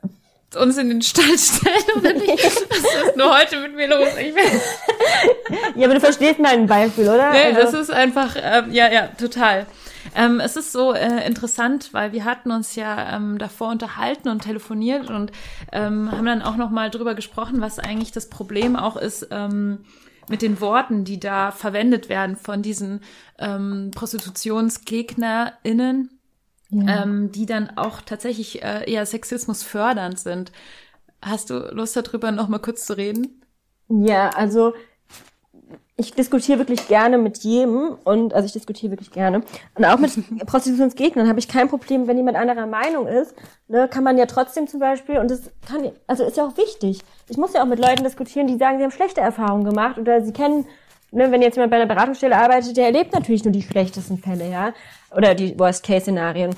uns 0.56 0.78
in 0.78 0.90
den 0.90 1.02
Stall 1.02 1.38
stellen 1.38 1.98
oder 1.98 2.14
nicht. 2.14 2.30
Was 2.70 3.08
ist 3.08 3.18
nur 3.18 3.38
heute 3.38 3.60
mit 3.62 3.76
mir 3.76 3.88
los? 3.88 4.10
Ich 4.20 4.34
ja, 5.76 5.86
aber 5.86 5.96
du 5.96 6.00
verstehst 6.00 6.40
mein 6.40 6.68
Beispiel, 6.68 7.10
oder? 7.10 7.32
nee, 7.32 7.44
also, 7.44 7.62
das 7.62 7.74
ist 7.74 7.92
einfach, 7.92 8.36
ähm, 8.42 8.72
ja, 8.72 8.90
ja, 8.92 9.08
total. 9.08 9.66
Ähm, 10.16 10.40
es 10.40 10.56
ist 10.56 10.72
so 10.72 10.94
äh, 10.94 11.28
interessant, 11.28 11.90
weil 11.94 12.14
wir 12.14 12.26
hatten 12.26 12.50
uns 12.52 12.76
ja 12.76 13.16
ähm, 13.16 13.38
davor 13.38 13.70
unterhalten 13.70 14.30
und 14.30 14.42
telefoniert 14.44 15.10
und 15.10 15.32
ähm, 15.72 16.12
haben 16.12 16.26
dann 16.26 16.42
auch 16.42 16.56
noch 16.56 16.72
mal 16.72 16.90
drüber 16.90 17.14
gesprochen, 17.16 17.62
was 17.62 17.80
eigentlich 17.80 18.12
das 18.12 18.30
Problem 18.30 18.76
auch 18.76 18.98
ist 18.98 19.28
ähm, 19.32 19.86
mit 20.30 20.42
den 20.42 20.60
Worten, 20.62 21.04
die 21.04 21.20
da 21.20 21.52
verwendet 21.52 22.08
werden 22.10 22.38
von 22.38 22.62
diesen 22.62 23.02
ähm, 23.40 23.90
ProstitutionsgegnerInnen, 23.94 26.19
ähm, 26.72 27.32
die 27.32 27.46
dann 27.46 27.72
auch 27.78 28.02
tatsächlich 28.02 28.64
äh, 28.64 28.90
eher 28.92 29.06
Sexismus 29.06 29.64
fördernd 29.64 30.20
sind. 30.20 30.52
Hast 31.22 31.50
du 31.50 31.60
Lust 31.72 31.96
darüber 31.96 32.32
noch 32.32 32.48
mal 32.48 32.60
kurz 32.60 32.86
zu 32.86 32.96
reden? 32.96 33.42
Ja, 33.90 34.30
also 34.30 34.74
ich 36.00 36.14
diskutiere 36.14 36.60
wirklich 36.60 36.88
gerne 36.88 37.18
mit 37.18 37.40
jedem 37.40 37.98
und 38.06 38.34
also 38.34 38.46
ich 38.46 38.54
diskutiere 38.54 38.92
wirklich 38.92 39.12
gerne 39.12 39.42
und 39.76 39.86
auch 39.86 40.00
mit 40.00 40.12
Prostitutionsgegnern 40.46 41.28
habe 41.28 41.40
ich 41.40 41.50
kein 41.50 41.68
Problem, 41.68 42.08
wenn 42.08 42.16
jemand 42.16 42.38
anderer 42.38 42.68
Meinung 42.68 43.06
ist, 43.06 43.36
ne, 43.68 43.90
kann 43.90 44.06
man 44.06 44.18
ja 44.18 44.26
trotzdem 44.26 44.68
zum 44.68 44.80
Beispiel 44.80 45.18
und 45.18 45.30
das 45.30 45.52
kann 45.68 45.92
also 46.08 46.24
ist 46.24 46.38
ja 46.38 46.46
auch 46.46 46.56
wichtig. 46.58 47.02
Ich 47.28 47.38
muss 47.38 47.54
ja 47.54 47.62
auch 47.62 47.68
mit 47.68 47.80
Leuten 47.80 48.04
diskutieren, 48.04 48.48
die 48.48 48.58
sagen, 48.58 48.78
sie 48.78 48.84
haben 48.84 48.92
schlechte 48.92 49.20
Erfahrungen 49.20 49.66
gemacht 49.66 49.98
oder 49.98 50.22
sie 50.22 50.32
kennen 50.32 50.66
Ne, 51.12 51.32
wenn 51.32 51.42
jetzt 51.42 51.56
jemand 51.56 51.72
bei 51.72 51.78
einer 51.78 51.88
Beratungsstelle 51.88 52.38
arbeitet, 52.38 52.78
der 52.78 52.86
erlebt 52.86 53.14
natürlich 53.14 53.44
nur 53.44 53.52
die 53.52 53.64
schlechtesten 53.64 54.18
Fälle, 54.18 54.50
ja, 54.50 54.74
oder 55.16 55.34
die 55.34 55.58
Worst-Case-Szenarien. 55.58 56.56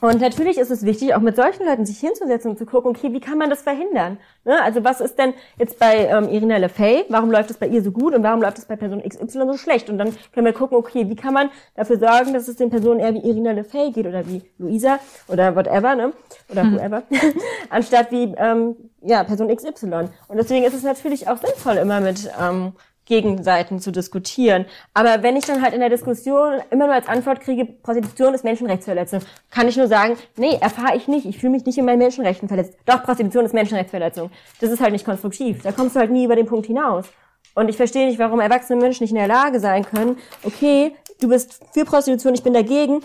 Und 0.00 0.20
natürlich 0.20 0.58
ist 0.58 0.70
es 0.70 0.84
wichtig, 0.84 1.14
auch 1.14 1.20
mit 1.20 1.36
solchen 1.36 1.64
Leuten 1.64 1.86
sich 1.86 1.98
hinzusetzen 1.98 2.50
und 2.50 2.58
zu 2.58 2.66
gucken, 2.66 2.90
okay, 2.90 3.12
wie 3.12 3.20
kann 3.20 3.38
man 3.38 3.48
das 3.48 3.62
verhindern? 3.62 4.18
Ne? 4.44 4.60
Also 4.62 4.82
was 4.82 5.00
ist 5.00 5.18
denn 5.18 5.34
jetzt 5.56 5.78
bei 5.78 6.08
ähm, 6.08 6.28
Irina 6.28 6.56
LeFay, 6.56 7.04
warum 7.08 7.30
läuft 7.30 7.50
es 7.50 7.56
bei 7.56 7.68
ihr 7.68 7.82
so 7.82 7.92
gut 7.92 8.12
und 8.12 8.22
warum 8.24 8.42
läuft 8.42 8.58
es 8.58 8.64
bei 8.64 8.74
Person 8.74 9.02
XY 9.02 9.46
so 9.46 9.56
schlecht? 9.56 9.88
Und 9.88 9.98
dann 9.98 10.14
können 10.32 10.46
wir 10.46 10.52
gucken, 10.52 10.76
okay, 10.76 11.08
wie 11.08 11.14
kann 11.14 11.32
man 11.32 11.48
dafür 11.76 11.98
sorgen, 11.98 12.34
dass 12.34 12.48
es 12.48 12.56
den 12.56 12.70
Personen 12.70 12.98
eher 12.98 13.14
wie 13.14 13.26
Irina 13.26 13.52
LeFay 13.52 13.92
geht 13.92 14.06
oder 14.06 14.26
wie 14.26 14.42
Luisa 14.58 14.98
oder 15.28 15.54
whatever, 15.54 15.94
ne? 15.94 16.12
Oder 16.50 16.64
whoever, 16.64 17.02
anstatt 17.70 18.10
wie 18.10 18.34
ähm, 18.36 18.76
ja, 19.00 19.22
Person 19.22 19.54
XY. 19.54 20.10
Und 20.28 20.36
deswegen 20.36 20.64
ist 20.64 20.74
es 20.74 20.82
natürlich 20.82 21.28
auch 21.28 21.38
sinnvoll, 21.38 21.76
immer 21.76 22.00
mit 22.00 22.30
ähm, 22.40 22.72
Gegenseiten 23.06 23.80
zu 23.80 23.90
diskutieren. 23.90 24.66
Aber 24.94 25.22
wenn 25.22 25.36
ich 25.36 25.44
dann 25.44 25.62
halt 25.62 25.74
in 25.74 25.80
der 25.80 25.90
Diskussion 25.90 26.60
immer 26.70 26.86
nur 26.86 26.94
als 26.94 27.08
Antwort 27.08 27.40
kriege, 27.40 27.64
Prostitution 27.64 28.34
ist 28.34 28.44
Menschenrechtsverletzung, 28.44 29.20
kann 29.50 29.68
ich 29.68 29.76
nur 29.76 29.88
sagen, 29.88 30.16
nee, 30.36 30.56
erfahre 30.60 30.96
ich 30.96 31.08
nicht. 31.08 31.26
Ich 31.26 31.38
fühle 31.38 31.52
mich 31.52 31.66
nicht 31.66 31.78
in 31.78 31.84
meinen 31.84 31.98
Menschenrechten 31.98 32.48
verletzt. 32.48 32.76
Doch, 32.86 33.02
Prostitution 33.02 33.44
ist 33.44 33.54
Menschenrechtsverletzung. 33.54 34.30
Das 34.60 34.70
ist 34.70 34.80
halt 34.80 34.92
nicht 34.92 35.04
konstruktiv. 35.04 35.62
Da 35.62 35.72
kommst 35.72 35.96
du 35.96 36.00
halt 36.00 36.10
nie 36.10 36.24
über 36.24 36.36
den 36.36 36.46
Punkt 36.46 36.66
hinaus. 36.66 37.06
Und 37.54 37.68
ich 37.68 37.76
verstehe 37.76 38.06
nicht, 38.06 38.18
warum 38.18 38.40
erwachsene 38.40 38.80
Menschen 38.80 39.04
nicht 39.04 39.12
in 39.12 39.18
der 39.18 39.28
Lage 39.28 39.60
sein 39.60 39.84
können, 39.84 40.18
okay, 40.42 40.94
du 41.20 41.28
bist 41.28 41.60
für 41.72 41.84
Prostitution, 41.84 42.34
ich 42.34 42.42
bin 42.42 42.52
dagegen. 42.52 43.00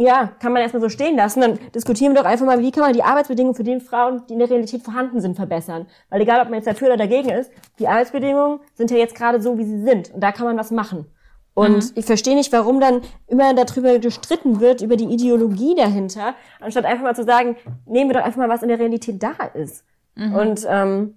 Ja, 0.00 0.32
kann 0.40 0.54
man 0.54 0.62
erstmal 0.62 0.80
so 0.80 0.88
stehen 0.88 1.14
lassen. 1.16 1.42
Dann 1.42 1.58
diskutieren 1.74 2.14
wir 2.14 2.22
doch 2.22 2.28
einfach 2.28 2.46
mal, 2.46 2.60
wie 2.60 2.70
kann 2.70 2.84
man 2.84 2.94
die 2.94 3.02
Arbeitsbedingungen 3.02 3.54
für 3.54 3.64
die 3.64 3.78
Frauen, 3.80 4.22
die 4.28 4.32
in 4.32 4.38
der 4.38 4.48
Realität 4.48 4.82
vorhanden 4.82 5.20
sind, 5.20 5.36
verbessern. 5.36 5.86
Weil 6.08 6.22
egal, 6.22 6.40
ob 6.40 6.46
man 6.46 6.54
jetzt 6.54 6.66
dafür 6.66 6.88
oder 6.88 6.96
dagegen 6.96 7.28
ist, 7.28 7.50
die 7.78 7.86
Arbeitsbedingungen 7.86 8.60
sind 8.74 8.90
ja 8.90 8.96
jetzt 8.96 9.14
gerade 9.14 9.42
so, 9.42 9.58
wie 9.58 9.64
sie 9.64 9.82
sind. 9.82 10.10
Und 10.14 10.22
da 10.22 10.32
kann 10.32 10.46
man 10.46 10.56
was 10.56 10.70
machen. 10.70 11.04
Und 11.52 11.92
ich 11.98 12.06
verstehe 12.06 12.34
nicht, 12.34 12.50
warum 12.50 12.80
dann 12.80 13.02
immer 13.26 13.52
darüber 13.52 13.98
gestritten 13.98 14.60
wird, 14.60 14.80
über 14.80 14.96
die 14.96 15.04
Ideologie 15.12 15.74
dahinter, 15.74 16.34
anstatt 16.60 16.86
einfach 16.86 17.04
mal 17.04 17.14
zu 17.14 17.24
sagen, 17.24 17.56
nehmen 17.84 18.08
wir 18.08 18.14
doch 18.14 18.24
einfach 18.24 18.38
mal, 18.38 18.48
was 18.48 18.62
in 18.62 18.68
der 18.68 18.78
Realität 18.78 19.22
da 19.22 19.34
ist. 19.52 19.84
Und 20.16 20.66
ähm, 20.66 21.16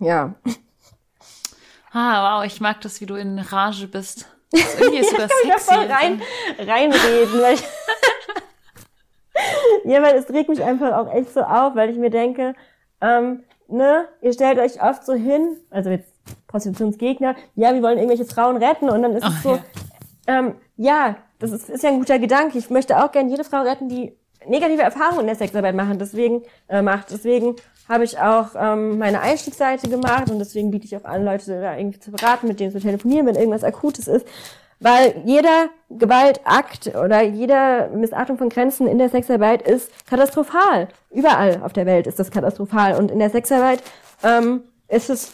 ja. 0.00 0.34
Ah, 1.92 2.38
wow, 2.40 2.44
ich 2.44 2.60
mag 2.60 2.80
das, 2.80 3.00
wie 3.00 3.06
du 3.06 3.14
in 3.14 3.38
Rage 3.38 3.86
bist. 3.86 4.26
Das 4.52 4.78
irgendwie 4.78 4.98
ist 5.00 5.10
Ich 5.10 5.18
kann 5.18 5.28
sexy. 5.28 5.74
voll 5.74 5.86
rein, 5.86 6.22
reinreden, 6.56 7.40
ich 7.52 7.62
ja, 9.84 10.02
weil 10.02 10.16
es 10.16 10.28
regt 10.30 10.48
mich 10.48 10.62
einfach 10.62 10.96
auch 10.96 11.12
echt 11.12 11.32
so 11.32 11.40
auf, 11.40 11.74
weil 11.74 11.90
ich 11.90 11.96
mir 11.96 12.10
denke, 12.10 12.54
ähm, 13.00 13.44
ne, 13.68 14.06
ihr 14.22 14.32
stellt 14.32 14.58
euch 14.58 14.82
oft 14.82 15.04
so 15.04 15.14
hin, 15.14 15.56
also 15.70 15.90
jetzt 15.90 16.12
Prostitutionsgegner, 16.46 17.36
ja, 17.54 17.74
wir 17.74 17.82
wollen 17.82 17.98
irgendwelche 17.98 18.24
Frauen 18.24 18.56
retten 18.56 18.88
und 18.88 19.02
dann 19.02 19.12
ist 19.12 19.24
es 19.24 19.32
Ach, 19.32 19.42
so, 19.42 19.50
ja. 19.56 19.60
ähm, 20.26 20.54
ja, 20.76 21.16
das 21.38 21.52
ist, 21.52 21.68
ist 21.68 21.82
ja 21.82 21.90
ein 21.90 21.98
guter 21.98 22.18
Gedanke. 22.18 22.58
Ich 22.58 22.70
möchte 22.70 22.96
auch 23.02 23.12
gerne 23.12 23.30
jede 23.30 23.44
Frau 23.44 23.60
retten, 23.60 23.88
die 23.88 24.16
negative 24.46 24.82
Erfahrungen 24.82 25.20
in 25.20 25.26
der 25.26 25.36
Sexarbeit 25.36 25.74
machen, 25.74 25.98
deswegen 25.98 26.42
äh, 26.68 26.82
macht. 26.82 27.10
Deswegen 27.10 27.56
habe 27.88 28.04
ich 28.04 28.18
auch 28.18 28.48
ähm, 28.56 28.98
meine 28.98 29.20
Einstiegsseite 29.20 29.88
gemacht 29.88 30.30
und 30.30 30.38
deswegen 30.38 30.70
biete 30.70 30.86
ich 30.86 30.96
auch 30.96 31.04
an, 31.04 31.24
Leute 31.24 31.60
da 31.60 31.76
irgendwie 31.76 32.00
zu 32.00 32.10
beraten, 32.10 32.48
mit 32.48 32.60
denen 32.60 32.72
zu 32.72 32.80
telefonieren, 32.80 33.26
wenn 33.26 33.36
irgendwas 33.36 33.64
Akutes 33.64 34.08
ist. 34.08 34.26
Weil 34.80 35.22
jeder 35.24 35.68
Gewaltakt 35.88 36.88
oder 36.88 37.22
jeder 37.22 37.88
Missachtung 37.88 38.36
von 38.36 38.48
Grenzen 38.48 38.86
in 38.86 38.98
der 38.98 39.08
Sexarbeit 39.08 39.62
ist 39.62 39.90
katastrophal. 40.06 40.88
Überall 41.10 41.62
auf 41.62 41.72
der 41.72 41.86
Welt 41.86 42.06
ist 42.06 42.18
das 42.18 42.30
katastrophal. 42.30 42.98
Und 42.98 43.10
in 43.10 43.18
der 43.18 43.30
Sexarbeit 43.30 43.82
ähm, 44.22 44.64
ist 44.88 45.08
es 45.08 45.32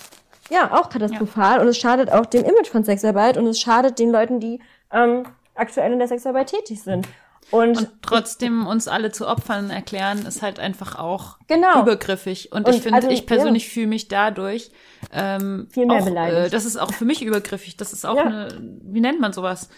ja 0.51 0.72
auch 0.72 0.90
katastrophal 0.90 1.61
und 1.61 1.68
es 1.68 1.78
schadet 1.78 2.12
auch 2.12 2.26
dem 2.26 2.45
Image 2.45 2.68
von 2.68 2.84
Sexarbeit 2.84 3.36
und 3.36 3.47
es 3.47 3.61
schadet 3.61 3.99
den 3.99 4.11
Leuten, 4.11 4.38
die 4.38 4.61
ähm, 4.93 5.24
aktuell 5.55 5.93
in 5.93 5.99
der 5.99 6.09
Sexarbeit 6.09 6.49
tätig 6.49 6.82
sind. 6.82 7.09
Und, 7.51 7.76
Und 7.76 7.88
trotzdem 8.03 8.66
uns 8.66 8.88
alle 8.88 9.12
zu 9.12 9.26
Opfern 9.28 9.68
erklären, 9.70 10.24
ist 10.24 10.40
halt 10.40 10.59
einfach 10.59 10.99
auch 10.99 11.38
Genau. 11.49 11.82
übergriffig. 11.82 12.51
Und, 12.53 12.66
Und 12.66 12.74
ich 12.74 12.80
finde, 12.82 12.97
also, 12.97 13.11
ich 13.11 13.26
persönlich 13.26 13.68
fühle 13.68 13.88
mich 13.88 14.09
dadurch 14.09 14.70
ähm, 15.12 15.68
Viel 15.70 15.86
mehr 15.86 16.01
auch, 16.01 16.05
beleidigt. 16.05 16.47
Äh, 16.47 16.51
das 16.51 16.64
ist 16.64 16.76
auch 16.78 16.93
für 16.93 17.05
mich 17.05 17.22
übergriffig. 17.22 17.76
Das 17.76 17.93
ist 17.93 18.07
auch 18.07 18.16
Ja. 18.16 18.24
eine, 18.24 18.49
wie 18.84 19.01
nennt 19.01 19.20
man 19.20 19.32
sowas? 19.34 19.68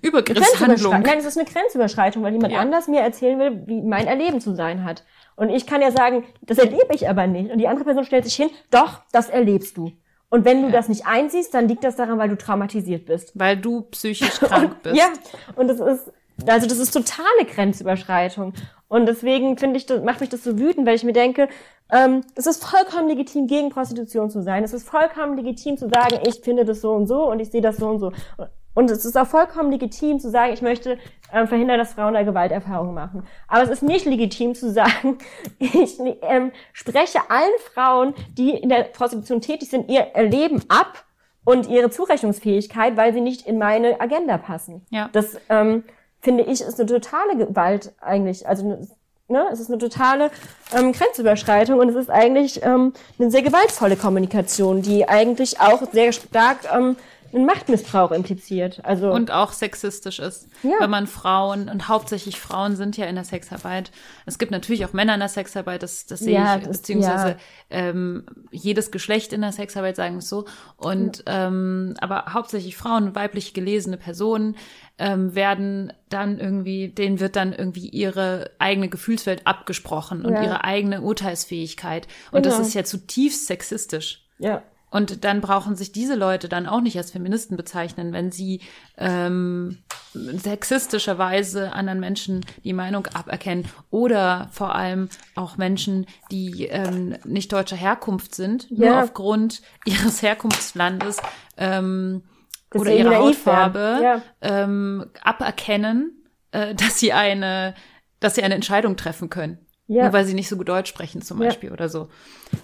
Übergriffshandlung. 0.00 1.00
Nein, 1.02 1.18
es 1.18 1.24
ist 1.24 1.38
eine 1.38 1.48
Grenzüberschreitung, 1.48 2.22
weil 2.22 2.32
jemand 2.32 2.52
Ja. 2.52 2.60
anders 2.60 2.88
mir 2.88 3.00
erzählen 3.00 3.38
will, 3.38 3.62
wie 3.66 3.82
mein 3.82 4.06
Erleben 4.06 4.40
zu 4.40 4.54
sein 4.54 4.84
hat. 4.84 5.04
Und 5.36 5.48
ich 5.50 5.66
kann 5.66 5.80
ja 5.80 5.90
sagen, 5.90 6.24
das 6.42 6.58
erlebe 6.58 6.94
ich 6.94 7.08
aber 7.08 7.26
nicht. 7.26 7.50
Und 7.50 7.58
die 7.58 7.68
andere 7.68 7.84
Person 7.84 8.04
stellt 8.04 8.24
sich 8.24 8.34
hin, 8.34 8.50
doch, 8.70 9.00
das 9.12 9.28
erlebst 9.28 9.76
du. 9.76 9.92
Und 10.28 10.44
wenn 10.46 10.62
du 10.62 10.70
das 10.70 10.88
nicht 10.88 11.06
einsiehst, 11.06 11.52
dann 11.52 11.68
liegt 11.68 11.84
das 11.84 11.96
daran, 11.96 12.18
weil 12.18 12.28
du 12.30 12.38
traumatisiert 12.38 13.04
bist. 13.06 13.32
Weil 13.34 13.56
du 13.58 13.82
psychisch 13.82 14.30
krank 14.40 14.82
bist. 14.82 14.96
Ja, 14.96 15.06
und 15.56 15.68
das 15.68 15.78
ist, 15.80 16.10
also 16.46 16.66
das 16.66 16.78
ist 16.78 16.92
totale 16.92 17.46
Grenzüberschreitung. 17.46 18.54
Und 18.88 19.06
deswegen 19.06 19.56
finde 19.56 19.78
ich, 19.78 19.86
das 19.86 20.02
macht 20.02 20.20
mich 20.20 20.28
das 20.28 20.44
so 20.44 20.58
wütend, 20.58 20.86
weil 20.86 20.96
ich 20.96 21.04
mir 21.04 21.12
denke, 21.12 21.48
ähm, 21.90 22.22
es 22.34 22.46
ist 22.46 22.64
vollkommen 22.64 23.08
legitim, 23.08 23.46
gegen 23.46 23.70
Prostitution 23.70 24.30
zu 24.30 24.42
sein. 24.42 24.64
Es 24.64 24.72
ist 24.72 24.88
vollkommen 24.88 25.36
legitim 25.36 25.76
zu 25.76 25.88
sagen, 25.88 26.20
ich 26.26 26.40
finde 26.40 26.64
das 26.64 26.80
so 26.80 26.92
und 26.92 27.06
so 27.06 27.30
und 27.30 27.40
ich 27.40 27.50
sehe 27.50 27.60
das 27.60 27.76
so 27.76 27.88
und 27.88 27.98
so. 27.98 28.12
Und 28.74 28.90
es 28.90 29.04
ist 29.04 29.16
auch 29.16 29.26
vollkommen 29.26 29.70
legitim 29.70 30.18
zu 30.18 30.30
sagen, 30.30 30.52
ich 30.52 30.62
möchte 30.62 30.98
ähm, 31.32 31.46
verhindern, 31.46 31.78
dass 31.78 31.92
Frauen 31.92 32.14
da 32.14 32.22
Gewalterfahrungen 32.22 32.94
machen. 32.94 33.24
Aber 33.48 33.62
es 33.62 33.70
ist 33.70 33.82
nicht 33.82 34.06
legitim 34.06 34.54
zu 34.54 34.70
sagen, 34.70 35.18
ich 35.58 35.98
ähm, 36.22 36.52
spreche 36.72 37.18
allen 37.28 37.58
Frauen, 37.72 38.14
die 38.32 38.50
in 38.50 38.68
der 38.68 38.84
Prostitution 38.84 39.40
tätig 39.40 39.68
sind, 39.68 39.90
ihr 39.90 40.06
Leben 40.16 40.62
ab 40.68 41.04
und 41.44 41.68
ihre 41.68 41.90
Zurechnungsfähigkeit, 41.90 42.96
weil 42.96 43.12
sie 43.12 43.20
nicht 43.20 43.46
in 43.46 43.58
meine 43.58 44.00
Agenda 44.00 44.38
passen. 44.38 44.86
Ja. 44.90 45.10
Das 45.12 45.36
ähm, 45.48 45.84
finde 46.22 46.44
ich 46.44 46.60
ist 46.60 46.80
eine 46.80 46.88
totale 46.88 47.36
Gewalt 47.36 47.92
eigentlich. 48.00 48.46
Also 48.48 48.86
ne, 49.28 49.46
es 49.52 49.60
ist 49.60 49.68
eine 49.68 49.78
totale 49.78 50.30
ähm, 50.76 50.92
Grenzüberschreitung 50.92 51.78
und 51.78 51.88
es 51.88 51.96
ist 51.96 52.10
eigentlich 52.10 52.62
ähm, 52.62 52.92
eine 53.18 53.30
sehr 53.30 53.42
gewaltvolle 53.42 53.96
Kommunikation, 53.96 54.82
die 54.82 55.08
eigentlich 55.08 55.60
auch 55.60 55.82
sehr 55.92 56.12
stark 56.12 56.58
ähm, 56.72 56.96
einen 57.34 57.46
Machtmissbrauch 57.46 58.10
impliziert. 58.12 58.84
Also 58.84 59.10
Und 59.10 59.30
auch 59.30 59.52
sexistisch 59.52 60.18
ist, 60.18 60.48
Ja. 60.62 60.72
wenn 60.80 60.90
man 60.90 61.06
Frauen, 61.06 61.68
und 61.68 61.88
hauptsächlich 61.88 62.38
Frauen 62.40 62.76
sind 62.76 62.96
ja 62.96 63.06
in 63.06 63.14
der 63.14 63.24
Sexarbeit. 63.24 63.90
Es 64.26 64.38
gibt 64.38 64.52
natürlich 64.52 64.84
auch 64.84 64.92
Männer 64.92 65.14
in 65.14 65.20
der 65.20 65.28
Sexarbeit, 65.28 65.82
das, 65.82 66.06
das 66.06 66.20
sehe 66.20 66.34
Ja, 66.34 66.56
ich, 66.56 66.64
das- 66.66 66.78
beziehungsweise 66.78 67.28
ja. 67.30 67.36
ähm, 67.70 68.26
jedes 68.50 68.90
Geschlecht 68.90 69.32
in 69.32 69.40
der 69.40 69.52
Sexarbeit, 69.52 69.96
sagen 69.96 70.14
wir 70.14 70.18
es 70.18 70.28
so. 70.28 70.44
Und 70.76 71.22
ähm, 71.26 71.94
aber 72.00 72.26
hauptsächlich 72.32 72.76
Frauen, 72.76 73.14
weiblich 73.14 73.54
gelesene 73.54 73.96
Personen 73.96 74.56
ähm, 74.98 75.34
werden 75.34 75.92
dann 76.10 76.38
irgendwie, 76.38 76.88
denen 76.90 77.18
wird 77.18 77.34
dann 77.36 77.52
irgendwie 77.54 77.88
ihre 77.88 78.50
eigene 78.58 78.88
Gefühlswelt 78.88 79.46
abgesprochen 79.46 80.24
und 80.26 80.34
ihre 80.34 80.64
eigene 80.64 81.00
Urteilsfähigkeit. 81.00 82.06
Und 82.30 82.46
das 82.46 82.54
Genau. 82.56 82.66
ist 82.68 82.74
ja 82.74 82.84
zutiefst 82.84 83.46
sexistisch. 83.46 84.26
ja. 84.38 84.62
Und 84.92 85.24
dann 85.24 85.40
brauchen 85.40 85.74
sich 85.74 85.90
diese 85.90 86.14
Leute 86.14 86.48
dann 86.50 86.66
auch 86.66 86.82
nicht 86.82 86.98
als 86.98 87.10
Feministen 87.10 87.56
bezeichnen, 87.56 88.12
wenn 88.12 88.30
sie 88.30 88.60
ähm, 88.98 89.78
sexistischerweise 90.62 91.72
anderen 91.72 91.98
Menschen 91.98 92.44
die 92.62 92.72
Meinung 92.72 93.06
aberkennen 93.08 93.66
oder 93.90 94.48
vor 94.52 94.74
allem 94.74 95.08
auch 95.34 95.56
Menschen, 95.56 96.06
die 96.30 96.66
ähm, 96.66 97.16
nicht 97.24 97.52
deutscher 97.52 97.76
Herkunft 97.76 98.34
sind, 98.34 98.70
nur 98.70 98.86
Ja. 98.86 99.02
aufgrund 99.02 99.62
ihres 99.86 100.22
Herkunftslandes 100.22 101.18
ähm, 101.56 102.22
oder 102.74 102.94
ihrer. 102.94 103.16
Hautfarbe 103.16 103.98
Ja. 104.02 104.22
ähm, 104.40 105.06
aberkennen 105.22 106.18
äh, 106.52 106.74
dass 106.76 106.98
sie 107.00 107.12
eine, 107.14 107.74
dass 108.20 108.34
sie 108.34 108.42
eine 108.42 108.54
Entscheidung 108.54 108.96
treffen 108.96 109.30
können. 109.30 109.58
Ja. 109.86 110.04
Nur 110.04 110.12
weil 110.12 110.24
sie 110.26 110.34
nicht 110.34 110.48
so 110.48 110.56
gut 110.56 110.68
Deutsch 110.68 110.88
sprechen 110.90 111.22
zum 111.22 111.40
Ja. 111.40 111.48
Beispiel 111.48 111.72
oder 111.72 111.88
so. 111.88 112.08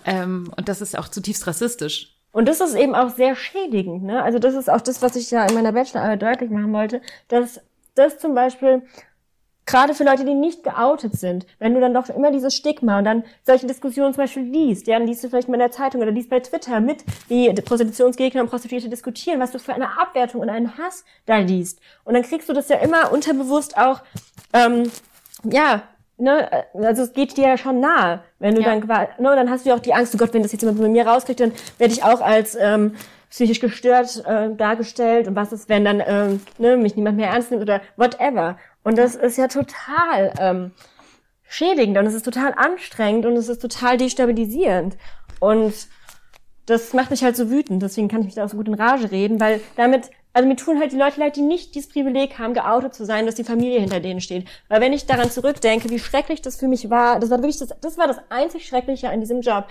Ähm, 0.04 0.52
und 0.56 0.68
das 0.68 0.80
ist 0.82 0.96
auch 0.98 1.08
zutiefst 1.08 1.46
rassistisch. 1.46 2.14
Und 2.32 2.48
das 2.48 2.60
ist 2.60 2.74
eben 2.74 2.94
auch 2.94 3.10
sehr 3.10 3.34
schädigend. 3.34 4.04
Ne? 4.04 4.22
Also 4.22 4.38
das 4.38 4.54
ist 4.54 4.70
auch 4.70 4.80
das, 4.80 5.02
was 5.02 5.16
ich 5.16 5.30
ja 5.30 5.46
in 5.46 5.54
meiner 5.54 5.72
Bachelorarbeit 5.72 6.22
deutlich 6.22 6.50
machen 6.50 6.72
wollte, 6.72 7.00
dass 7.28 7.60
das 7.94 8.18
zum 8.18 8.34
Beispiel 8.34 8.82
gerade 9.68 9.94
für 9.94 10.04
Leute, 10.04 10.24
die 10.24 10.34
nicht 10.34 10.64
geoutet 10.64 11.14
sind, 11.14 11.46
wenn 11.58 11.74
du 11.74 11.80
dann 11.80 11.92
doch 11.92 12.08
immer 12.08 12.32
dieses 12.32 12.56
Stigma 12.56 12.98
und 12.98 13.04
dann 13.04 13.22
solche 13.44 13.66
Diskussionen 13.66 14.14
zum 14.14 14.22
Beispiel 14.22 14.42
liest, 14.42 14.86
ja, 14.86 14.98
dann 14.98 15.06
liest 15.06 15.22
du 15.22 15.28
vielleicht 15.28 15.48
mal 15.48 15.54
in 15.54 15.60
der 15.60 15.70
Zeitung 15.70 16.00
oder 16.00 16.10
liest 16.10 16.30
bei 16.30 16.40
Twitter 16.40 16.80
mit, 16.80 17.04
wie 17.28 17.52
Prostitutionsgegner 17.52 18.40
und 18.40 18.48
Prostituierte 18.48 18.88
diskutieren, 18.88 19.40
was 19.40 19.52
du 19.52 19.58
für 19.58 19.74
eine 19.74 19.98
Abwertung 19.98 20.40
und 20.40 20.48
einen 20.48 20.78
Hass 20.78 21.04
da 21.26 21.36
liest. 21.36 21.80
Und 22.04 22.14
dann 22.14 22.22
kriegst 22.22 22.48
du 22.48 22.54
das 22.54 22.68
ja 22.68 22.76
immer 22.76 23.12
unterbewusst 23.12 23.76
auch, 23.76 24.00
ähm, 24.54 24.90
ja, 25.44 25.82
ne, 26.18 26.48
also 26.74 27.02
es 27.02 27.12
geht 27.12 27.36
dir 27.36 27.48
ja 27.48 27.56
schon 27.56 27.80
nahe, 27.80 28.22
wenn 28.38 28.54
du 28.54 28.60
Ja. 28.62 28.68
dann 28.68 28.86
quasi, 28.86 29.06
ne, 29.18 29.34
dann 29.36 29.50
hast 29.50 29.64
du 29.64 29.70
ja 29.70 29.76
auch 29.76 29.80
die 29.80 29.94
Angst, 29.94 30.14
oh 30.14 30.18
Gott, 30.18 30.34
wenn 30.34 30.42
das 30.42 30.52
jetzt 30.52 30.62
jemand 30.62 30.80
bei 30.80 30.88
mir 30.88 31.06
rauskriegt, 31.06 31.40
dann 31.40 31.52
werde 31.78 31.92
ich 31.92 32.02
auch 32.04 32.20
als 32.20 32.56
ähm, 32.60 32.94
psychisch 33.30 33.60
gestört 33.60 34.24
äh, 34.26 34.54
dargestellt 34.54 35.28
und 35.28 35.36
was 35.36 35.52
ist, 35.52 35.68
wenn 35.68 35.84
dann 35.84 36.02
ähm, 36.06 36.40
ne, 36.58 36.76
mich 36.76 36.96
niemand 36.96 37.16
mehr 37.16 37.28
ernst 37.28 37.50
nimmt 37.50 37.62
oder 37.62 37.80
whatever. 37.96 38.56
Und 38.84 38.96
das 38.98 39.14
ist 39.14 39.36
ja 39.36 39.48
total 39.48 40.32
ähm, 40.40 40.70
schädigend 41.48 41.98
und 41.98 42.06
es 42.06 42.14
ist 42.14 42.24
total 42.24 42.54
anstrengend 42.56 43.26
und 43.26 43.36
es 43.36 43.48
ist 43.48 43.60
total 43.60 43.96
destabilisierend. 43.96 44.96
Und 45.40 45.74
das 46.66 46.92
macht 46.92 47.10
mich 47.10 47.22
halt 47.24 47.36
so 47.36 47.50
wütend, 47.50 47.82
deswegen 47.82 48.08
kann 48.08 48.20
ich 48.20 48.26
mich 48.26 48.34
da 48.34 48.44
auch 48.44 48.48
so 48.50 48.56
gut 48.56 48.68
in 48.68 48.74
Rage 48.74 49.10
reden, 49.10 49.40
weil 49.40 49.60
damit, 49.76 50.10
also 50.38 50.46
mir 50.48 50.54
tun 50.54 50.78
halt 50.78 50.92
die 50.92 50.96
Leute 50.96 51.18
leid, 51.18 51.34
die 51.34 51.42
nicht 51.42 51.74
dieses 51.74 51.88
Privileg 51.90 52.38
haben, 52.38 52.54
geoutet 52.54 52.94
zu 52.94 53.04
sein, 53.04 53.26
dass 53.26 53.34
die 53.34 53.42
Familie 53.42 53.80
hinter 53.80 53.98
denen 53.98 54.20
steht. 54.20 54.46
Weil 54.68 54.80
wenn 54.80 54.92
ich 54.92 55.04
daran 55.04 55.32
zurückdenke, 55.32 55.90
wie 55.90 55.98
schrecklich 55.98 56.42
das 56.42 56.54
für 56.54 56.68
mich 56.68 56.90
war, 56.90 57.18
das 57.18 57.28
war 57.28 57.38
wirklich 57.38 57.58
das, 57.58 57.70
das 57.80 57.98
war 57.98 58.06
das 58.06 58.18
einzig 58.28 58.64
Schreckliche 58.64 59.08
an 59.10 59.18
diesem 59.18 59.40
Job. 59.40 59.64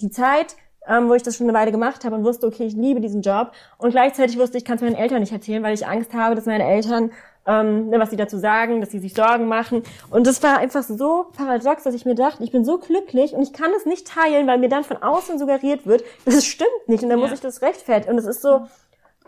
Die 0.00 0.08
Zeit, 0.10 0.54
ähm, 0.86 1.08
wo 1.08 1.14
ich 1.14 1.24
das 1.24 1.36
schon 1.36 1.48
eine 1.48 1.58
Weile 1.58 1.72
gemacht 1.72 2.04
habe 2.04 2.14
und 2.14 2.22
wusste, 2.22 2.46
okay, 2.46 2.66
ich 2.66 2.74
liebe 2.74 3.00
diesen 3.00 3.20
Job. 3.22 3.50
Und 3.78 3.90
gleichzeitig 3.90 4.38
wusste 4.38 4.58
ich, 4.58 4.62
ich 4.62 4.64
kann 4.64 4.76
es 4.76 4.82
meinen 4.82 4.94
Eltern 4.94 5.18
nicht 5.18 5.32
erzählen, 5.32 5.60
weil 5.64 5.74
ich 5.74 5.84
Angst 5.88 6.14
habe, 6.14 6.36
dass 6.36 6.46
meine 6.46 6.62
Eltern, 6.62 7.10
ähm, 7.44 7.88
ne, 7.88 7.98
was 7.98 8.10
sie 8.10 8.16
dazu 8.16 8.38
sagen, 8.38 8.80
dass 8.80 8.92
sie 8.92 9.00
sich 9.00 9.12
Sorgen 9.12 9.48
machen. 9.48 9.82
Und 10.10 10.28
das 10.28 10.40
war 10.44 10.58
einfach 10.58 10.84
so 10.84 11.26
paradox, 11.36 11.82
dass 11.82 11.94
ich 11.94 12.04
mir 12.04 12.14
dachte, 12.14 12.44
ich 12.44 12.52
bin 12.52 12.64
so 12.64 12.78
glücklich 12.78 13.32
und 13.34 13.42
ich 13.42 13.52
kann 13.52 13.72
es 13.76 13.86
nicht 13.86 14.06
teilen, 14.06 14.46
weil 14.46 14.58
mir 14.58 14.68
dann 14.68 14.84
von 14.84 14.98
außen 15.02 15.36
suggeriert 15.40 15.84
wird, 15.84 16.04
das 16.24 16.44
stimmt 16.44 16.70
nicht. 16.86 17.02
Und 17.02 17.10
dann 17.10 17.18
muss 17.18 17.30
Ja. 17.30 17.34
ich 17.34 17.40
das 17.40 17.60
rechtfertigen. 17.60 18.12
Und 18.12 18.18
es 18.18 18.26
ist 18.26 18.42
so, 18.42 18.66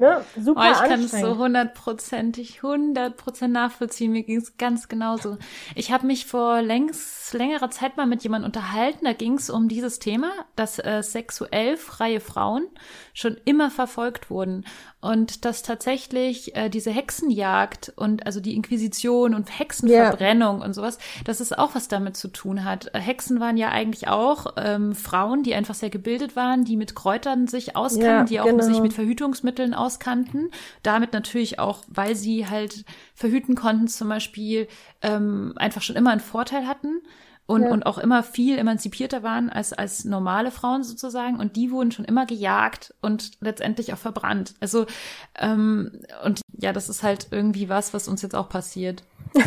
ne, 0.00 0.24
super 0.40 0.60
Oh, 0.60 0.72
ich 0.72 0.88
kann 0.88 1.00
es 1.04 1.12
so 1.12 1.36
hundertprozentig, 1.38 2.62
hundertprozentig 2.62 3.54
nachvollziehen. 3.54 4.12
Mir 4.12 4.22
ging 4.22 4.38
es 4.38 4.56
ganz 4.56 4.88
genauso. 4.88 5.38
Ich 5.74 5.92
habe 5.92 6.06
mich 6.06 6.26
vor 6.26 6.62
längst, 6.62 7.32
längerer 7.34 7.70
Zeit 7.70 7.96
mal 7.96 8.06
mit 8.06 8.22
jemandem 8.22 8.48
unterhalten. 8.48 9.04
Da 9.04 9.12
ging 9.12 9.34
es 9.34 9.50
um 9.50 9.68
dieses 9.68 9.98
Thema, 9.98 10.30
dass 10.56 10.78
äh, 10.78 11.02
sexuell 11.02 11.76
freie 11.76 12.20
Frauen 12.20 12.66
schon 13.14 13.36
immer 13.44 13.70
verfolgt 13.70 14.30
wurden 14.30 14.64
und 15.00 15.44
dass 15.44 15.62
tatsächlich 15.62 16.56
äh, 16.56 16.68
diese 16.68 16.90
Hexenjagd 16.90 17.92
und 17.96 18.26
also 18.26 18.40
die 18.40 18.54
Inquisition 18.54 19.34
und 19.34 19.58
Hexenverbrennung 19.58 20.60
und 20.60 20.74
sowas, 20.74 20.98
dass 21.24 21.40
es 21.40 21.52
auch 21.52 21.74
was 21.74 21.88
damit 21.88 22.16
zu 22.16 22.28
tun 22.28 22.64
hat. 22.64 22.90
Äh, 22.94 22.98
Hexen 22.98 23.38
waren 23.40 23.56
ja 23.56 23.68
eigentlich 23.68 24.08
auch 24.08 24.54
ähm, 24.56 24.94
Frauen, 24.94 25.42
die 25.42 25.54
einfach 25.54 25.74
sehr 25.74 25.90
gebildet 25.90 26.34
waren, 26.36 26.64
die 26.64 26.76
mit 26.76 26.94
Kräutern 26.94 27.46
sich 27.46 27.76
auskannten, 27.76 28.08
Ja, 28.08 28.24
die 28.24 28.40
auch 28.40 28.46
genau. 28.46 28.64
sich 28.64 28.80
mit 28.80 28.92
Verhütungsmitteln 28.92 29.74
auskannten. 29.74 29.87
Damit 30.82 31.12
natürlich 31.12 31.58
auch, 31.58 31.82
weil 31.88 32.14
sie 32.14 32.48
halt 32.48 32.84
verhüten 33.14 33.54
konnten, 33.54 33.88
zum 33.88 34.08
Beispiel 34.08 34.68
ähm, 35.02 35.54
einfach 35.56 35.82
schon 35.82 35.96
immer 35.96 36.10
einen 36.10 36.20
Vorteil 36.20 36.66
hatten 36.66 37.00
und, 37.46 37.62
Ja. 37.62 37.70
und 37.70 37.86
auch 37.86 37.96
immer 37.98 38.22
viel 38.22 38.58
emanzipierter 38.58 39.22
waren 39.22 39.48
als, 39.48 39.72
als 39.72 40.04
normale 40.04 40.50
Frauen 40.50 40.82
sozusagen. 40.84 41.40
Und 41.40 41.56
die 41.56 41.70
wurden 41.70 41.90
schon 41.92 42.04
immer 42.04 42.26
gejagt 42.26 42.92
und 43.00 43.32
letztendlich 43.40 43.92
auch 43.94 43.98
verbrannt. 43.98 44.54
Also, 44.60 44.84
ähm, 45.38 45.92
und 46.24 46.42
ja, 46.60 46.72
das 46.72 46.88
ist 46.90 47.02
halt 47.02 47.28
irgendwie 47.30 47.68
was, 47.70 47.94
was 47.94 48.06
uns 48.08 48.20
jetzt 48.22 48.34
auch 48.34 48.48
passiert. 48.50 49.02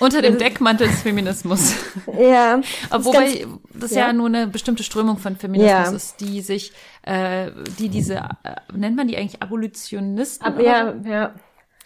Unter 0.00 0.22
dem 0.22 0.38
Deckmantel 0.38 0.88
des 0.88 1.02
Feminismus. 1.02 1.74
Ja. 2.18 2.60
das 2.90 3.04
ganz- 3.10 3.38
das 3.72 3.90
ja. 3.92 4.06
ja. 4.08 4.12
nur 4.12 4.26
eine 4.26 4.46
bestimmte 4.46 4.82
Strömung 4.82 5.18
von 5.18 5.36
Feminismus 5.36 5.70
Ja. 5.70 5.90
ist, 5.92 6.20
die 6.20 6.40
sich, 6.40 6.72
äh, 7.02 7.50
die 7.78 7.88
diese, 7.88 8.16
äh, 8.16 8.56
nennt 8.74 8.96
man 8.96 9.08
die 9.08 9.16
eigentlich 9.16 9.42
Abolitionisten? 9.42 10.46
Ab, 10.46 10.60
ja, 10.60 10.94
ja. 11.04 11.34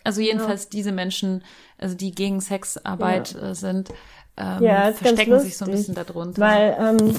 Also 0.05 0.21
jedenfalls 0.21 0.69
diese 0.69 0.93
Menschen, 0.93 1.43
also 1.79 1.97
die 1.97 2.13
gegen 2.13 2.41
Sexarbeit 2.41 3.35
äh, 3.35 3.55
sind, 3.55 3.91
ähm, 4.37 4.63
Ja, 4.63 4.93
verstecken 4.93 5.41
sich 5.41 5.57
so 5.57 5.65
ein 5.65 5.73
lustig, 5.73 5.95
bisschen 5.95 6.07
darunter. 6.07 6.41
Weil 6.41 6.77
ähm, 6.79 7.15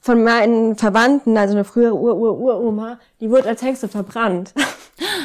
von 0.00 0.22
meinen 0.22 0.76
Verwandten, 0.76 1.38
also 1.38 1.54
eine 1.54 1.64
frühere 1.64 1.94
Ur-Ur-Uroma, 1.94 2.98
die 3.20 3.30
wurde 3.30 3.48
als 3.48 3.62
Hexe 3.62 3.88
verbrannt. 3.88 4.52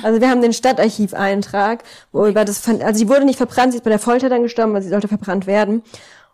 Also 0.01 0.19
wir 0.19 0.31
haben 0.31 0.41
den 0.41 0.53
Stadtarchiveintrag, 0.53 1.83
wo 2.11 2.25
über 2.25 2.43
das, 2.43 2.67
also 2.67 2.97
sie 2.97 3.07
wurde 3.07 3.25
nicht 3.25 3.37
verbrannt, 3.37 3.71
sie 3.71 3.77
ist 3.77 3.83
bei 3.83 3.91
der 3.91 3.99
Folter 3.99 4.27
dann 4.27 4.41
gestorben, 4.41 4.73
weil 4.73 4.81
sie 4.81 4.89
sollte 4.89 5.07
verbrannt 5.07 5.45
werden. 5.45 5.83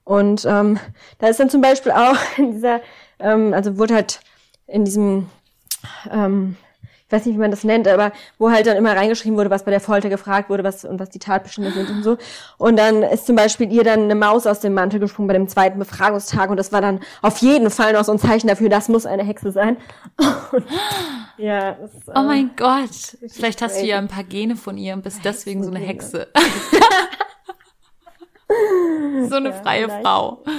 Und 0.06 0.45
ähm, 0.45 0.80
da 1.20 1.28
ist 1.28 1.41
dann 1.41 1.49
zum 1.49 1.60
Beispiel 1.60 1.91
auch 1.91 2.16
in 2.38 2.53
dieser, 2.53 2.80
ähm, 3.20 3.53
also 3.53 3.78
wurde 3.78 3.95
halt 3.95 4.22
in 4.68 4.86
diesem, 4.86 5.28
ähm, 6.12 6.56
ich 7.08 7.12
weiß 7.12 7.26
nicht, 7.28 7.36
wie 7.36 7.40
man 7.40 7.52
das 7.52 7.64
nennt, 7.64 7.88
aber 7.88 8.12
wo 8.40 8.50
halt 8.50 8.66
dann 8.66 8.78
immer 8.78 8.96
reingeschrieben 8.96 9.38
wurde, 9.38 9.52
was 9.52 9.64
bei 9.64 9.70
der 9.70 9.80
Folter 9.80 10.10
gefragt 10.10 10.50
wurde, 10.50 10.64
was 10.64 10.86
und 10.86 11.00
was 11.00 11.10
die 11.12 11.20
Tatbestände 11.20 11.72
sind 11.72 11.88
und 11.88 12.02
so. 12.02 12.18
Und 12.58 12.78
dann 12.78 13.04
ist 13.04 13.28
zum 13.28 13.36
Beispiel 13.36 13.72
ihr 13.72 13.84
dann 13.84 14.06
eine 14.06 14.16
Maus 14.16 14.48
aus 14.48 14.60
dem 14.60 14.74
Mantel 14.74 15.00
gesprungen 15.00 15.28
bei 15.28 15.36
dem 15.36 15.48
zweiten 15.48 15.78
Befragungstag 15.78 16.50
und 16.50 16.58
das 16.58 16.72
war 16.72 16.82
dann 16.82 17.00
auf 17.22 17.38
jeden 17.38 17.70
Fall 17.70 17.94
noch 17.94 18.04
so 18.04 18.12
ein 18.12 18.18
Zeichen 18.18 18.48
dafür, 18.48 18.70
das 18.70 18.90
muss 18.90 19.06
eine 19.06 19.24
Hexe 19.24 19.52
sein. 19.52 19.78
Und, 20.52 20.66
ja, 21.38 21.74
das, 21.74 21.94
ist, 21.94 22.08
oh 22.08 22.12
äh, 22.12 22.24
mein 22.24 22.52
Gott. 22.56 23.18
Vielleicht 23.28 23.62
hast 23.62 23.80
du 23.82 23.86
ja 23.86 23.98
ein 23.98 24.08
paar 24.08 24.24
Gene 24.24 24.56
von 24.56 24.78
ihr 24.78 24.94
und 24.94 25.04
bist 25.04 25.20
deswegen 25.26 25.64
so 25.64 25.70
eine 25.70 25.80
Hexe. 25.80 26.28
so 29.30 29.36
eine 29.36 29.52
freie 29.54 29.86
vielleicht. 29.86 30.02
Frau. 30.02 30.44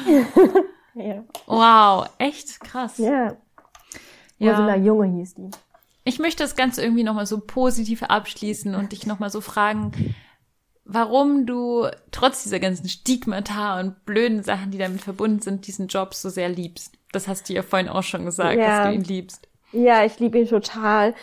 Ja, 0.99 1.22
Wow, 1.47 2.07
echt 2.16 2.59
krass. 2.61 2.97
ja. 2.97 3.37
Ja. 4.39 4.53
Ursula 4.53 4.76
Junge 4.76 5.07
hieß 5.18 5.34
die. 5.34 5.51
Ich 6.05 6.18
möchte 6.18 6.43
das 6.43 6.55
Ganze 6.57 6.82
irgendwie 6.82 7.03
nochmal 7.03 7.26
so 7.26 7.41
positiv 7.41 8.03
abschließen 8.05 8.74
und 8.74 8.93
dich 8.93 9.07
nochmal 9.07 9.30
so 9.30 9.41
fragen, 9.41 10.14
warum 10.84 11.47
du 11.47 11.89
trotz 12.12 12.45
dieser 12.45 12.61
ganzen 12.61 12.89
Stigmata 12.89 13.80
und 13.80 14.05
blöden 14.07 14.43
Sachen, 14.45 14.70
die 14.70 14.78
damit 14.78 15.01
verbunden 15.01 15.41
sind, 15.41 15.66
diesen 15.66 15.89
Job 15.89 16.14
so 16.14 16.28
sehr 16.28 16.49
liebst. 16.49 16.93
Das 17.12 17.26
hast 17.26 17.49
du 17.49 17.55
ja 17.55 17.62
vorhin 17.62 17.89
auch 17.89 18.03
schon 18.05 18.24
gesagt, 18.24 18.59
Ja. 18.59 18.84
dass 18.84 18.89
du 18.89 18.95
ihn 18.95 19.05
liebst. 19.05 19.49
Ja, 19.72 20.05
ich 20.05 20.18
liebe 20.20 20.39
ihn 20.39 20.49
total. 20.49 21.14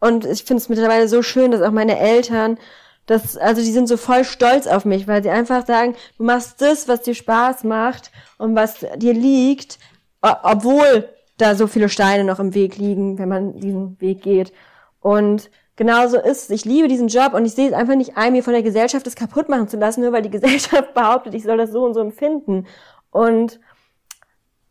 Und 0.00 0.24
ich 0.24 0.42
finde 0.42 0.60
es 0.60 0.68
mittlerweile 0.68 1.06
so 1.06 1.22
schön, 1.22 1.52
dass 1.52 1.62
auch 1.62 1.70
meine 1.70 1.98
Eltern, 1.98 2.58
das, 3.06 3.36
also 3.36 3.62
die 3.62 3.70
sind 3.70 3.86
so 3.86 3.96
voll 3.96 4.24
stolz 4.24 4.66
auf 4.66 4.84
mich, 4.84 5.06
weil 5.06 5.22
sie 5.22 5.30
einfach 5.30 5.66
sagen, 5.66 5.94
du 6.18 6.24
machst 6.24 6.60
das, 6.60 6.88
was 6.88 7.02
dir 7.02 7.14
Spaß 7.14 7.62
macht 7.62 8.10
und 8.38 8.56
was 8.56 8.84
dir 8.96 9.14
liegt, 9.14 9.78
obwohl 10.20 11.08
da 11.42 11.54
so 11.54 11.66
viele 11.66 11.88
Steine 11.88 12.24
noch 12.24 12.40
im 12.40 12.54
Weg 12.54 12.76
liegen, 12.76 13.18
wenn 13.18 13.28
man 13.28 13.60
diesen 13.60 14.00
Weg 14.00 14.22
geht. 14.22 14.52
Und 15.00 15.50
genauso 15.76 16.18
ist 16.18 16.44
es. 16.44 16.50
Ich 16.50 16.64
liebe 16.64 16.88
diesen 16.88 17.08
Job 17.08 17.34
und 17.34 17.44
ich 17.44 17.54
sehe 17.54 17.68
es 17.68 17.74
einfach 17.74 17.96
nicht 17.96 18.16
ein, 18.16 18.32
mir 18.32 18.42
von 18.42 18.52
der 18.52 18.62
Gesellschaft 18.62 19.06
das 19.06 19.16
kaputt 19.16 19.48
machen 19.48 19.68
zu 19.68 19.76
lassen, 19.76 20.02
nur 20.02 20.12
weil 20.12 20.22
die 20.22 20.30
Gesellschaft 20.38 20.94
behauptet, 20.94 21.34
ich 21.34 21.42
soll 21.42 21.58
das 21.58 21.70
so 21.70 21.84
und 21.84 21.94
so 21.94 22.00
empfinden. 22.00 22.66
Und 23.10 23.60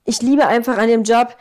ich 0.06 0.22
liebe 0.22 0.48
einfach 0.48 0.78
an 0.78 0.88
dem 0.88 1.04
Job, 1.04 1.36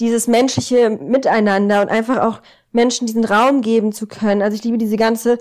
dieses 0.00 0.26
menschliche 0.26 0.90
Miteinander 0.90 1.82
und 1.82 1.88
einfach 1.88 2.18
auch 2.22 2.40
Menschen 2.72 3.06
diesen 3.06 3.24
Raum 3.24 3.60
geben 3.60 3.92
zu 3.92 4.06
können. 4.06 4.42
Also 4.42 4.56
ich 4.56 4.64
liebe 4.64 4.78
diese 4.78 4.96
ganze, 4.96 5.38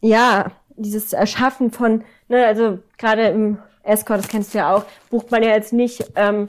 ja, 0.00 0.52
dieses 0.76 1.12
Erschaffen 1.12 1.70
von, 1.70 2.04
ne, 2.28 2.46
also 2.46 2.78
gerade 2.98 3.28
im 3.28 3.58
Escort, 3.82 4.20
das 4.20 4.28
kennst 4.28 4.54
du 4.54 4.58
ja 4.58 4.74
auch, 4.74 4.84
bucht 5.10 5.30
man 5.30 5.42
ja 5.42 5.50
jetzt 5.50 5.72
nicht 5.72 6.04
ähm, 6.16 6.48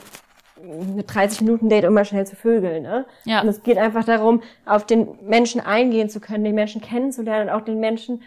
mit 0.95 1.13
30 1.13 1.41
Minuten 1.41 1.69
Date, 1.69 1.85
um 1.85 1.93
mal 1.93 2.05
schnell 2.05 2.27
zu 2.27 2.35
vögeln. 2.35 2.83
Ne? 2.83 3.05
Ja. 3.25 3.41
Und 3.41 3.47
es 3.47 3.63
geht 3.63 3.77
einfach 3.77 4.03
darum, 4.03 4.41
auf 4.65 4.85
den 4.85 5.07
Menschen 5.21 5.61
eingehen 5.61 6.09
zu 6.09 6.19
können, 6.19 6.43
den 6.43 6.55
Menschen 6.55 6.81
kennenzulernen 6.81 7.49
und 7.49 7.55
auch 7.55 7.61
den 7.61 7.79
Menschen 7.79 8.21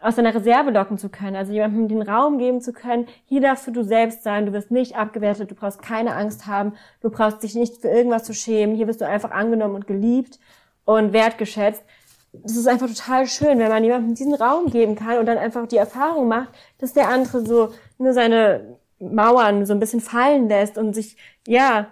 aus 0.00 0.16
seiner 0.16 0.34
Reserve 0.34 0.70
locken 0.70 0.98
zu 0.98 1.08
können, 1.08 1.36
also 1.36 1.52
jemandem 1.52 1.88
den 1.88 2.02
Raum 2.02 2.38
geben 2.38 2.60
zu 2.60 2.72
können, 2.72 3.06
hier 3.26 3.40
darfst 3.40 3.66
du 3.66 3.70
du 3.70 3.84
selbst 3.84 4.22
sein, 4.22 4.46
du 4.46 4.52
wirst 4.52 4.70
nicht 4.70 4.96
abgewertet, 4.96 5.50
du 5.50 5.54
brauchst 5.54 5.82
keine 5.82 6.16
Angst 6.16 6.46
haben, 6.46 6.72
du 7.02 7.10
brauchst 7.10 7.42
dich 7.42 7.54
nicht 7.54 7.76
für 7.82 7.88
irgendwas 7.88 8.24
zu 8.24 8.32
schämen, 8.32 8.76
hier 8.76 8.86
wirst 8.86 9.00
du 9.00 9.06
einfach 9.06 9.30
angenommen 9.30 9.74
und 9.74 9.86
geliebt 9.86 10.38
und 10.84 11.12
wertgeschätzt. 11.12 11.84
Das 12.32 12.56
ist 12.56 12.68
einfach 12.68 12.86
total 12.86 13.26
schön, 13.26 13.58
wenn 13.58 13.68
man 13.68 13.84
jemandem 13.84 14.14
diesen 14.14 14.34
Raum 14.34 14.70
geben 14.70 14.94
kann 14.94 15.18
und 15.18 15.26
dann 15.26 15.36
einfach 15.36 15.66
die 15.66 15.76
Erfahrung 15.76 16.28
macht, 16.28 16.50
dass 16.78 16.92
der 16.92 17.08
andere 17.08 17.44
so 17.44 17.74
nur 17.98 18.12
seine 18.12 18.78
Mauern 19.00 19.66
so 19.66 19.72
ein 19.72 19.80
bisschen 19.80 20.00
fallen 20.00 20.48
lässt 20.48 20.78
und 20.78 20.94
sich, 20.94 21.16
ja, 21.46 21.88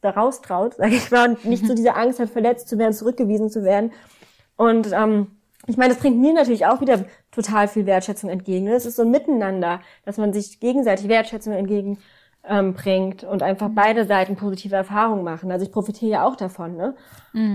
da 0.00 0.10
raustraut, 0.10 0.74
sage 0.78 0.94
ich 0.94 1.10
mal, 1.10 1.30
und 1.30 1.44
nicht 1.44 1.66
so 1.66 1.74
diese 1.74 1.94
Angst 1.94 2.20
hat, 2.20 2.30
verletzt 2.30 2.68
zu 2.68 2.78
werden, 2.78 2.92
zurückgewiesen 2.92 3.50
zu 3.50 3.64
werden. 3.64 3.92
Und 4.56 4.92
ähm, 4.92 5.28
ich 5.66 5.76
meine, 5.76 5.92
das 5.92 6.02
bringt 6.02 6.20
mir 6.20 6.32
natürlich 6.32 6.66
auch 6.66 6.80
wieder 6.80 7.04
total 7.30 7.68
viel 7.68 7.86
Wertschätzung 7.86 8.30
entgegen. 8.30 8.68
Es 8.68 8.86
ist 8.86 8.96
so 8.96 9.02
ein 9.02 9.10
Miteinander, 9.10 9.80
dass 10.04 10.18
man 10.18 10.32
sich 10.32 10.60
gegenseitig 10.60 11.08
Wertschätzung 11.08 11.52
entgegen 11.52 11.98
ähm, 12.44 12.74
bringt 12.74 13.22
und 13.22 13.42
einfach 13.42 13.70
beide 13.72 14.04
Seiten 14.04 14.34
positive 14.34 14.74
Erfahrungen 14.74 15.22
machen. 15.22 15.52
Also 15.52 15.64
ich 15.64 15.72
profitiere 15.72 16.10
ja 16.10 16.26
auch 16.26 16.34
davon, 16.34 16.76
ne? 16.76 16.94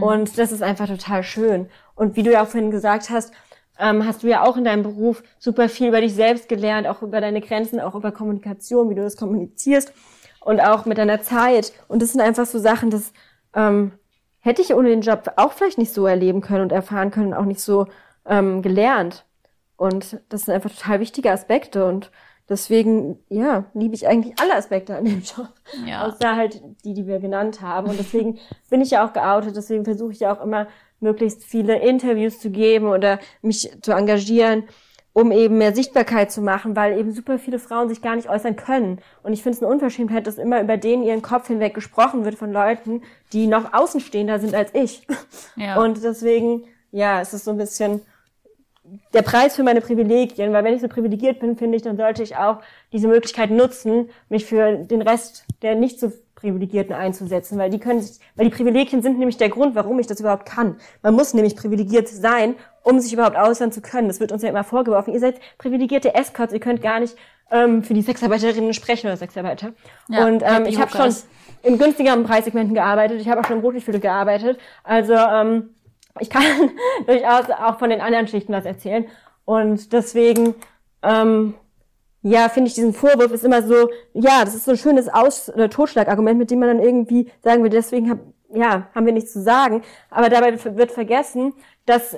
Und 0.01 0.37
das 0.37 0.53
ist 0.53 0.63
einfach 0.63 0.87
total 0.87 1.23
schön. 1.23 1.69
Und 1.95 2.15
wie 2.15 2.23
du 2.23 2.31
ja 2.31 2.43
auch 2.43 2.47
vorhin 2.47 2.71
gesagt 2.71 3.09
hast, 3.09 3.33
ähm, 3.79 4.05
hast 4.05 4.23
du 4.23 4.27
ja 4.27 4.43
auch 4.43 4.57
in 4.57 4.63
deinem 4.63 4.83
Beruf 4.83 5.23
super 5.39 5.69
viel 5.69 5.89
über 5.89 6.01
dich 6.01 6.13
selbst 6.13 6.49
gelernt, 6.49 6.87
auch 6.87 7.01
über 7.01 7.21
deine 7.21 7.41
Grenzen, 7.41 7.79
auch 7.79 7.95
über 7.95 8.11
Kommunikation, 8.11 8.89
wie 8.89 8.95
du 8.95 9.03
das 9.03 9.17
kommunizierst 9.17 9.93
und 10.41 10.59
auch 10.59 10.85
mit 10.85 10.97
deiner 10.97 11.21
Zeit. 11.21 11.73
Und 11.87 12.01
das 12.01 12.11
sind 12.11 12.21
einfach 12.21 12.45
so 12.45 12.59
Sachen, 12.59 12.89
das 12.89 13.11
ähm, 13.53 13.91
hätte 14.39 14.61
ich 14.61 14.73
ohne 14.73 14.89
den 14.89 15.01
Job 15.01 15.31
auch 15.35 15.51
vielleicht 15.51 15.77
nicht 15.77 15.93
so 15.93 16.05
erleben 16.05 16.41
können 16.41 16.63
und 16.63 16.71
erfahren 16.71 17.11
können, 17.11 17.33
auch 17.33 17.45
nicht 17.45 17.61
so 17.61 17.87
ähm, 18.25 18.61
gelernt. 18.61 19.25
Und 19.75 20.19
das 20.29 20.43
sind 20.43 20.53
einfach 20.53 20.71
total 20.71 20.99
wichtige 20.99 21.31
Aspekte 21.31 21.85
und 21.85 22.11
deswegen, 22.49 23.19
ja, 23.29 23.65
liebe 23.73 23.93
ich 23.93 24.07
eigentlich 24.07 24.39
alle 24.39 24.55
Aspekte 24.55 24.95
an 24.95 25.05
dem 25.05 25.21
Job. 25.21 25.49
Ja. 25.85 26.07
Außer 26.07 26.35
halt 26.35 26.61
die, 26.83 26.93
die 26.93 27.05
wir 27.05 27.19
genannt 27.19 27.61
haben. 27.61 27.89
Und 27.89 27.99
deswegen 27.99 28.39
bin 28.69 28.81
ich 28.81 28.91
ja 28.91 29.05
auch 29.05 29.13
geoutet, 29.13 29.55
deswegen 29.55 29.83
versuche 29.85 30.13
ich 30.13 30.21
ja 30.21 30.33
auch 30.33 30.41
immer, 30.41 30.67
möglichst 30.99 31.43
viele 31.43 31.79
Interviews 31.79 32.39
zu 32.39 32.49
geben 32.49 32.87
oder 32.87 33.19
mich 33.41 33.71
zu 33.81 33.91
engagieren, 33.91 34.63
um 35.13 35.31
eben 35.31 35.57
mehr 35.57 35.73
Sichtbarkeit 35.73 36.31
zu 36.31 36.41
machen, 36.41 36.75
weil 36.75 36.99
eben 36.99 37.11
super 37.11 37.39
viele 37.39 37.57
Frauen 37.57 37.89
sich 37.89 38.01
gar 38.03 38.15
nicht 38.15 38.29
äußern 38.29 38.55
können. 38.55 38.99
Und 39.23 39.33
ich 39.33 39.41
finde 39.41 39.57
es 39.57 39.63
eine 39.63 39.71
Unverschämtheit, 39.71 40.27
dass 40.27 40.37
immer 40.37 40.61
über 40.61 40.77
denen 40.77 41.03
ihren 41.03 41.23
Kopf 41.23 41.47
hinweg 41.47 41.73
gesprochen 41.73 42.23
wird 42.23 42.35
von 42.35 42.51
Leuten, 42.51 43.01
die 43.33 43.47
noch 43.47 43.73
außenstehender 43.73 44.39
sind 44.39 44.53
als 44.53 44.73
ich. 44.73 45.07
Ja. 45.55 45.81
Und 45.81 46.03
deswegen, 46.03 46.65
ja, 46.91 47.19
es 47.19 47.33
ist 47.33 47.45
so 47.45 47.51
ein 47.51 47.57
bisschen 47.57 48.01
der 49.13 49.23
Preis 49.23 49.55
für 49.55 49.63
meine 49.63 49.81
Privilegien, 49.81 50.53
weil 50.53 50.63
wenn 50.63 50.75
ich 50.75 50.81
so 50.81 50.87
privilegiert 50.87 51.39
bin, 51.39 51.57
finde 51.57 51.77
ich, 51.77 51.83
dann 51.83 51.97
sollte 51.97 52.21
ich 52.21 52.37
auch 52.37 52.61
diese 52.93 53.07
Möglichkeit 53.07 53.49
nutzen, 53.49 54.09
mich 54.29 54.45
für 54.45 54.77
den 54.77 55.01
Rest 55.01 55.45
der 55.63 55.73
nicht 55.73 55.99
so 55.99 56.11
Privilegierten 56.37 56.93
einzusetzen, 56.93 57.57
weil 57.57 57.71
die 57.71 57.79
können 57.79 57.99
sich, 57.99 58.19
weil 58.35 58.45
die 58.45 58.55
Privilegien 58.55 59.01
sind 59.01 59.17
nämlich 59.17 59.37
der 59.37 59.49
Grund, 59.49 59.75
warum 59.75 59.97
ich 59.99 60.05
das 60.05 60.19
überhaupt 60.19 60.45
kann. 60.45 60.77
Man 61.01 61.15
muss 61.15 61.33
nämlich 61.33 61.55
privilegiert 61.55 62.07
sein, 62.07 62.55
um 62.83 62.99
sich 62.99 63.11
überhaupt 63.11 63.35
äußern 63.35 63.71
zu 63.71 63.81
können. 63.81 64.07
Das 64.07 64.19
wird 64.19 64.31
uns 64.31 64.43
ja 64.43 64.49
immer 64.49 64.63
vorgeworfen. 64.63 65.13
Ihr 65.13 65.19
seid 65.19 65.39
privilegierte 65.57 66.13
Escorts, 66.13 66.53
ihr 66.53 66.59
könnt 66.59 66.81
gar 66.81 66.99
nicht 66.99 67.15
ähm, 67.51 67.83
für 67.83 67.95
die 67.95 68.03
Sexarbeiterinnen 68.03 68.73
sprechen 68.73 69.07
oder 69.07 69.17
Sexarbeiter. 69.17 69.73
Ja, 70.09 70.27
Und 70.27 70.43
ähm, 70.45 70.65
ich 70.67 70.79
habe 70.79 70.91
schon 70.91 71.13
in 71.63 71.79
günstigeren 71.79 72.23
Preissegmenten 72.23 72.75
gearbeitet. 72.75 73.19
Ich 73.19 73.27
habe 73.27 73.41
auch 73.41 73.45
schon 73.45 73.57
im 73.57 73.63
Rotlichtviertel 73.63 74.01
gearbeitet. 74.01 74.59
Also 74.83 75.13
ähm, 75.13 75.71
ich 76.19 76.29
kann 76.29 76.43
durchaus 77.07 77.49
auch 77.49 77.79
von 77.79 77.89
den 77.89 77.99
anderen 77.99 78.27
Schichten 78.27 78.53
was 78.53 78.65
erzählen. 78.65 79.05
Und 79.43 79.91
deswegen, 79.91 80.53
ähm, 81.01 81.55
ja, 82.21 82.49
finde 82.49 82.67
ich 82.69 82.73
diesen 82.73 82.93
Vorwurf 82.93 83.31
ist 83.31 83.45
immer 83.45 83.61
so, 83.61 83.89
ja, 84.13 84.43
das 84.43 84.55
ist 84.55 84.65
so 84.65 84.71
ein 84.71 84.77
schönes 84.77 85.07
Aus- 85.07 85.49
oder 85.53 85.69
Totschlagargument, 85.69 86.37
mit 86.37 86.51
dem 86.51 86.59
man 86.59 86.69
dann 86.69 86.85
irgendwie 86.85 87.31
sagen 87.43 87.63
will, 87.63 87.69
deswegen 87.69 88.09
hab, 88.09 88.19
ja, 88.53 88.89
haben 88.93 89.05
wir 89.05 89.13
nichts 89.13 89.33
zu 89.33 89.41
sagen. 89.41 89.83
Aber 90.09 90.29
dabei 90.29 90.57
wird 90.75 90.91
vergessen, 90.91 91.53
dass 91.85 92.15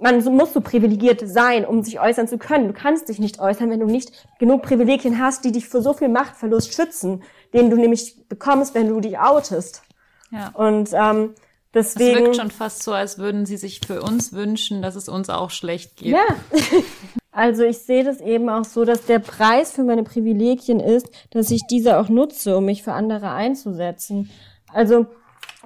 man 0.00 0.20
so, 0.20 0.30
muss 0.30 0.52
so 0.52 0.60
privilegiert 0.60 1.22
sein, 1.26 1.64
um 1.64 1.82
sich 1.82 2.00
äußern 2.00 2.26
zu 2.26 2.38
können. 2.38 2.68
Du 2.68 2.74
kannst 2.74 3.08
dich 3.08 3.18
nicht 3.18 3.38
äußern, 3.38 3.70
wenn 3.70 3.80
du 3.80 3.86
nicht 3.86 4.12
genug 4.38 4.62
Privilegien 4.62 5.18
hast, 5.18 5.44
die 5.44 5.52
dich 5.52 5.68
vor 5.68 5.82
so 5.82 5.92
viel 5.92 6.08
Machtverlust 6.08 6.74
schützen, 6.74 7.22
den 7.52 7.70
du 7.70 7.76
nämlich 7.76 8.28
bekommst, 8.28 8.74
wenn 8.74 8.88
du 8.88 9.00
dich 9.00 9.18
outest. 9.18 9.82
Ja. 10.30 10.48
Und 10.54 10.90
ähm, 10.92 11.34
Es 11.72 11.94
deswegen. 11.94 12.24
wirkt 12.24 12.36
schon 12.36 12.50
fast 12.50 12.82
so, 12.82 12.92
als 12.92 13.18
würden 13.18 13.46
sie 13.46 13.56
sich 13.56 13.80
für 13.86 14.02
uns 14.02 14.32
wünschen, 14.32 14.82
dass 14.82 14.96
es 14.96 15.08
uns 15.08 15.30
auch 15.30 15.50
schlecht 15.50 15.96
geht. 15.96 16.12
Ja. 16.12 16.24
Also 17.30 17.62
ich 17.62 17.78
sehe 17.78 18.04
das 18.04 18.20
eben 18.20 18.48
auch 18.48 18.64
so, 18.64 18.84
dass 18.84 19.04
der 19.04 19.18
Preis 19.18 19.72
für 19.72 19.84
meine 19.84 20.02
Privilegien 20.02 20.80
ist, 20.80 21.08
dass 21.30 21.50
ich 21.50 21.62
diese 21.70 21.98
auch 21.98 22.08
nutze, 22.08 22.56
um 22.56 22.64
mich 22.64 22.82
für 22.82 22.92
andere 22.92 23.30
einzusetzen. 23.30 24.30
Also 24.72 25.06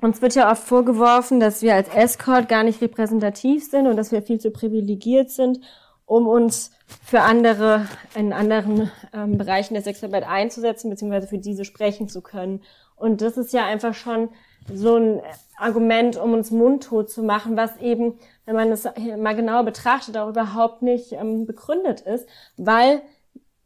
uns 0.00 0.20
wird 0.20 0.34
ja 0.34 0.50
oft 0.50 0.64
vorgeworfen, 0.64 1.38
dass 1.38 1.62
wir 1.62 1.74
als 1.74 1.88
Escort 1.88 2.48
gar 2.48 2.64
nicht 2.64 2.80
repräsentativ 2.80 3.64
sind 3.64 3.86
und 3.86 3.96
dass 3.96 4.10
wir 4.10 4.22
viel 4.22 4.40
zu 4.40 4.50
privilegiert 4.50 5.30
sind, 5.30 5.60
um 6.06 6.26
uns 6.26 6.72
für 7.04 7.20
andere 7.20 7.86
in 8.16 8.32
anderen 8.32 8.90
ähm, 9.14 9.38
Bereichen 9.38 9.74
der 9.74 9.82
Sexarbeit 9.82 10.24
einzusetzen, 10.26 10.90
beziehungsweise 10.90 11.28
für 11.28 11.38
diese 11.38 11.64
sprechen 11.64 12.08
zu 12.08 12.20
können. 12.20 12.62
Und 12.96 13.20
das 13.20 13.36
ist 13.36 13.52
ja 13.52 13.64
einfach 13.64 13.94
schon 13.94 14.28
so 14.72 14.96
ein 14.96 15.20
Argument, 15.56 16.16
um 16.16 16.32
uns 16.32 16.50
mundtot 16.50 17.10
zu 17.10 17.22
machen, 17.22 17.56
was 17.56 17.76
eben, 17.78 18.18
wenn 18.44 18.54
man 18.54 18.70
das 18.70 18.84
mal 19.18 19.34
genauer 19.34 19.64
betrachtet, 19.64 20.16
auch 20.16 20.28
überhaupt 20.28 20.82
nicht 20.82 21.12
ähm, 21.12 21.46
begründet 21.46 22.00
ist, 22.00 22.26
weil 22.56 23.02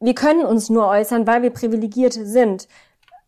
wir 0.01 0.15
können 0.15 0.45
uns 0.45 0.69
nur 0.69 0.87
äußern, 0.87 1.27
weil 1.27 1.43
wir 1.43 1.51
privilegiert 1.51 2.13
sind. 2.13 2.69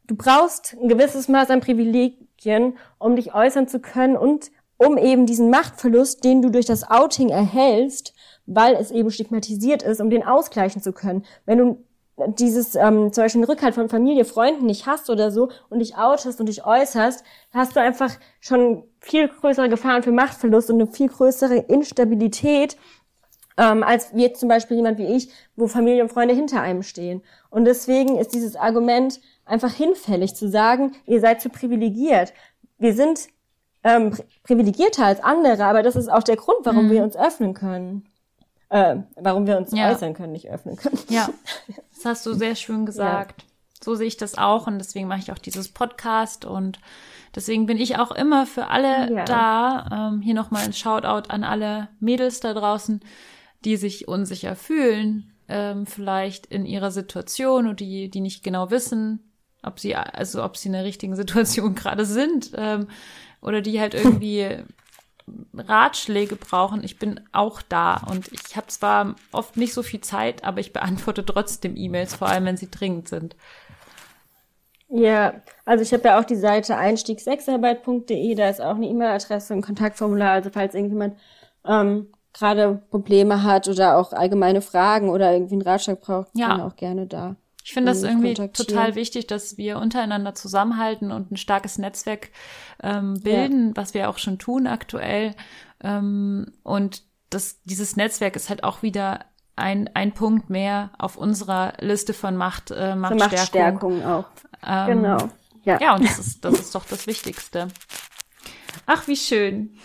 Du 0.06 0.16
brauchst 0.16 0.76
ein 0.80 0.88
gewisses 0.88 1.28
Maß 1.28 1.50
an 1.50 1.60
Privilegien, 1.60 2.76
um 2.98 3.16
dich 3.16 3.34
äußern 3.34 3.68
zu 3.68 3.80
können 3.80 4.16
und 4.16 4.50
um 4.76 4.96
eben 4.96 5.26
diesen 5.26 5.50
Machtverlust, 5.50 6.22
den 6.24 6.40
du 6.40 6.50
durch 6.50 6.66
das 6.66 6.88
Outing 6.88 7.30
erhältst, 7.30 8.14
weil 8.46 8.74
es 8.74 8.90
eben 8.90 9.10
stigmatisiert 9.10 9.82
ist, 9.82 10.00
um 10.00 10.08
den 10.08 10.24
ausgleichen 10.24 10.82
zu 10.82 10.92
können. 10.92 11.24
Wenn 11.44 11.58
du 11.58 11.84
dieses 12.26 12.74
ähm, 12.74 13.12
zum 13.12 13.24
Beispiel 13.24 13.40
einen 13.40 13.50
Rückhalt 13.50 13.74
von 13.74 13.88
Familie, 13.88 14.24
Freunden 14.24 14.66
nicht 14.66 14.86
hast 14.86 15.10
oder 15.10 15.30
so 15.30 15.50
und 15.68 15.80
dich 15.80 15.96
outest 15.96 16.40
und 16.40 16.46
dich 16.46 16.64
äußerst, 16.64 17.24
hast 17.52 17.76
du 17.76 17.80
einfach 17.80 18.10
schon 18.40 18.84
viel 19.00 19.28
größere 19.28 19.68
Gefahren 19.68 20.02
für 20.02 20.12
Machtverlust 20.12 20.70
und 20.70 20.80
eine 20.82 20.90
viel 20.90 21.08
größere 21.08 21.56
Instabilität, 21.56 22.76
ähm, 23.56 23.82
als 23.82 24.10
jetzt 24.14 24.40
zum 24.40 24.48
Beispiel 24.48 24.76
jemand 24.76 24.98
wie 24.98 25.06
ich, 25.16 25.30
wo 25.56 25.66
Familie 25.66 26.02
und 26.02 26.10
Freunde 26.12 26.34
hinter 26.34 26.60
einem 26.60 26.82
stehen. 26.82 27.22
Und 27.50 27.64
deswegen 27.64 28.16
ist 28.18 28.32
dieses 28.34 28.56
Argument 28.56 29.20
einfach 29.44 29.72
hinfällig 29.72 30.34
zu 30.34 30.48
sagen, 30.48 30.92
ihr 31.06 31.20
seid 31.20 31.40
zu 31.40 31.48
privilegiert. 31.48 32.32
Wir 32.78 32.94
sind 32.94 33.28
ähm, 33.84 34.10
pri- 34.12 34.24
privilegierter 34.42 35.04
als 35.06 35.22
andere, 35.22 35.64
aber 35.64 35.82
das 35.82 35.96
ist 35.96 36.08
auch 36.08 36.22
der 36.22 36.36
Grund, 36.36 36.58
warum 36.64 36.90
wir 36.90 37.02
uns 37.02 37.16
öffnen 37.16 37.54
können. 37.54 38.08
Äh, 38.70 38.96
warum 39.16 39.46
wir 39.46 39.56
uns 39.56 39.72
Ja. 39.72 39.90
äußern 39.90 40.12
können, 40.14 40.32
nicht 40.32 40.50
öffnen 40.50 40.76
können. 40.76 40.98
Ja, 41.08 41.28
das 41.94 42.04
hast 42.04 42.26
du 42.26 42.34
sehr 42.34 42.54
schön 42.54 42.84
gesagt. 42.86 43.44
So 43.82 43.94
sehe 43.94 44.08
ich 44.08 44.16
das 44.18 44.36
auch 44.36 44.66
und 44.66 44.78
deswegen 44.78 45.08
mache 45.08 45.20
ich 45.20 45.32
auch 45.32 45.38
dieses 45.38 45.68
Podcast 45.68 46.44
und 46.44 46.78
deswegen 47.34 47.66
bin 47.66 47.78
ich 47.78 47.98
auch 47.98 48.10
immer 48.10 48.46
für 48.46 48.68
alle 48.68 49.12
Ja. 49.12 49.24
da. 49.24 50.10
Ähm, 50.10 50.20
hier 50.20 50.34
nochmal 50.34 50.64
ein 50.64 50.72
Shoutout 50.72 51.28
an 51.30 51.44
alle 51.44 51.88
Mädels 52.00 52.40
da 52.40 52.54
draußen, 52.54 53.00
die 53.64 53.76
sich 53.76 54.08
unsicher 54.08 54.56
fühlen, 54.56 55.32
ähm, 55.48 55.86
vielleicht 55.86 56.46
in 56.46 56.66
ihrer 56.66 56.90
Situation 56.90 57.66
und 57.66 57.80
die, 57.80 58.10
die 58.10 58.20
nicht 58.20 58.42
genau 58.42 58.70
wissen, 58.70 59.32
ob 59.62 59.80
sie, 59.80 59.96
also 59.96 60.44
ob 60.44 60.56
sie 60.56 60.68
in 60.68 60.74
der 60.74 60.84
richtigen 60.84 61.16
Situation 61.16 61.74
gerade 61.76 62.04
sind 62.04 62.52
ähm, 62.54 62.88
oder 63.40 63.60
die 63.60 63.80
halt 63.80 63.94
irgendwie 63.94 64.62
Ratschläge 65.54 66.36
brauchen, 66.36 66.82
ich 66.84 66.98
bin 66.98 67.20
auch 67.32 67.62
da 67.62 67.96
und 68.08 68.32
ich 68.32 68.56
habe 68.56 68.68
zwar 68.68 69.14
oft 69.32 69.56
nicht 69.56 69.74
so 69.74 69.82
viel 69.82 70.00
Zeit, 70.00 70.44
aber 70.44 70.60
ich 70.60 70.72
beantworte 70.72 71.24
trotzdem 71.24 71.76
E-Mails, 71.76 72.14
vor 72.14 72.28
allem 72.28 72.44
wenn 72.44 72.56
sie 72.56 72.70
dringend 72.70 73.08
sind. 73.08 73.36
Ja, 74.90 75.34
also 75.64 75.82
ich 75.82 75.92
habe 75.92 76.04
ja 76.08 76.18
auch 76.18 76.24
die 76.24 76.36
Seite 76.36 76.76
einstiegssexarbeit.de, 76.76 78.34
da 78.34 78.48
ist 78.48 78.60
auch 78.60 78.74
eine 78.76 78.86
E-Mail-Adresse, 78.86 79.54
ein 79.54 79.62
Kontaktformular, 79.62 80.32
also 80.32 80.50
falls 80.50 80.74
irgendjemand 80.74 81.18
ähm, 81.66 82.08
gerade 82.32 82.82
Probleme 82.90 83.42
hat 83.42 83.68
oder 83.68 83.98
auch 83.98 84.12
allgemeine 84.12 84.62
Fragen 84.62 85.10
oder 85.10 85.32
irgendwie 85.32 85.54
einen 85.54 85.62
Ratschlag 85.62 86.00
braucht, 86.00 86.28
Ja. 86.34 86.48
kann 86.48 86.60
auch 86.62 86.76
gerne 86.76 87.06
da. 87.06 87.36
Ich 87.64 87.74
finde 87.74 87.92
das 87.92 88.02
irgendwie 88.02 88.32
total 88.32 88.94
wichtig, 88.94 89.26
dass 89.26 89.58
wir 89.58 89.78
untereinander 89.78 90.34
zusammenhalten 90.34 91.12
und 91.12 91.30
ein 91.30 91.36
starkes 91.36 91.76
Netzwerk 91.76 92.30
ähm, 92.82 93.20
bilden, 93.20 93.76
was 93.76 93.92
wir 93.92 94.08
auch 94.08 94.16
schon 94.16 94.38
tun 94.38 94.66
aktuell. 94.66 95.34
Ähm, 95.84 96.52
und 96.62 97.02
das, 97.28 97.60
dieses 97.64 97.94
Netzwerk 97.94 98.36
ist 98.36 98.48
halt 98.48 98.64
auch 98.64 98.80
wieder 98.82 99.26
ein, 99.54 99.90
ein 99.92 100.12
Punkt 100.12 100.48
mehr 100.48 100.92
auf 100.96 101.16
unserer 101.18 101.74
Liste 101.80 102.14
von 102.14 102.36
Macht, 102.36 102.70
äh, 102.70 102.94
Machtstärkung. 102.94 103.98
Machtstärkung 103.98 104.04
auch. 104.06 104.24
Ähm, 104.66 104.86
Genau. 105.02 105.28
Ja. 105.64 105.78
Ja, 105.80 105.94
und 105.96 106.04
das 106.04 106.18
ist, 106.18 106.44
das 106.44 106.54
ist 106.58 106.74
doch 106.74 106.84
das 106.86 107.06
Wichtigste. 107.06 107.68
Ach, 108.86 109.06
wie 109.06 109.16
schön. 109.16 109.76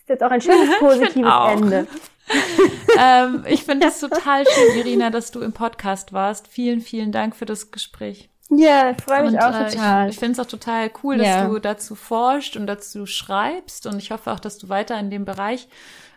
ist 0.00 0.08
jetzt 0.08 0.22
auch 0.22 0.30
ein 0.30 0.40
schönes 0.40 0.70
positives. 0.78 1.32
Ende. 1.52 1.86
ähm, 2.98 3.44
ich 3.46 3.64
finde 3.64 3.88
es 3.88 4.00
total 4.00 4.44
schön, 4.46 4.78
Irina, 4.78 5.10
dass 5.10 5.30
du 5.32 5.40
im 5.40 5.52
Podcast 5.52 6.12
warst. 6.12 6.48
Vielen, 6.48 6.80
vielen 6.80 7.12
Dank 7.12 7.36
für 7.36 7.44
das 7.44 7.70
Gespräch. 7.72 8.30
Ja, 8.48 8.90
ich 8.90 9.02
freue 9.02 9.22
mich 9.24 9.32
Und, 9.32 9.40
auch 9.40 9.54
äh, 9.58 9.68
total. 9.70 10.08
Ich, 10.08 10.14
ich 10.14 10.18
finde 10.18 10.32
es 10.40 10.46
auch 10.46 10.50
total 10.50 10.90
cool, 11.02 11.18
dass 11.18 11.26
Ja. 11.26 11.46
du 11.48 11.58
dazu 11.58 11.94
forscht 11.94 12.56
und 12.56 12.66
dazu 12.66 13.06
schreibst. 13.06 13.86
Und 13.86 13.98
ich 13.98 14.10
hoffe 14.10 14.30
auch, 14.32 14.40
dass 14.40 14.58
du 14.58 14.68
weiter 14.68 14.98
in 14.98 15.10
dem 15.10 15.24
Bereich 15.24 15.68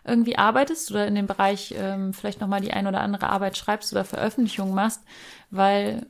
irgendwie 0.04 0.38
arbeitest 0.38 0.90
oder 0.90 1.06
in 1.06 1.14
dem 1.16 1.26
Bereich 1.26 1.74
ähm, 1.76 2.12
vielleicht 2.14 2.40
nochmal 2.40 2.60
die 2.60 2.72
ein 2.72 2.86
oder 2.86 3.00
andere 3.00 3.28
Arbeit 3.28 3.56
schreibst 3.56 3.92
oder 3.92 4.04
Veröffentlichungen 4.04 4.74
machst, 4.74 5.02
weil 5.50 6.06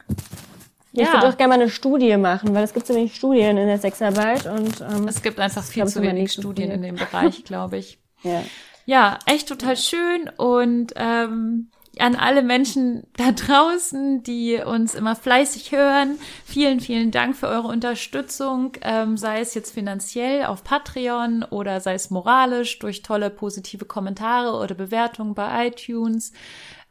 ich 0.96 1.06
ja. 1.06 1.14
würde 1.14 1.28
auch 1.28 1.36
gerne 1.36 1.54
mal 1.56 1.60
eine 1.60 1.70
Studie 1.70 2.16
machen, 2.16 2.54
weil 2.54 2.64
es 2.64 2.72
gibt 2.72 2.86
so 2.86 2.94
wenig 2.94 3.14
Studien 3.14 3.56
in 3.56 3.66
der 3.66 3.78
Sexarbeit 3.78 4.46
und 4.46 4.80
ähm, 4.80 5.08
es 5.08 5.22
gibt 5.22 5.38
einfach 5.38 5.64
viel 5.64 5.82
glaub, 5.82 5.92
zu 5.92 6.02
wenig 6.02 6.32
Studien 6.32 6.70
in 6.70 6.82
dem 6.82 6.96
Bereich, 6.96 7.44
glaube 7.44 7.78
ich. 7.78 7.98
ja. 8.22 8.42
ja, 8.86 9.18
echt 9.26 9.48
total 9.48 9.76
schön 9.76 10.30
und 10.36 10.92
ähm, 10.96 11.70
an 11.98 12.14
alle 12.14 12.42
Menschen 12.42 13.04
da 13.16 13.32
draußen, 13.32 14.22
die 14.22 14.56
uns 14.64 14.94
immer 14.94 15.16
fleißig 15.16 15.72
hören. 15.72 16.18
Vielen, 16.44 16.80
vielen 16.80 17.10
Dank 17.10 17.36
für 17.36 17.48
eure 17.48 17.68
Unterstützung, 17.68 18.72
ähm, 18.82 19.16
sei 19.16 19.40
es 19.40 19.54
jetzt 19.54 19.72
finanziell 19.72 20.44
auf 20.44 20.62
Patreon 20.62 21.42
oder 21.44 21.80
sei 21.80 21.94
es 21.94 22.10
moralisch 22.10 22.78
durch 22.78 23.02
tolle 23.02 23.30
positive 23.30 23.86
Kommentare 23.86 24.58
oder 24.58 24.74
Bewertungen 24.74 25.34
bei 25.34 25.68
iTunes. 25.68 26.32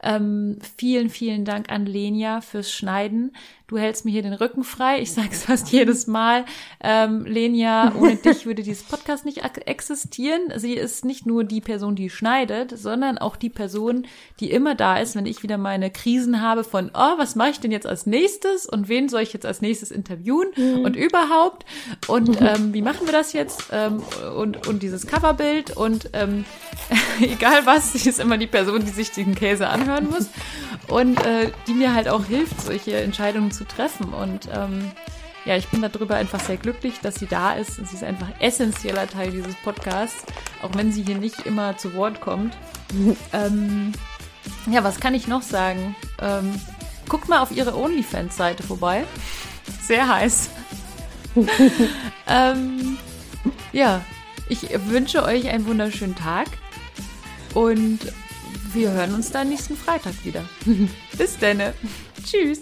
Ähm, 0.02 0.58
vielen, 0.76 1.08
vielen 1.08 1.44
Dank 1.44 1.70
an 1.70 1.86
Lenia 1.86 2.40
fürs 2.40 2.72
Schneiden. 2.72 3.34
Du 3.68 3.78
hältst 3.78 4.04
mir 4.04 4.12
hier 4.12 4.22
den 4.22 4.32
Rücken 4.32 4.62
frei. 4.62 5.00
Ich 5.00 5.10
sage 5.10 5.30
es 5.32 5.42
fast 5.42 5.72
jedes 5.72 6.06
Mal. 6.06 6.44
Ähm, 6.80 7.24
Lenia, 7.24 7.92
ohne 7.96 8.14
dich 8.24 8.46
würde 8.46 8.62
dieses 8.62 8.84
Podcast 8.84 9.24
nicht 9.24 9.42
existieren. 9.66 10.52
Sie 10.54 10.74
ist 10.74 11.04
nicht 11.04 11.26
nur 11.26 11.42
die 11.42 11.60
Person, 11.60 11.96
die 11.96 12.08
schneidet, 12.08 12.78
sondern 12.78 13.18
auch 13.18 13.34
die 13.34 13.50
Person, 13.50 14.06
die 14.38 14.52
immer 14.52 14.76
da 14.76 14.98
ist, 14.98 15.16
wenn 15.16 15.26
ich 15.26 15.42
wieder 15.42 15.58
meine 15.58 15.90
Krisen 15.90 16.40
habe 16.40 16.62
von, 16.62 16.92
oh, 16.94 17.18
was 17.18 17.34
mache 17.34 17.50
ich 17.50 17.58
denn 17.58 17.72
jetzt 17.72 17.88
als 17.88 18.06
nächstes 18.06 18.66
und 18.66 18.88
wen 18.88 19.08
soll 19.08 19.22
ich 19.22 19.32
jetzt 19.32 19.46
als 19.46 19.62
nächstes 19.62 19.90
interviewen 19.90 20.46
mhm. 20.56 20.84
und 20.84 20.94
überhaupt 20.94 21.66
und 22.06 22.40
ähm, 22.40 22.72
wie 22.72 22.82
machen 22.82 23.06
wir 23.06 23.12
das 23.12 23.32
jetzt 23.32 23.70
ähm, 23.72 24.00
und, 24.36 24.68
und 24.68 24.84
dieses 24.84 25.08
Coverbild 25.08 25.76
und 25.76 26.10
ähm, 26.12 26.44
egal 27.20 27.66
was, 27.66 27.94
sie 27.94 28.08
ist 28.08 28.20
immer 28.20 28.38
die 28.38 28.46
Person, 28.46 28.84
die 28.84 28.92
sich 28.92 29.10
diesen 29.10 29.34
Käse 29.34 29.66
anhören 29.66 30.08
muss 30.08 30.28
und 30.88 31.24
äh, 31.26 31.50
die 31.66 31.74
mir 31.74 31.94
halt 31.94 32.08
auch 32.08 32.26
hilft, 32.26 32.60
solche 32.60 32.96
Entscheidungen 32.98 33.50
zu 33.56 33.64
treffen. 33.64 34.12
Und 34.12 34.48
ähm, 34.52 34.90
ja, 35.44 35.56
ich 35.56 35.68
bin 35.68 35.82
darüber 35.82 36.16
einfach 36.16 36.40
sehr 36.40 36.56
glücklich, 36.56 37.00
dass 37.00 37.16
sie 37.16 37.26
da 37.26 37.52
ist. 37.52 37.76
Sie 37.76 37.82
ist 37.94 38.04
einfach 38.04 38.28
essentieller 38.40 39.06
Teil 39.06 39.30
dieses 39.30 39.54
Podcasts, 39.56 40.24
auch 40.62 40.74
wenn 40.74 40.92
sie 40.92 41.02
hier 41.02 41.18
nicht 41.18 41.46
immer 41.46 41.76
zu 41.76 41.94
Wort 41.94 42.20
kommt. 42.20 42.56
ähm, 43.32 43.92
ja, 44.70 44.84
was 44.84 45.00
kann 45.00 45.14
ich 45.14 45.28
noch 45.28 45.42
sagen? 45.42 45.94
Ähm, 46.20 46.60
guckt 47.08 47.28
mal 47.28 47.40
auf 47.40 47.52
ihre 47.52 47.76
OnlyFans-Seite 47.76 48.62
vorbei. 48.62 49.04
Sehr 49.82 50.08
heiß. 50.08 50.50
ähm, 52.26 52.98
ja, 53.72 54.02
ich 54.48 54.68
wünsche 54.88 55.24
euch 55.24 55.48
einen 55.48 55.66
wunderschönen 55.66 56.16
Tag 56.16 56.46
und 57.54 58.00
wir 58.72 58.90
hören 58.90 59.14
uns 59.14 59.30
dann 59.30 59.48
nächsten 59.48 59.76
Freitag 59.76 60.24
wieder. 60.24 60.44
Bis 61.16 61.38
dann. 61.38 61.62
Tschüss. 62.24 62.60